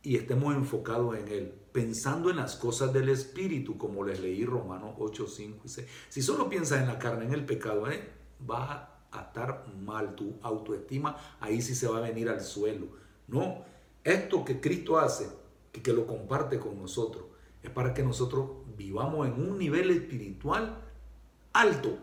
y 0.03 0.16
estemos 0.16 0.57
enfocados 0.57 1.16
en 1.16 1.29
Él, 1.29 1.55
pensando 1.70 2.31
en 2.31 2.39
las 2.39 2.57
cosas 2.57 2.93
del 2.93 3.11
Espíritu, 3.11 3.79
como 3.79 4.03
les 4.03 4.18
leí 4.18 4.45
Romanos 4.45 4.97
8, 4.99 5.24
5 5.24 5.62
y 5.64 5.68
6. 5.68 5.87
Si 6.09 6.22
solo 6.22 6.49
piensas 6.49 6.81
en 6.81 6.89
la 6.89 6.99
carne, 6.99 7.27
en 7.27 7.33
el 7.33 7.47
pecado, 7.47 7.89
¿eh? 7.89 8.11
vas 8.41 8.89
a 9.12 9.20
estar 9.20 9.66
mal, 9.81 10.16
tu 10.16 10.35
autoestima 10.43 11.16
ahí 11.39 11.62
sí 11.62 11.77
se 11.77 11.87
va 11.87 11.99
a 11.99 12.01
venir 12.01 12.29
al 12.29 12.41
suelo. 12.41 12.89
No, 13.29 13.62
esto 14.03 14.45
que 14.45 14.61
Cristo 14.61 14.99
hace, 14.99 15.29
que, 15.70 15.81
que 15.81 15.93
lo 15.93 16.09
comparte 16.09 16.59
con 16.59 16.77
nosotros, 16.77 17.27
es 17.62 17.70
para 17.70 17.95
que 17.95 18.03
nosotros 18.03 18.51
vivamos 18.77 19.27
en 19.27 19.35
un 19.35 19.59
nivel 19.59 19.91
espiritual 19.91 20.83
alto, 21.53 21.99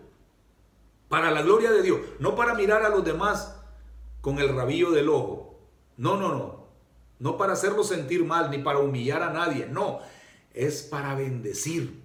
para 1.08 1.30
la 1.30 1.44
gloria 1.44 1.72
de 1.72 1.84
Dios, 1.84 2.00
no 2.20 2.36
para 2.36 2.56
mirar 2.56 2.84
a 2.84 2.90
los 2.90 3.06
demás 3.06 3.56
con 4.22 4.40
el 4.40 4.50
rabillo 4.50 4.90
del 4.90 5.10
ojo. 5.10 5.60
No, 5.96 6.18
no, 6.18 6.34
no. 6.34 6.64
No 7.20 7.38
para 7.38 7.54
hacerlo 7.54 7.84
sentir 7.84 8.26
mal 8.26 8.50
ni 8.50 8.58
para 8.58 8.80
humillar 8.80 9.22
a 9.22 9.32
nadie. 9.32 9.68
No, 9.68 10.00
es 10.54 10.82
para 10.82 11.14
bendecir. 11.14 12.02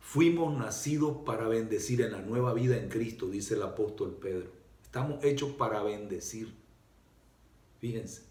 Fuimos 0.00 0.56
nacidos 0.56 1.16
para 1.24 1.48
bendecir 1.48 2.02
en 2.02 2.12
la 2.12 2.20
nueva 2.20 2.52
vida 2.52 2.76
en 2.76 2.88
Cristo, 2.88 3.26
dice 3.26 3.54
el 3.54 3.62
apóstol 3.62 4.18
Pedro. 4.20 4.50
Estamos 4.82 5.24
hechos 5.24 5.52
para 5.52 5.82
bendecir. 5.82 6.54
Fíjense. 7.80 8.22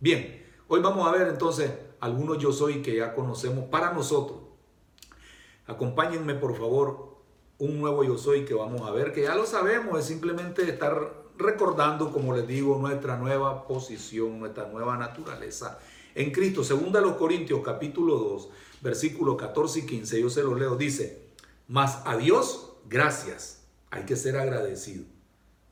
Bien, 0.00 0.44
hoy 0.66 0.80
vamos 0.80 1.06
a 1.06 1.12
ver 1.12 1.28
entonces 1.28 1.70
algunos 2.00 2.38
yo 2.38 2.52
soy 2.52 2.82
que 2.82 2.96
ya 2.96 3.14
conocemos 3.14 3.66
para 3.66 3.92
nosotros. 3.92 4.47
Acompáñenme 5.68 6.34
por 6.34 6.56
favor 6.56 7.18
un 7.58 7.78
nuevo 7.78 8.02
yo 8.02 8.16
soy 8.16 8.44
que 8.44 8.54
vamos 8.54 8.82
a 8.88 8.90
ver, 8.90 9.12
que 9.12 9.22
ya 9.22 9.34
lo 9.34 9.44
sabemos, 9.44 9.98
es 9.98 10.06
simplemente 10.06 10.68
estar 10.68 11.12
recordando, 11.36 12.10
como 12.10 12.34
les 12.34 12.46
digo, 12.48 12.78
nuestra 12.78 13.16
nueva 13.16 13.66
posición, 13.66 14.40
nuestra 14.40 14.66
nueva 14.68 14.96
naturaleza 14.96 15.78
en 16.14 16.32
Cristo. 16.32 16.64
Segunda 16.64 17.00
los 17.00 17.16
Corintios 17.16 17.60
capítulo 17.62 18.16
2, 18.16 18.48
versículos 18.80 19.36
14 19.36 19.80
y 19.80 19.86
15, 19.86 20.20
yo 20.22 20.30
se 20.30 20.42
los 20.42 20.58
leo, 20.58 20.76
dice, 20.76 21.22
mas 21.68 22.00
a 22.06 22.16
Dios 22.16 22.72
gracias, 22.88 23.62
hay 23.90 24.04
que 24.04 24.16
ser 24.16 24.38
agradecido 24.38 25.04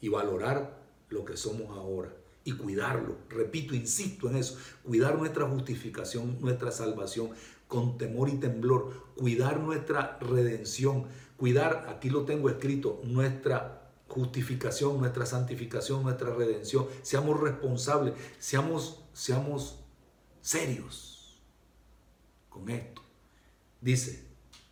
y 0.01 0.09
valorar 0.09 0.79
lo 1.09 1.25
que 1.25 1.39
somos 1.39 1.77
ahora 1.77 2.13
y 2.45 2.53
cuidarlo. 2.53 3.17
Repito, 3.29 3.75
insisto 3.75 4.29
en 4.29 4.37
eso, 4.37 4.57
cuidar 4.85 5.19
nuestra 5.19 5.47
justificación, 5.47 6.39
nuestra 6.41 6.71
salvación 6.71 7.31
con 7.69 7.99
temor 7.99 8.29
y 8.29 8.37
temblor, 8.37 8.93
cuidar 9.17 9.61
nuestra 9.61 10.19
redención, 10.21 11.07
cuidar, 11.37 11.87
aquí 11.89 12.11
lo 12.11 12.25
tengo 12.25 12.49
escrito, 12.49 13.01
nuestra 13.05 13.91
justificación, 14.09 14.99
nuestra 14.99 15.27
santificación, 15.27 16.03
nuestra 16.03 16.35
redención. 16.35 16.87
Seamos 17.03 17.41
responsables, 17.41 18.15
seamos, 18.39 19.05
seamos 19.13 19.81
serios 20.41 21.41
con 22.49 22.69
esto. 22.69 23.03
Dice, 23.81 24.25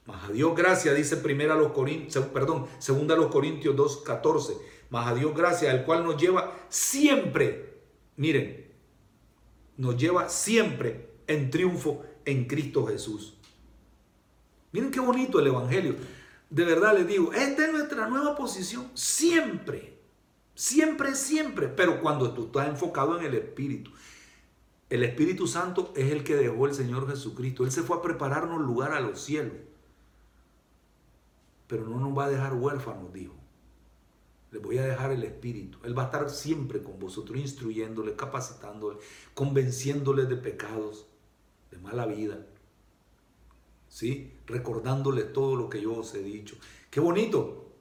más 0.06 0.28
a 0.28 0.32
Dios 0.32 0.54
gracias, 0.56 0.96
dice 0.96 1.16
primera 1.16 1.54
los 1.54 1.72
Corintios, 1.72 2.24
perdón, 2.26 2.66
segunda 2.78 3.16
los 3.16 3.26
Corintios 3.26 3.74
2.14, 3.74 4.56
más 4.90 5.08
a 5.08 5.14
Dios 5.14 5.34
gracias, 5.34 5.74
el 5.74 5.84
cual 5.84 6.04
nos 6.04 6.20
lleva 6.20 6.56
siempre, 6.68 7.80
miren, 8.16 8.72
nos 9.76 9.96
lleva 9.96 10.28
siempre 10.28 11.10
en 11.26 11.50
triunfo 11.50 12.04
en 12.24 12.46
Cristo 12.46 12.86
Jesús. 12.86 13.34
Miren 14.72 14.90
qué 14.90 15.00
bonito 15.00 15.38
el 15.38 15.46
Evangelio 15.46 15.96
de 16.54 16.64
verdad 16.64 16.96
les 16.96 17.08
digo, 17.08 17.32
esta 17.32 17.66
es 17.66 17.72
nuestra 17.72 18.08
nueva 18.08 18.36
posición 18.36 18.88
siempre, 18.94 19.98
siempre, 20.54 21.16
siempre, 21.16 21.66
pero 21.66 22.00
cuando 22.00 22.32
tú 22.32 22.44
estás 22.44 22.68
enfocado 22.68 23.18
en 23.18 23.24
el 23.26 23.34
Espíritu. 23.34 23.90
El 24.88 25.02
Espíritu 25.02 25.48
Santo 25.48 25.92
es 25.96 26.12
el 26.12 26.22
que 26.22 26.36
dejó 26.36 26.66
el 26.66 26.74
Señor 26.74 27.08
Jesucristo. 27.08 27.64
Él 27.64 27.72
se 27.72 27.82
fue 27.82 27.96
a 27.96 28.02
prepararnos 28.02 28.60
lugar 28.60 28.92
a 28.92 29.00
los 29.00 29.20
cielos. 29.20 29.56
Pero 31.66 31.88
no 31.88 31.98
nos 31.98 32.16
va 32.16 32.26
a 32.26 32.30
dejar 32.30 32.54
huérfanos, 32.54 33.12
dijo. 33.12 33.34
Les 34.52 34.62
voy 34.62 34.78
a 34.78 34.86
dejar 34.86 35.10
el 35.10 35.24
Espíritu. 35.24 35.78
Él 35.82 35.98
va 35.98 36.02
a 36.02 36.06
estar 36.06 36.30
siempre 36.30 36.84
con 36.84 37.00
vosotros, 37.00 37.36
instruyéndoles, 37.36 38.14
capacitándoles, 38.14 39.02
convenciéndoles 39.34 40.28
de 40.28 40.36
pecados, 40.36 41.08
de 41.74 41.80
mala 41.80 42.06
vida, 42.06 42.46
¿sí? 43.88 44.32
Recordándole 44.46 45.24
todo 45.24 45.56
lo 45.56 45.68
que 45.68 45.82
yo 45.82 45.98
os 45.98 46.14
he 46.14 46.22
dicho. 46.22 46.56
Qué 46.88 47.00
bonito. 47.00 47.72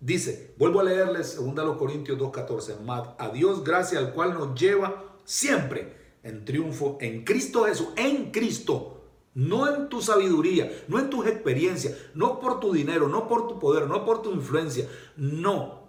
Dice, 0.00 0.54
vuelvo 0.58 0.80
a 0.80 0.84
leerles 0.84 1.36
2 1.36 1.76
Corintios 1.76 2.18
2.14, 2.18 3.14
a 3.16 3.28
Dios 3.30 3.62
gracia 3.62 4.00
al 4.00 4.12
cual 4.12 4.34
nos 4.34 4.60
lleva 4.60 5.16
siempre 5.24 6.18
en 6.24 6.44
triunfo 6.44 6.98
en 7.00 7.24
Cristo 7.24 7.64
Jesús, 7.66 7.88
en 7.96 8.32
Cristo, 8.32 9.04
no 9.34 9.72
en 9.72 9.88
tu 9.88 10.02
sabiduría, 10.02 10.70
no 10.88 10.98
en 10.98 11.08
tus 11.08 11.26
experiencias, 11.26 11.96
no 12.14 12.40
por 12.40 12.58
tu 12.58 12.72
dinero, 12.72 13.08
no 13.08 13.28
por 13.28 13.46
tu 13.46 13.60
poder, 13.60 13.86
no 13.86 14.04
por 14.04 14.22
tu 14.22 14.32
influencia, 14.32 14.88
no, 15.16 15.88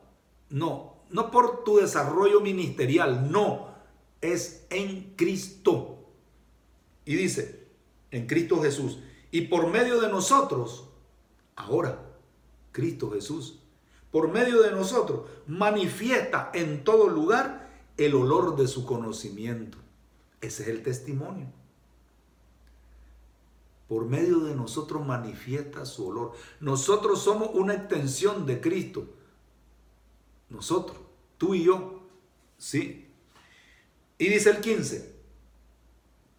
no, 0.50 0.98
no 1.10 1.32
por 1.32 1.64
tu 1.64 1.78
desarrollo 1.78 2.40
ministerial, 2.42 3.32
no, 3.32 3.74
es 4.22 4.68
en 4.70 5.16
Cristo. 5.16 5.95
Y 7.06 7.16
dice, 7.16 7.68
en 8.12 8.28
Cristo 8.28 8.62
Jesús, 8.62 9.00
y 9.32 9.42
por 9.42 9.68
medio 9.68 10.02
de 10.02 10.10
nosotros, 10.10 10.90
ahora, 11.56 12.02
Cristo 12.72 13.12
Jesús, 13.12 13.60
por 14.12 14.32
medio 14.32 14.62
de 14.62 14.72
nosotros, 14.72 15.30
manifiesta 15.48 16.52
en 16.54 16.84
todo 16.84 17.08
lugar 17.10 17.70
el 17.98 18.16
olor 18.16 18.56
de 18.56 18.68
su 18.68 18.86
conocimiento. 18.86 19.78
Ese 20.42 20.64
es 20.64 20.70
el 20.70 20.84
testimonio. 20.84 21.48
Por 23.88 24.06
medio 24.06 24.40
de 24.40 24.56
nosotros 24.56 25.06
manifiesta 25.06 25.86
su 25.86 26.08
olor. 26.08 26.34
Nosotros 26.60 27.22
somos 27.22 27.50
una 27.54 27.74
extensión 27.74 28.46
de 28.46 28.60
Cristo. 28.60 29.08
Nosotros, 30.50 30.98
tú 31.38 31.54
y 31.54 31.66
yo, 31.66 32.02
¿sí? 32.58 33.08
Y 34.18 34.30
dice 34.30 34.50
el 34.50 34.62
15, 34.62 35.15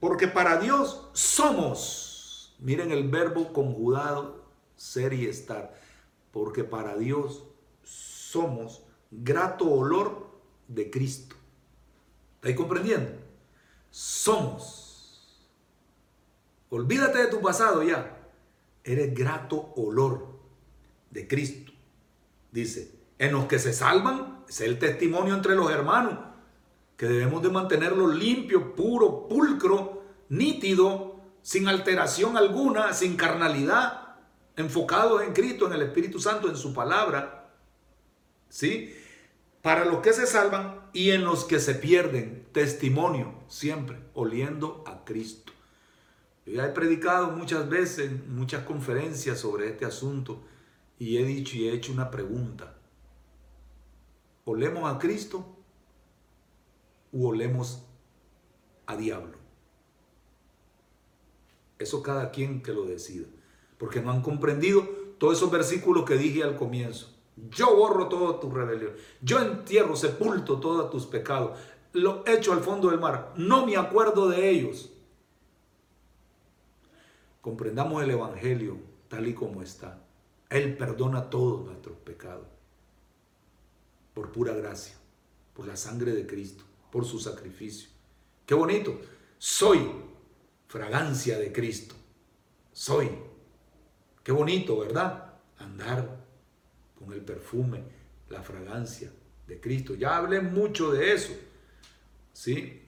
porque 0.00 0.28
para 0.28 0.58
Dios 0.58 1.08
somos, 1.12 2.54
miren 2.58 2.90
el 2.90 3.08
verbo 3.08 3.52
conjugado, 3.52 4.44
ser 4.76 5.12
y 5.12 5.26
estar, 5.26 5.74
porque 6.32 6.64
para 6.64 6.96
Dios 6.96 7.44
somos 7.82 8.82
grato 9.10 9.70
olor 9.70 10.30
de 10.68 10.90
Cristo. 10.90 11.36
¿Estáis 12.36 12.56
comprendiendo? 12.56 13.10
Somos. 13.90 15.40
Olvídate 16.68 17.18
de 17.18 17.26
tu 17.28 17.40
pasado 17.40 17.82
ya. 17.82 18.28
Eres 18.84 19.14
grato 19.14 19.72
olor 19.76 20.38
de 21.10 21.26
Cristo. 21.26 21.72
Dice, 22.52 22.92
en 23.18 23.32
los 23.32 23.46
que 23.46 23.58
se 23.58 23.72
salvan, 23.72 24.44
es 24.48 24.60
el 24.60 24.78
testimonio 24.78 25.34
entre 25.34 25.54
los 25.54 25.70
hermanos, 25.70 26.18
que 26.96 27.06
debemos 27.06 27.42
de 27.42 27.50
mantenerlo 27.50 28.08
limpio, 28.08 28.74
puro, 28.74 29.28
pulcro, 29.28 30.02
nítido, 30.28 31.20
sin 31.42 31.68
alteración 31.68 32.36
alguna, 32.36 32.92
sin 32.92 33.16
carnalidad, 33.16 34.16
enfocados 34.56 35.22
en 35.22 35.32
Cristo, 35.32 35.66
en 35.66 35.74
el 35.74 35.82
Espíritu 35.82 36.18
Santo, 36.18 36.48
en 36.48 36.56
su 36.56 36.72
palabra. 36.72 37.50
¿Sí? 38.48 38.94
Para 39.60 39.84
los 39.84 40.00
que 40.00 40.12
se 40.12 40.26
salvan 40.26 40.80
y 40.92 41.10
en 41.10 41.24
los 41.24 41.44
que 41.44 41.60
se 41.60 41.74
pierden, 41.74 42.46
testimonio 42.52 43.34
siempre, 43.48 43.98
oliendo 44.14 44.82
a 44.86 45.04
Cristo. 45.04 45.52
Yo 46.46 46.54
ya 46.54 46.66
he 46.66 46.70
predicado 46.70 47.32
muchas 47.32 47.68
veces, 47.68 48.10
muchas 48.28 48.64
conferencias 48.64 49.40
sobre 49.40 49.68
este 49.68 49.84
asunto 49.84 50.42
y 50.98 51.18
he 51.18 51.24
dicho 51.24 51.56
y 51.56 51.68
he 51.68 51.72
hecho 51.72 51.92
una 51.92 52.10
pregunta. 52.10 52.74
¿Olemos 54.44 54.90
a 54.90 54.98
Cristo 54.98 55.55
u 57.16 57.26
olemos 57.28 57.82
a 58.86 58.96
diablo? 58.96 59.38
Eso 61.78 62.02
cada 62.02 62.30
quien 62.30 62.62
que 62.62 62.72
lo 62.72 62.84
decida. 62.84 63.26
Porque 63.78 64.00
no 64.00 64.10
han 64.10 64.22
comprendido 64.22 64.82
todos 65.18 65.36
esos 65.36 65.50
versículos 65.50 66.04
que 66.04 66.16
dije 66.16 66.42
al 66.42 66.56
comienzo. 66.56 67.14
Yo 67.50 67.76
borro 67.76 68.08
toda 68.08 68.40
tu 68.40 68.50
rebelión. 68.50 68.92
Yo 69.20 69.40
entierro, 69.40 69.96
sepulto 69.96 70.58
todos 70.58 70.90
tus 70.90 71.06
pecados. 71.06 71.58
Lo 71.92 72.22
echo 72.26 72.52
al 72.52 72.60
fondo 72.60 72.90
del 72.90 73.00
mar. 73.00 73.32
No 73.36 73.66
me 73.66 73.76
acuerdo 73.76 74.28
de 74.28 74.50
ellos. 74.50 74.90
Comprendamos 77.40 78.02
el 78.02 78.10
Evangelio 78.10 78.78
tal 79.08 79.26
y 79.26 79.34
como 79.34 79.62
está. 79.62 80.02
Él 80.48 80.76
perdona 80.76 81.28
todos 81.28 81.64
nuestros 81.64 81.96
pecados. 81.98 82.46
Por 84.14 84.32
pura 84.32 84.54
gracia. 84.54 84.96
Por 85.54 85.66
la 85.66 85.76
sangre 85.76 86.12
de 86.12 86.26
Cristo. 86.26 86.64
Por 86.90 87.04
su 87.04 87.18
sacrificio. 87.18 87.88
Qué 88.44 88.54
bonito. 88.54 89.00
Soy 89.38 89.80
fragancia 90.68 91.38
de 91.38 91.52
Cristo. 91.52 91.94
Soy. 92.72 93.10
Qué 94.22 94.32
bonito, 94.32 94.78
¿verdad? 94.78 95.34
Andar 95.58 96.24
con 96.98 97.12
el 97.12 97.20
perfume, 97.20 97.82
la 98.28 98.42
fragancia 98.42 99.12
de 99.46 99.60
Cristo. 99.60 99.94
Ya 99.94 100.16
hablé 100.16 100.40
mucho 100.40 100.92
de 100.92 101.12
eso. 101.12 101.32
¿Sí? 102.32 102.82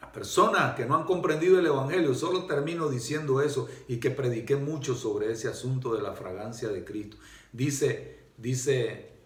Las 0.00 0.10
personas 0.10 0.76
que 0.76 0.86
no 0.86 0.96
han 0.96 1.04
comprendido 1.04 1.58
el 1.58 1.66
Evangelio, 1.66 2.14
solo 2.14 2.46
termino 2.46 2.88
diciendo 2.88 3.42
eso 3.42 3.68
y 3.88 3.98
que 3.98 4.10
prediqué 4.10 4.56
mucho 4.56 4.94
sobre 4.94 5.32
ese 5.32 5.48
asunto 5.48 5.94
de 5.94 6.02
la 6.02 6.12
fragancia 6.12 6.68
de 6.68 6.84
Cristo. 6.84 7.16
Dice, 7.52 8.28
dice 8.36 9.17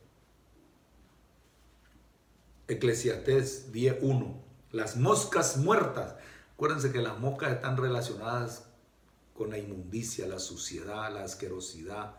Eclesiastés 2.72 3.72
10.1, 3.72 4.34
las 4.70 4.96
moscas 4.96 5.56
muertas 5.56 6.14
Acuérdense 6.62 6.92
que 6.92 7.02
las 7.02 7.18
moscas 7.18 7.54
están 7.54 7.76
relacionadas 7.76 8.68
con 9.34 9.50
la 9.50 9.58
inmundicia, 9.58 10.28
la 10.28 10.38
suciedad, 10.38 11.12
la 11.12 11.24
asquerosidad, 11.24 12.14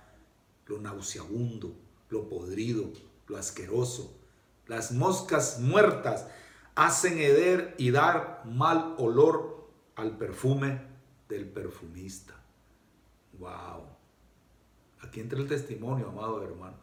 lo 0.65 0.79
nauseabundo, 0.79 1.73
lo 2.09 2.27
podrido, 2.27 2.91
lo 3.29 3.37
asqueroso. 3.37 4.19
Las 4.67 4.91
moscas 4.91 5.61
muertas 5.61 6.27
hacen 6.75 7.19
heder 7.19 7.73
y 7.77 7.91
dar 7.91 8.41
mal 8.43 8.95
olor 8.97 9.69
al 9.95 10.17
perfume 10.17 10.81
del 11.29 11.47
perfumista. 11.47 12.33
Wow. 13.39 13.85
Aquí 14.99 15.21
entra 15.21 15.39
el 15.39 15.47
testimonio, 15.47 16.09
amado 16.09 16.43
hermano. 16.43 16.75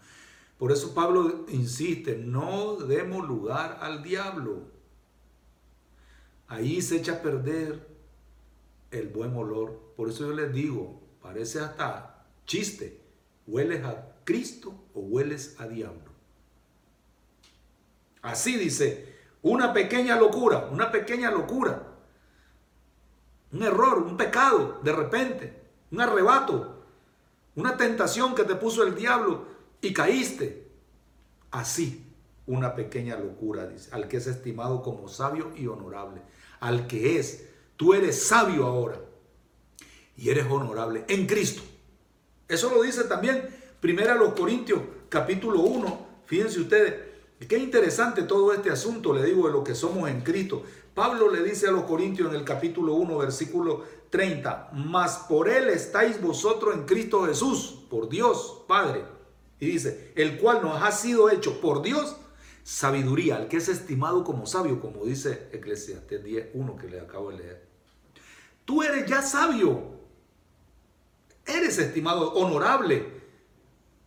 Por 0.61 0.73
eso 0.73 0.93
Pablo 0.93 1.47
insiste, 1.49 2.19
no 2.19 2.77
demos 2.77 3.27
lugar 3.27 3.79
al 3.81 4.03
diablo. 4.03 4.65
Ahí 6.49 6.83
se 6.83 6.97
echa 6.97 7.15
a 7.15 7.23
perder 7.23 7.89
el 8.91 9.09
buen 9.09 9.35
olor. 9.35 9.95
Por 9.97 10.11
eso 10.11 10.29
yo 10.29 10.35
les 10.35 10.53
digo, 10.53 11.01
parece 11.23 11.61
hasta 11.61 12.27
chiste. 12.45 13.01
¿Hueles 13.47 13.83
a 13.87 14.17
Cristo 14.25 14.75
o 14.93 15.01
hueles 15.01 15.57
a 15.59 15.67
diablo? 15.67 16.11
Así 18.21 18.57
dice, 18.57 19.17
una 19.41 19.73
pequeña 19.73 20.17
locura, 20.17 20.69
una 20.71 20.93
pequeña 20.93 21.31
locura. 21.31 21.89
Un 23.51 23.63
error, 23.63 24.03
un 24.03 24.19
pecado, 24.19 24.79
de 24.85 24.93
repente, 24.93 25.63
un 25.91 26.03
arrebato, 26.03 26.85
una 27.57 27.79
tentación 27.79 28.35
que 28.35 28.45
te 28.45 28.57
puso 28.57 28.83
el 28.83 28.95
diablo 28.95 29.49
y 29.81 29.93
caíste. 29.93 30.69
Así, 31.51 32.07
una 32.47 32.75
pequeña 32.75 33.17
locura, 33.17 33.67
dice, 33.67 33.91
al 33.93 34.07
que 34.07 34.19
es 34.19 34.27
estimado 34.27 34.83
como 34.83 35.09
sabio 35.09 35.53
y 35.57 35.67
honorable 35.67 36.23
al 36.61 36.87
que 36.87 37.19
es. 37.19 37.47
Tú 37.77 37.95
eres 37.95 38.23
sabio 38.23 38.67
ahora 38.67 39.01
y 40.17 40.29
eres 40.29 40.47
honorable 40.49 41.05
en 41.09 41.27
Cristo. 41.27 41.63
Eso 42.47 42.71
lo 42.71 42.83
dice 42.83 43.05
también 43.05 43.49
Primera 43.81 44.15
los 44.15 44.35
Corintios 44.35 44.81
capítulo 45.09 45.61
1. 45.61 46.07
Fíjense 46.27 46.61
ustedes, 46.61 46.95
qué 47.49 47.59
interesante 47.59 48.23
todo 48.23 48.53
este 48.53 48.71
asunto, 48.71 49.15
le 49.15 49.25
digo, 49.25 49.47
de 49.47 49.53
lo 49.53 49.65
que 49.65 49.75
somos 49.75 50.09
en 50.11 50.21
Cristo. 50.21 50.63
Pablo 50.95 51.31
le 51.31 51.43
dice 51.43 51.69
a 51.69 51.71
los 51.71 51.85
Corintios 51.85 52.29
en 52.29 52.39
el 52.39 52.45
capítulo 52.45 52.95
1, 52.95 53.17
versículo 53.17 53.85
30, 54.11 54.71
mas 54.75 55.25
por 55.29 55.49
él 55.49 55.71
estáis 55.71 56.21
vosotros 56.21 56.75
en 56.75 56.85
Cristo 56.85 57.25
Jesús, 57.25 57.85
por 57.89 58.09
Dios 58.09 58.65
Padre. 58.69 59.05
Y 59.61 59.67
dice, 59.67 60.13
el 60.17 60.39
cual 60.39 60.63
nos 60.63 60.83
ha 60.83 60.91
sido 60.91 61.31
hecho 61.31 61.61
por 61.61 61.83
Dios 61.83 62.17
sabiduría, 62.63 63.37
al 63.37 63.49
que 63.49 63.59
es 63.59 63.69
estimado 63.69 64.25
como 64.25 64.47
sabio, 64.47 64.81
como 64.81 65.05
dice 65.05 65.49
Eclesiastes 65.53 66.25
10.1 66.25 66.77
que 66.77 66.89
le 66.89 67.01
acabo 67.01 67.31
de 67.31 67.39
leer. 67.39 67.69
Tú 68.65 68.83
eres 68.83 69.07
ya 69.07 69.23
sabio, 69.23 69.83
eres 71.47 71.79
estimado, 71.79 72.33
honorable, 72.35 73.21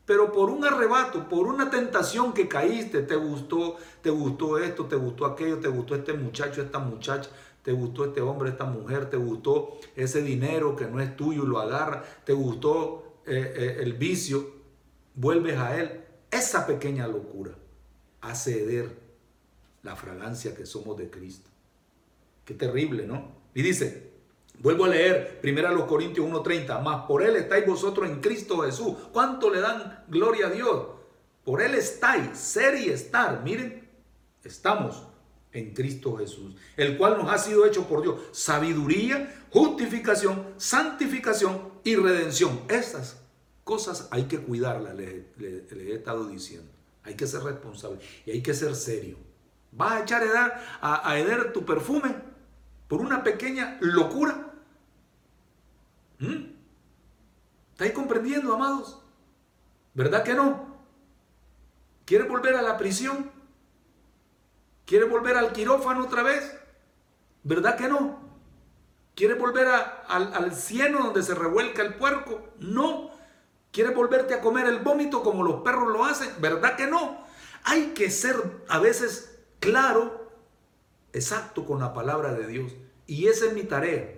pero 0.05 0.31
por 0.31 0.49
un 0.49 0.65
arrebato, 0.65 1.27
por 1.29 1.47
una 1.47 1.69
tentación 1.69 2.33
que 2.33 2.47
caíste, 2.47 3.01
te 3.01 3.15
gustó, 3.15 3.77
te 4.01 4.09
gustó 4.09 4.57
esto, 4.57 4.85
te 4.85 4.95
gustó 4.95 5.25
aquello, 5.25 5.59
te 5.59 5.67
gustó 5.67 5.95
este 5.95 6.13
muchacho, 6.13 6.61
esta 6.61 6.79
muchacha, 6.79 7.29
te 7.63 7.71
gustó 7.71 8.05
este 8.05 8.21
hombre, 8.21 8.49
esta 8.49 8.65
mujer, 8.65 9.09
te 9.09 9.17
gustó 9.17 9.77
ese 9.95 10.21
dinero 10.21 10.75
que 10.75 10.85
no 10.85 10.99
es 10.99 11.15
tuyo 11.15 11.45
lo 11.45 11.59
agarra, 11.59 12.03
te 12.25 12.33
gustó 12.33 13.19
eh, 13.25 13.53
eh, 13.55 13.77
el 13.81 13.93
vicio, 13.93 14.62
vuelves 15.15 15.57
a 15.57 15.79
él. 15.79 16.01
Esa 16.31 16.65
pequeña 16.65 17.07
locura 17.07 17.51
hace 18.21 18.63
heder 18.63 19.03
la 19.83 19.95
fragancia 19.95 20.55
que 20.55 20.65
somos 20.65 20.97
de 20.97 21.09
Cristo. 21.09 21.49
Qué 22.45 22.53
terrible, 22.53 23.05
¿no? 23.05 23.31
Y 23.53 23.61
dice, 23.61 24.11
vuelvo 24.59 24.85
a 24.85 24.89
leer, 24.89 25.39
primero 25.41 25.67
a 25.67 25.71
los 25.71 25.85
Corintios 25.85 26.25
1.30, 26.25 26.81
más 26.81 27.05
por 27.05 27.21
Él 27.21 27.35
estáis 27.35 27.65
vosotros 27.65 28.09
en 28.09 28.21
Cristo 28.21 28.59
Jesús. 28.59 28.95
¿Cuánto 29.11 29.53
le 29.53 29.59
dan 29.59 30.05
gloria 30.07 30.47
a 30.47 30.49
Dios? 30.49 30.87
Por 31.43 31.61
Él 31.61 31.75
estáis, 31.75 32.37
ser 32.37 32.79
y 32.79 32.89
estar. 32.89 33.43
Miren, 33.43 33.87
estamos 34.43 35.03
en 35.51 35.73
Cristo 35.73 36.17
Jesús, 36.17 36.55
el 36.75 36.97
cual 36.97 37.17
nos 37.17 37.31
ha 37.31 37.37
sido 37.37 37.65
hecho 37.65 37.87
por 37.87 38.01
Dios 38.01 38.19
sabiduría, 38.31 39.45
justificación, 39.51 40.53
santificación 40.57 41.73
y 41.83 41.95
redención. 41.95 42.61
Estas 42.69 43.22
cosas 43.63 44.07
hay 44.11 44.25
que 44.25 44.39
cuidarlas, 44.39 44.95
les 44.95 45.25
he 45.37 45.93
estado 45.93 46.27
diciendo. 46.27 46.71
Hay 47.03 47.15
que 47.15 47.27
ser 47.27 47.43
responsable 47.43 47.99
y 48.25 48.31
hay 48.31 48.41
que 48.41 48.53
ser 48.53 48.75
serio. 48.75 49.17
¿Vas 49.71 49.93
a 49.93 50.01
echar 50.03 50.23
a, 50.81 51.09
a, 51.09 51.19
heder 51.19 51.51
tu 51.51 51.65
perfume 51.65 52.15
por 52.87 53.01
una 53.01 53.23
pequeña 53.23 53.77
locura? 53.81 54.53
¿Mm? 56.19 56.45
¿Estáis 57.71 57.91
comprendiendo, 57.91 58.53
amados? 58.53 59.01
¿Verdad 59.93 60.23
que 60.23 60.33
no? 60.33 60.77
¿Quieres 62.05 62.27
volver 62.27 62.55
a 62.55 62.61
la 62.61 62.77
prisión? 62.77 63.31
¿Quieres 64.85 65.09
volver 65.09 65.37
al 65.37 65.51
quirófano 65.51 66.03
otra 66.03 66.23
vez? 66.23 66.55
¿Verdad 67.43 67.75
que 67.75 67.87
no? 67.87 68.21
¿Quieres 69.15 69.39
volver 69.39 69.67
al, 69.67 70.33
al 70.33 70.55
cieno 70.55 70.99
donde 70.99 71.23
se 71.23 71.35
revuelca 71.35 71.81
el 71.81 71.95
puerco? 71.95 72.47
No. 72.59 73.11
¿Quieres 73.73 73.95
volverte 73.95 74.35
a 74.35 74.41
comer 74.41 74.67
el 74.67 74.81
vómito 74.81 75.23
como 75.23 75.43
los 75.43 75.61
perros 75.61 75.91
lo 75.91 76.05
hacen? 76.05 76.29
¿Verdad 76.39 76.75
que 76.75 76.85
no? 76.85 77.25
Hay 77.63 77.87
que 77.95 78.11
ser 78.11 78.35
a 78.69 78.77
veces 78.77 79.39
claro, 79.59 80.29
exacto 81.11 81.65
con 81.65 81.79
la 81.79 81.91
palabra 81.91 82.33
de 82.33 82.45
Dios. 82.45 82.73
Y 83.07 83.25
esa 83.29 83.47
es 83.47 83.53
mi 83.53 83.63
tarea. 83.63 84.13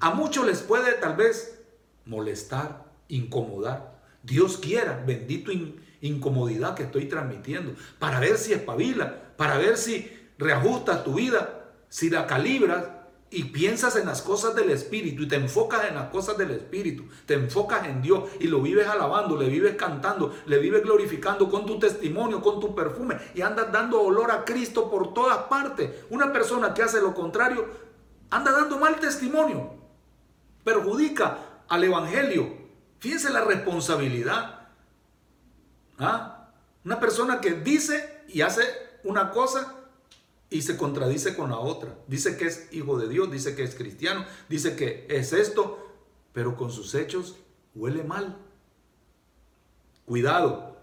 A 0.00 0.10
muchos 0.10 0.44
les 0.44 0.62
puede 0.62 0.94
tal 0.94 1.14
vez 1.14 1.60
molestar, 2.06 2.86
incomodar. 3.06 4.00
Dios 4.24 4.58
quiera, 4.58 5.00
bendito 5.06 5.52
incomodidad 6.00 6.74
que 6.74 6.82
estoy 6.82 7.04
transmitiendo, 7.06 7.76
para 8.00 8.18
ver 8.18 8.36
si 8.36 8.52
espabila, 8.52 9.32
para 9.36 9.58
ver 9.58 9.76
si 9.76 10.12
reajustas 10.38 11.04
tu 11.04 11.14
vida, 11.14 11.70
si 11.88 12.10
la 12.10 12.26
calibras 12.26 12.84
y 13.30 13.44
piensas 13.44 13.96
en 13.96 14.06
las 14.06 14.22
cosas 14.22 14.54
del 14.54 14.70
Espíritu 14.70 15.22
y 15.22 15.28
te 15.28 15.36
enfocas 15.36 15.84
en 15.86 15.96
las 15.96 16.08
cosas 16.08 16.38
del 16.38 16.50
Espíritu, 16.50 17.04
te 17.26 17.34
enfocas 17.34 17.86
en 17.86 18.00
Dios 18.00 18.30
y 18.40 18.46
lo 18.46 18.62
vives 18.62 18.86
alabando, 18.86 19.36
le 19.36 19.48
vives 19.48 19.76
cantando, 19.76 20.34
le 20.46 20.58
vives 20.58 20.82
glorificando 20.82 21.50
con 21.50 21.66
tu 21.66 21.78
testimonio, 21.78 22.40
con 22.40 22.58
tu 22.58 22.74
perfume 22.74 23.18
y 23.34 23.42
andas 23.42 23.70
dando 23.70 24.00
olor 24.00 24.30
a 24.30 24.44
Cristo 24.44 24.90
por 24.90 25.12
todas 25.12 25.38
partes. 25.48 25.90
Una 26.10 26.32
persona 26.32 26.72
que 26.72 26.82
hace 26.82 27.00
lo 27.00 27.14
contrario 27.14 27.66
anda 28.30 28.52
dando 28.52 28.78
mal 28.78 28.98
testimonio, 28.98 29.74
perjudica 30.64 31.38
al 31.68 31.84
Evangelio. 31.84 32.56
Fíjense 32.98 33.30
la 33.30 33.42
responsabilidad. 33.42 34.68
¿Ah? 35.98 36.50
Una 36.84 36.98
persona 36.98 37.40
que 37.40 37.52
dice 37.52 38.22
y 38.28 38.40
hace 38.40 38.62
una 39.04 39.30
cosa 39.30 39.77
y 40.50 40.62
se 40.62 40.76
contradice 40.76 41.36
con 41.36 41.50
la 41.50 41.58
otra. 41.58 41.98
Dice 42.06 42.36
que 42.36 42.46
es 42.46 42.68
hijo 42.72 42.98
de 42.98 43.08
Dios, 43.08 43.30
dice 43.30 43.54
que 43.54 43.62
es 43.62 43.74
cristiano, 43.74 44.24
dice 44.48 44.76
que 44.76 45.06
es 45.10 45.32
esto, 45.32 45.78
pero 46.32 46.56
con 46.56 46.70
sus 46.70 46.94
hechos 46.94 47.36
huele 47.74 48.04
mal. 48.04 48.36
Cuidado, 50.06 50.76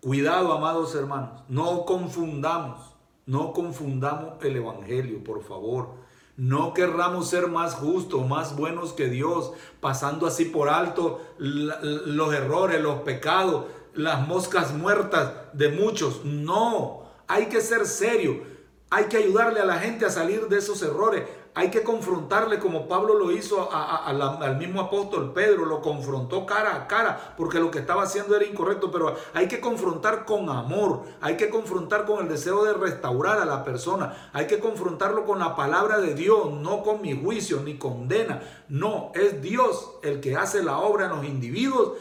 cuidado, 0.00 0.52
amados 0.52 0.94
hermanos, 0.94 1.42
no 1.48 1.84
confundamos, 1.84 2.94
no 3.26 3.52
confundamos 3.52 4.42
el 4.44 4.56
Evangelio, 4.56 5.22
por 5.22 5.42
favor. 5.44 6.02
No 6.36 6.74
querramos 6.74 7.28
ser 7.28 7.46
más 7.46 7.74
justos, 7.76 8.26
más 8.26 8.56
buenos 8.56 8.92
que 8.92 9.08
Dios, 9.08 9.52
pasando 9.80 10.26
así 10.26 10.46
por 10.46 10.68
alto 10.68 11.20
los 11.38 12.34
errores, 12.34 12.82
los 12.82 13.02
pecados, 13.02 13.66
las 13.94 14.26
moscas 14.26 14.74
muertas 14.74 15.32
de 15.52 15.68
muchos. 15.68 16.24
No, 16.24 17.04
hay 17.28 17.46
que 17.46 17.60
ser 17.60 17.86
serio. 17.86 18.53
Hay 18.94 19.06
que 19.06 19.16
ayudarle 19.16 19.58
a 19.58 19.64
la 19.64 19.80
gente 19.80 20.06
a 20.06 20.10
salir 20.10 20.46
de 20.46 20.58
esos 20.58 20.80
errores. 20.80 21.24
Hay 21.52 21.68
que 21.72 21.82
confrontarle 21.82 22.60
como 22.60 22.86
Pablo 22.86 23.18
lo 23.18 23.32
hizo 23.32 23.68
al 23.72 24.56
mismo 24.56 24.82
apóstol 24.82 25.32
Pedro, 25.32 25.66
lo 25.66 25.82
confrontó 25.82 26.46
cara 26.46 26.76
a 26.76 26.86
cara 26.86 27.34
porque 27.36 27.58
lo 27.58 27.72
que 27.72 27.80
estaba 27.80 28.04
haciendo 28.04 28.36
era 28.36 28.44
incorrecto, 28.44 28.92
pero 28.92 29.16
hay 29.32 29.48
que 29.48 29.58
confrontar 29.58 30.24
con 30.24 30.48
amor, 30.48 31.02
hay 31.20 31.36
que 31.36 31.50
confrontar 31.50 32.06
con 32.06 32.22
el 32.22 32.28
deseo 32.28 32.64
de 32.64 32.72
restaurar 32.74 33.40
a 33.40 33.44
la 33.44 33.64
persona, 33.64 34.30
hay 34.32 34.46
que 34.46 34.60
confrontarlo 34.60 35.24
con 35.24 35.40
la 35.40 35.56
palabra 35.56 35.98
de 35.98 36.14
Dios, 36.14 36.52
no 36.52 36.84
con 36.84 37.02
mi 37.02 37.20
juicio 37.20 37.62
ni 37.64 37.76
condena, 37.78 38.42
no, 38.68 39.10
es 39.16 39.42
Dios 39.42 39.96
el 40.04 40.20
que 40.20 40.36
hace 40.36 40.62
la 40.62 40.78
obra 40.78 41.06
en 41.06 41.10
los 41.10 41.24
individuos 41.24 41.94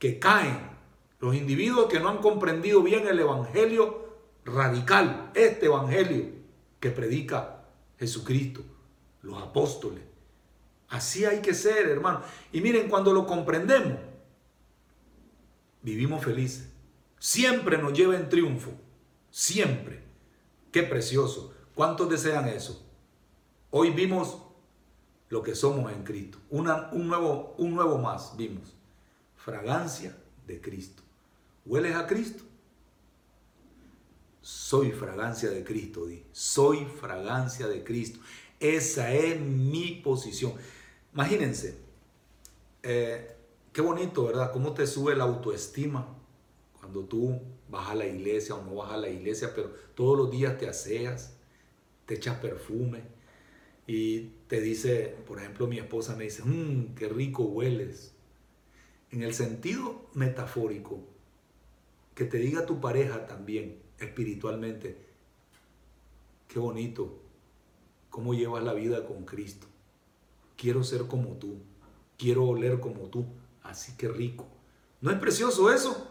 que 0.00 0.18
caen, 0.18 0.68
los 1.20 1.36
individuos 1.36 1.86
que 1.86 2.00
no 2.00 2.08
han 2.08 2.18
comprendido 2.18 2.82
bien 2.82 3.06
el 3.06 3.20
Evangelio 3.20 4.00
radical, 4.44 5.30
este 5.34 5.66
Evangelio 5.66 6.39
que 6.80 6.90
predica 6.90 7.62
Jesucristo, 7.98 8.64
los 9.22 9.40
apóstoles. 9.40 10.02
Así 10.88 11.24
hay 11.24 11.40
que 11.40 11.54
ser, 11.54 11.88
hermano. 11.88 12.22
Y 12.52 12.60
miren, 12.60 12.88
cuando 12.88 13.12
lo 13.12 13.26
comprendemos, 13.26 13.98
vivimos 15.82 16.24
felices. 16.24 16.68
Siempre 17.18 17.78
nos 17.78 17.92
lleva 17.92 18.16
en 18.16 18.28
triunfo. 18.28 18.72
Siempre. 19.30 20.02
Qué 20.72 20.82
precioso. 20.82 21.54
¿Cuántos 21.74 22.08
desean 22.08 22.48
eso? 22.48 22.84
Hoy 23.70 23.90
vimos 23.90 24.38
lo 25.28 25.42
que 25.42 25.54
somos 25.54 25.92
en 25.92 26.02
Cristo. 26.02 26.38
Un, 26.48 26.64
nuevo, 27.06 27.54
un 27.58 27.74
nuevo 27.74 27.98
más 27.98 28.36
vimos. 28.36 28.74
Fragancia 29.36 30.16
de 30.46 30.60
Cristo. 30.60 31.02
¿Hueles 31.64 31.94
a 31.94 32.06
Cristo? 32.06 32.42
Soy 34.50 34.90
fragancia 34.90 35.48
de 35.48 35.62
Cristo, 35.62 36.06
di. 36.06 36.24
Soy 36.32 36.84
fragancia 36.84 37.68
de 37.68 37.84
Cristo. 37.84 38.18
Esa 38.58 39.12
es 39.14 39.40
mi 39.40 40.00
posición. 40.02 40.54
Imagínense, 41.14 41.78
eh, 42.82 43.36
qué 43.72 43.80
bonito, 43.80 44.24
¿verdad? 44.24 44.50
Cómo 44.52 44.74
te 44.74 44.88
sube 44.88 45.14
la 45.14 45.22
autoestima 45.22 46.16
cuando 46.80 47.04
tú 47.04 47.40
vas 47.68 47.90
a 47.90 47.94
la 47.94 48.06
iglesia 48.06 48.56
o 48.56 48.64
no 48.64 48.74
vas 48.74 48.90
a 48.90 48.96
la 48.96 49.08
iglesia, 49.08 49.52
pero 49.54 49.70
todos 49.94 50.18
los 50.18 50.32
días 50.32 50.58
te 50.58 50.68
aseas, 50.68 51.36
te 52.06 52.14
echas 52.14 52.38
perfume 52.40 53.04
y 53.86 54.32
te 54.48 54.60
dice, 54.60 55.16
por 55.28 55.38
ejemplo, 55.38 55.68
mi 55.68 55.78
esposa 55.78 56.16
me 56.16 56.24
dice, 56.24 56.42
mmm, 56.44 56.96
qué 56.96 57.08
rico 57.08 57.44
hueles. 57.44 58.14
En 59.12 59.22
el 59.22 59.32
sentido 59.32 60.10
metafórico, 60.12 61.04
que 62.16 62.24
te 62.24 62.38
diga 62.38 62.66
tu 62.66 62.80
pareja 62.80 63.28
también, 63.28 63.89
espiritualmente. 64.00 64.96
Qué 66.48 66.58
bonito 66.58 67.18
cómo 68.08 68.34
llevas 68.34 68.64
la 68.64 68.72
vida 68.72 69.06
con 69.06 69.24
Cristo. 69.24 69.66
Quiero 70.56 70.82
ser 70.82 71.06
como 71.06 71.36
tú, 71.36 71.58
quiero 72.18 72.44
oler 72.44 72.80
como 72.80 73.08
tú, 73.08 73.26
así 73.62 73.96
que 73.96 74.08
rico. 74.08 74.46
¿No 75.00 75.10
es 75.10 75.18
precioso 75.18 75.72
eso? 75.72 76.08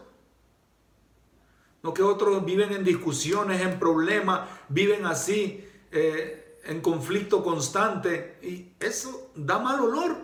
No 1.82 1.94
que 1.94 2.02
otros 2.02 2.44
viven 2.44 2.72
en 2.72 2.84
discusiones, 2.84 3.60
en 3.60 3.78
problemas, 3.78 4.48
viven 4.68 5.06
así, 5.06 5.64
eh, 5.92 6.60
en 6.64 6.80
conflicto 6.80 7.42
constante, 7.42 8.38
y 8.42 8.72
eso 8.84 9.30
da 9.34 9.58
mal 9.58 9.80
olor. 9.80 10.16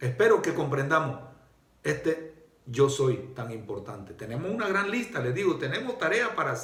Espero 0.00 0.42
que 0.42 0.54
comprendamos 0.54 1.20
este 1.82 2.25
yo 2.66 2.88
soy 2.88 3.30
tan 3.34 3.52
importante. 3.52 4.12
Tenemos 4.14 4.50
una 4.50 4.68
gran 4.68 4.90
lista, 4.90 5.20
les 5.20 5.34
digo, 5.34 5.56
tenemos 5.56 5.98
tarea 5.98 6.34
para, 6.34 6.54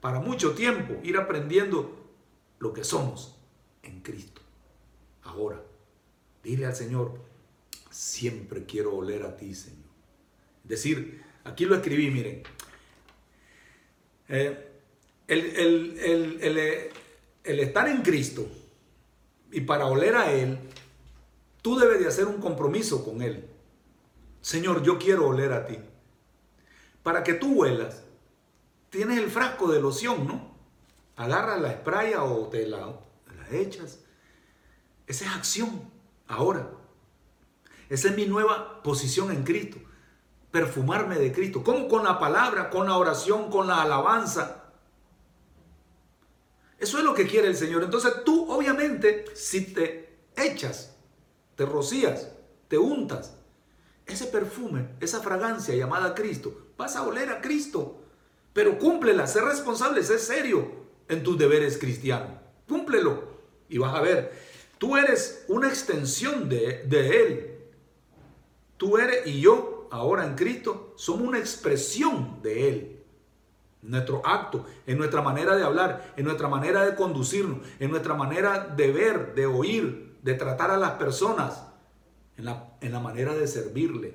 para 0.00 0.20
mucho 0.20 0.54
tiempo, 0.54 0.94
ir 1.02 1.16
aprendiendo 1.16 1.96
lo 2.58 2.72
que 2.72 2.84
somos 2.84 3.36
en 3.82 4.00
Cristo. 4.00 4.40
Ahora, 5.22 5.62
dile 6.42 6.66
al 6.66 6.76
Señor, 6.76 7.20
siempre 7.90 8.64
quiero 8.64 8.94
oler 8.94 9.24
a 9.24 9.36
ti, 9.36 9.54
Señor. 9.54 9.88
Es 10.62 10.70
decir, 10.70 11.22
aquí 11.44 11.64
lo 11.64 11.74
escribí, 11.74 12.10
miren. 12.10 12.42
Eh, 14.28 14.64
el, 15.26 16.92
el 17.44 17.60
estar 17.60 17.88
en 17.88 18.02
Cristo 18.02 18.46
y 19.50 19.62
para 19.62 19.86
oler 19.86 20.14
a 20.14 20.32
Él, 20.32 20.58
tú 21.62 21.78
debes 21.78 22.00
de 22.00 22.06
hacer 22.06 22.26
un 22.26 22.40
compromiso 22.40 23.04
con 23.04 23.22
Él. 23.22 23.44
Señor, 24.40 24.82
yo 24.82 24.98
quiero 24.98 25.28
oler 25.28 25.52
a 25.52 25.66
ti. 25.66 25.78
Para 27.02 27.22
que 27.22 27.34
tú 27.34 27.60
huelas, 27.60 28.04
tienes 28.90 29.18
el 29.18 29.30
frasco 29.30 29.70
de 29.70 29.80
loción, 29.80 30.26
¿no? 30.26 30.56
Agarras 31.16 31.60
la 31.60 31.72
spray 31.72 32.14
o 32.14 32.48
te 32.48 32.66
la, 32.66 32.78
la 32.86 33.56
echas. 33.56 34.00
Esa 35.06 35.24
es 35.24 35.30
acción. 35.32 35.90
Ahora, 36.26 36.70
esa 37.88 38.08
es 38.08 38.16
mi 38.16 38.26
nueva 38.26 38.82
posición 38.82 39.30
en 39.32 39.42
Cristo. 39.42 39.78
Perfumarme 40.50 41.18
de 41.18 41.32
Cristo. 41.32 41.62
¿Cómo? 41.64 41.88
Con 41.88 42.04
la 42.04 42.18
palabra, 42.18 42.70
con 42.70 42.86
la 42.86 42.96
oración, 42.96 43.50
con 43.50 43.66
la 43.66 43.82
alabanza. 43.82 44.64
Eso 46.78 46.98
es 46.98 47.04
lo 47.04 47.14
que 47.14 47.26
quiere 47.26 47.48
el 47.48 47.56
Señor. 47.56 47.82
Entonces 47.82 48.24
tú, 48.24 48.50
obviamente, 48.50 49.24
si 49.34 49.72
te 49.72 50.18
echas, 50.36 50.94
te 51.56 51.66
rocías, 51.66 52.30
te 52.68 52.78
untas, 52.78 53.37
ese 54.08 54.26
perfume, 54.26 54.88
esa 55.00 55.20
fragancia 55.20 55.74
llamada 55.74 56.14
Cristo, 56.14 56.72
vas 56.76 56.96
a 56.96 57.02
oler 57.02 57.28
a 57.30 57.40
Cristo. 57.40 57.98
Pero 58.52 58.78
cúmplela, 58.78 59.26
sé 59.26 59.40
responsable, 59.40 60.02
sé 60.02 60.18
serio 60.18 60.66
en 61.08 61.22
tus 61.22 61.38
deberes 61.38 61.78
cristianos. 61.78 62.30
Cúmplelo 62.66 63.22
y 63.68 63.78
vas 63.78 63.94
a 63.94 64.00
ver, 64.00 64.32
tú 64.78 64.96
eres 64.96 65.44
una 65.48 65.68
extensión 65.68 66.48
de, 66.48 66.84
de 66.84 67.22
Él. 67.22 67.58
Tú 68.78 68.96
eres 68.96 69.26
y 69.26 69.40
yo, 69.40 69.88
ahora 69.90 70.24
en 70.24 70.34
Cristo, 70.34 70.94
somos 70.96 71.28
una 71.28 71.38
expresión 71.38 72.40
de 72.42 72.68
Él. 72.68 73.04
nuestro 73.82 74.26
acto, 74.26 74.66
en 74.86 74.98
nuestra 74.98 75.22
manera 75.22 75.54
de 75.54 75.64
hablar, 75.64 76.14
en 76.16 76.24
nuestra 76.24 76.48
manera 76.48 76.84
de 76.84 76.94
conducirnos, 76.94 77.58
en 77.78 77.90
nuestra 77.90 78.14
manera 78.14 78.66
de 78.74 78.90
ver, 78.90 79.34
de 79.34 79.46
oír, 79.46 80.16
de 80.22 80.34
tratar 80.34 80.70
a 80.70 80.76
las 80.78 80.92
personas 80.92 81.67
en 82.38 82.92
la, 82.92 83.00
manera 83.00 83.34
de 83.34 83.46
servirle. 83.46 84.14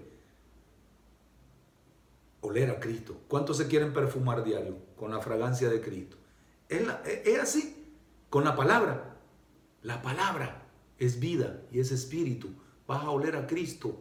oler 2.42 2.72
a 2.72 2.80
Cristo. 2.80 3.18
¿Cuántos 3.28 3.58
se 3.58 3.68
quieren 3.68 3.94
perfumar 3.94 4.44
diario 4.44 4.78
con 4.98 5.12
la 5.12 5.20
fragancia 5.20 5.70
de 5.70 5.82
Cristo? 5.82 6.18
Es, 6.70 6.82
es 7.26 7.40
así, 7.40 7.86
con 8.30 8.44
la 8.44 8.56
palabra. 8.56 9.18
La 9.82 10.02
palabra 10.02 10.64
es 10.98 11.20
vida 11.20 11.62
y 11.72 11.80
es 11.80 11.92
espíritu. 11.92 12.50
Vas 12.88 13.04
a 13.04 13.10
oler 13.10 13.36
a 13.36 13.46
Cristo. 13.46 14.00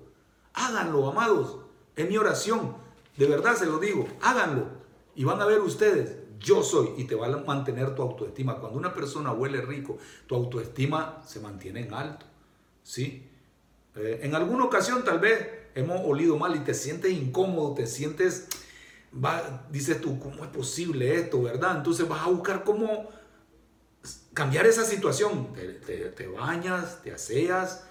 Háganlo, 0.54 1.10
amados. 1.10 1.58
Es 1.96 2.08
mi 2.08 2.16
oración. 2.16 2.76
De 3.16 3.26
verdad 3.26 3.56
se 3.56 3.66
lo 3.66 3.78
digo. 3.78 4.06
Háganlo. 4.20 4.66
Y 5.16 5.24
van 5.24 5.40
a 5.40 5.46
ver 5.46 5.60
ustedes. 5.60 6.18
Yo 6.38 6.62
soy. 6.62 6.90
Y 6.96 7.04
te 7.04 7.16
va 7.16 7.26
a 7.26 7.36
mantener 7.38 7.94
tu 7.94 8.02
autoestima. 8.02 8.58
Cuando 8.58 8.78
una 8.78 8.94
persona 8.94 9.32
huele 9.32 9.60
rico, 9.60 9.98
tu 10.26 10.36
autoestima 10.36 11.22
se 11.24 11.40
mantiene 11.40 11.80
en 11.80 11.94
alto. 11.94 12.26
¿Sí? 12.82 13.31
Eh, 13.96 14.20
en 14.22 14.34
alguna 14.34 14.64
ocasión 14.64 15.04
tal 15.04 15.18
vez 15.18 15.48
hemos 15.74 16.00
olido 16.04 16.36
mal 16.38 16.56
y 16.56 16.60
te 16.60 16.74
sientes 16.74 17.12
incómodo, 17.12 17.74
te 17.74 17.86
sientes, 17.86 18.48
dices 19.70 20.00
tú, 20.00 20.18
¿cómo 20.18 20.44
es 20.44 20.50
posible 20.50 21.14
esto, 21.16 21.42
verdad? 21.42 21.76
Entonces 21.76 22.08
vas 22.08 22.26
a 22.26 22.30
buscar 22.30 22.64
cómo 22.64 23.08
cambiar 24.32 24.66
esa 24.66 24.84
situación. 24.84 25.52
Te, 25.54 26.26
bañas, 26.26 27.02
te 27.02 27.12
aseas, 27.12 27.84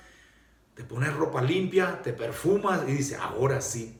te 0.76 0.84
pones 0.84 1.14
ropa 1.14 1.42
limpia, 1.42 2.02
te 2.02 2.14
perfumas 2.14 2.88
y 2.88 2.94
dices, 2.94 3.18
ahora 3.20 3.62
sí. 3.62 3.98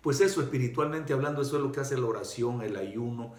Pues 0.00 0.20
eso, 0.20 0.40
espiritualmente 0.40 1.12
hablando, 1.12 1.42
eso 1.42 1.56
es 1.56 1.62
lo 1.62 1.72
que 1.72 1.80
hace 1.80 1.98
la 1.98 2.06
oración, 2.06 2.62
el 2.62 2.76
ayuno, 2.76 3.34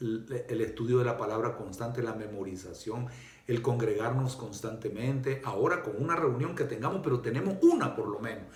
el 0.00 0.60
estudio 0.60 0.98
de 0.98 1.04
la 1.04 1.16
palabra 1.16 1.56
constante, 1.56 2.02
la 2.02 2.12
memorización, 2.12 3.08
el 3.46 3.62
congregarnos 3.62 4.36
constantemente, 4.36 5.42
ahora 5.44 5.82
con 5.82 6.02
una 6.02 6.16
reunión 6.16 6.54
que 6.54 6.64
tengamos, 6.64 7.00
pero 7.02 7.20
tenemos 7.20 7.56
una 7.62 7.94
por 7.94 8.08
lo 8.08 8.18
menos. 8.18 8.46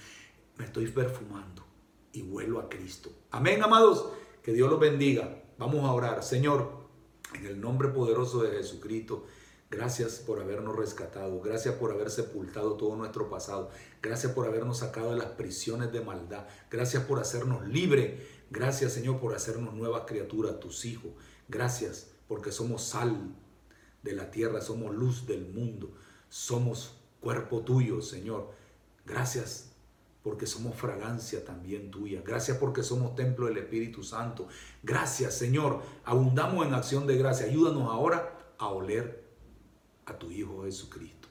Me 0.57 0.65
estoy 0.65 0.87
perfumando 0.89 1.65
y 2.13 2.23
vuelo 2.23 2.61
a 2.61 2.69
Cristo. 2.69 3.11
Amén, 3.31 3.63
amados. 3.63 4.11
Que 4.43 4.53
Dios 4.53 4.71
los 4.71 4.81
bendiga. 4.81 5.43
Vamos 5.59 5.85
a 5.85 5.93
orar. 5.93 6.23
Señor, 6.23 6.87
en 7.35 7.47
el 7.47 7.61
nombre 7.61 7.89
poderoso 7.89 8.43
de 8.43 8.53
Jesucristo, 8.53 9.27
gracias 9.71 10.21
por 10.21 10.41
habernos 10.41 10.77
rescatado, 10.77 11.41
gracias 11.41 11.75
por 11.75 11.93
haber 11.93 12.11
sepultado 12.11 12.75
todo 12.75 12.95
nuestro 12.97 13.29
pasado, 13.29 13.71
gracias 14.01 14.33
por 14.33 14.47
habernos 14.47 14.79
sacado 14.79 15.11
de 15.11 15.17
las 15.17 15.31
prisiones 15.31 15.93
de 15.93 16.01
maldad, 16.01 16.47
gracias 16.71 17.05
por 17.05 17.19
hacernos 17.19 17.67
libre, 17.67 18.27
gracias 18.51 18.93
Señor 18.93 19.19
por 19.19 19.35
hacernos 19.35 19.75
nuevas 19.75 20.05
criaturas, 20.07 20.61
tus 20.61 20.85
hijos, 20.85 21.11
gracias 21.49 22.13
porque 22.29 22.53
somos 22.53 22.85
sal 22.85 23.35
de 24.07 24.13
la 24.13 24.31
tierra, 24.31 24.61
somos 24.61 24.95
luz 24.95 25.27
del 25.27 25.47
mundo, 25.49 25.93
somos 26.29 26.95
cuerpo 27.21 27.63
tuyo, 27.63 28.01
Señor. 28.01 28.53
Gracias 29.05 29.73
porque 30.23 30.47
somos 30.47 30.77
fragancia 30.77 31.45
también 31.45 31.91
tuya. 31.91 32.23
Gracias 32.25 32.57
porque 32.59 32.83
somos 32.85 33.17
templo 33.17 33.47
del 33.47 33.59
Espíritu 33.59 34.05
Santo. 34.05 34.47
Gracias, 34.83 35.35
Señor. 35.37 35.83
Abundamos 36.05 36.65
en 36.67 36.75
acción 36.75 37.07
de 37.07 37.17
gracia. 37.17 37.47
Ayúdanos 37.47 37.91
ahora 37.91 38.55
a 38.59 38.69
oler 38.69 39.25
a 40.07 40.17
tu 40.17 40.31
Hijo 40.31 40.65
Jesucristo. 40.65 41.29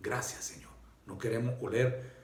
Gracias, 0.00 0.44
Señor. 0.44 0.70
No 1.06 1.18
queremos 1.18 1.54
oler 1.62 2.18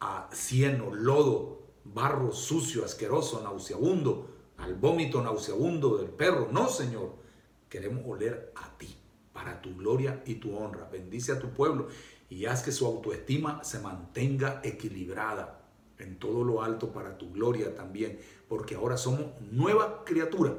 a 0.00 0.28
cieno, 0.32 0.94
lodo, 0.94 1.62
barro 1.84 2.32
sucio, 2.32 2.84
asqueroso, 2.84 3.42
nauseabundo, 3.42 4.30
al 4.56 4.74
vómito 4.74 5.20
nauseabundo 5.20 5.98
del 5.98 6.10
perro. 6.10 6.48
No, 6.52 6.68
Señor. 6.68 7.20
Queremos 7.68 8.04
oler 8.06 8.52
a 8.54 8.76
ti 8.76 9.01
para 9.42 9.60
tu 9.60 9.74
gloria 9.74 10.22
y 10.24 10.36
tu 10.36 10.56
honra. 10.56 10.88
Bendice 10.90 11.32
a 11.32 11.40
tu 11.40 11.50
pueblo 11.50 11.88
y 12.30 12.46
haz 12.46 12.62
que 12.62 12.70
su 12.70 12.86
autoestima 12.86 13.64
se 13.64 13.80
mantenga 13.80 14.60
equilibrada 14.62 15.60
en 15.98 16.16
todo 16.16 16.44
lo 16.44 16.62
alto 16.62 16.92
para 16.92 17.18
tu 17.18 17.32
gloria 17.32 17.74
también, 17.74 18.20
porque 18.48 18.76
ahora 18.76 18.96
somos 18.96 19.32
nueva 19.50 20.04
criatura 20.04 20.54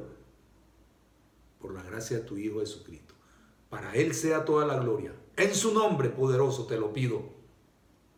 por 1.58 1.72
la 1.72 1.82
gracia 1.82 2.18
de 2.18 2.24
tu 2.24 2.36
Hijo 2.36 2.60
Jesucristo. 2.60 3.14
Para 3.70 3.94
Él 3.94 4.14
sea 4.14 4.44
toda 4.44 4.66
la 4.66 4.78
gloria. 4.78 5.14
En 5.36 5.54
su 5.54 5.72
nombre 5.72 6.10
poderoso 6.10 6.66
te 6.66 6.78
lo 6.78 6.92
pido. 6.92 7.22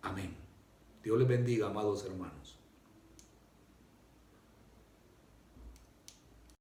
Amén. 0.02 0.36
Dios 1.04 1.16
les 1.16 1.28
bendiga, 1.28 1.68
amados 1.68 2.04
hermanos. 2.04 2.55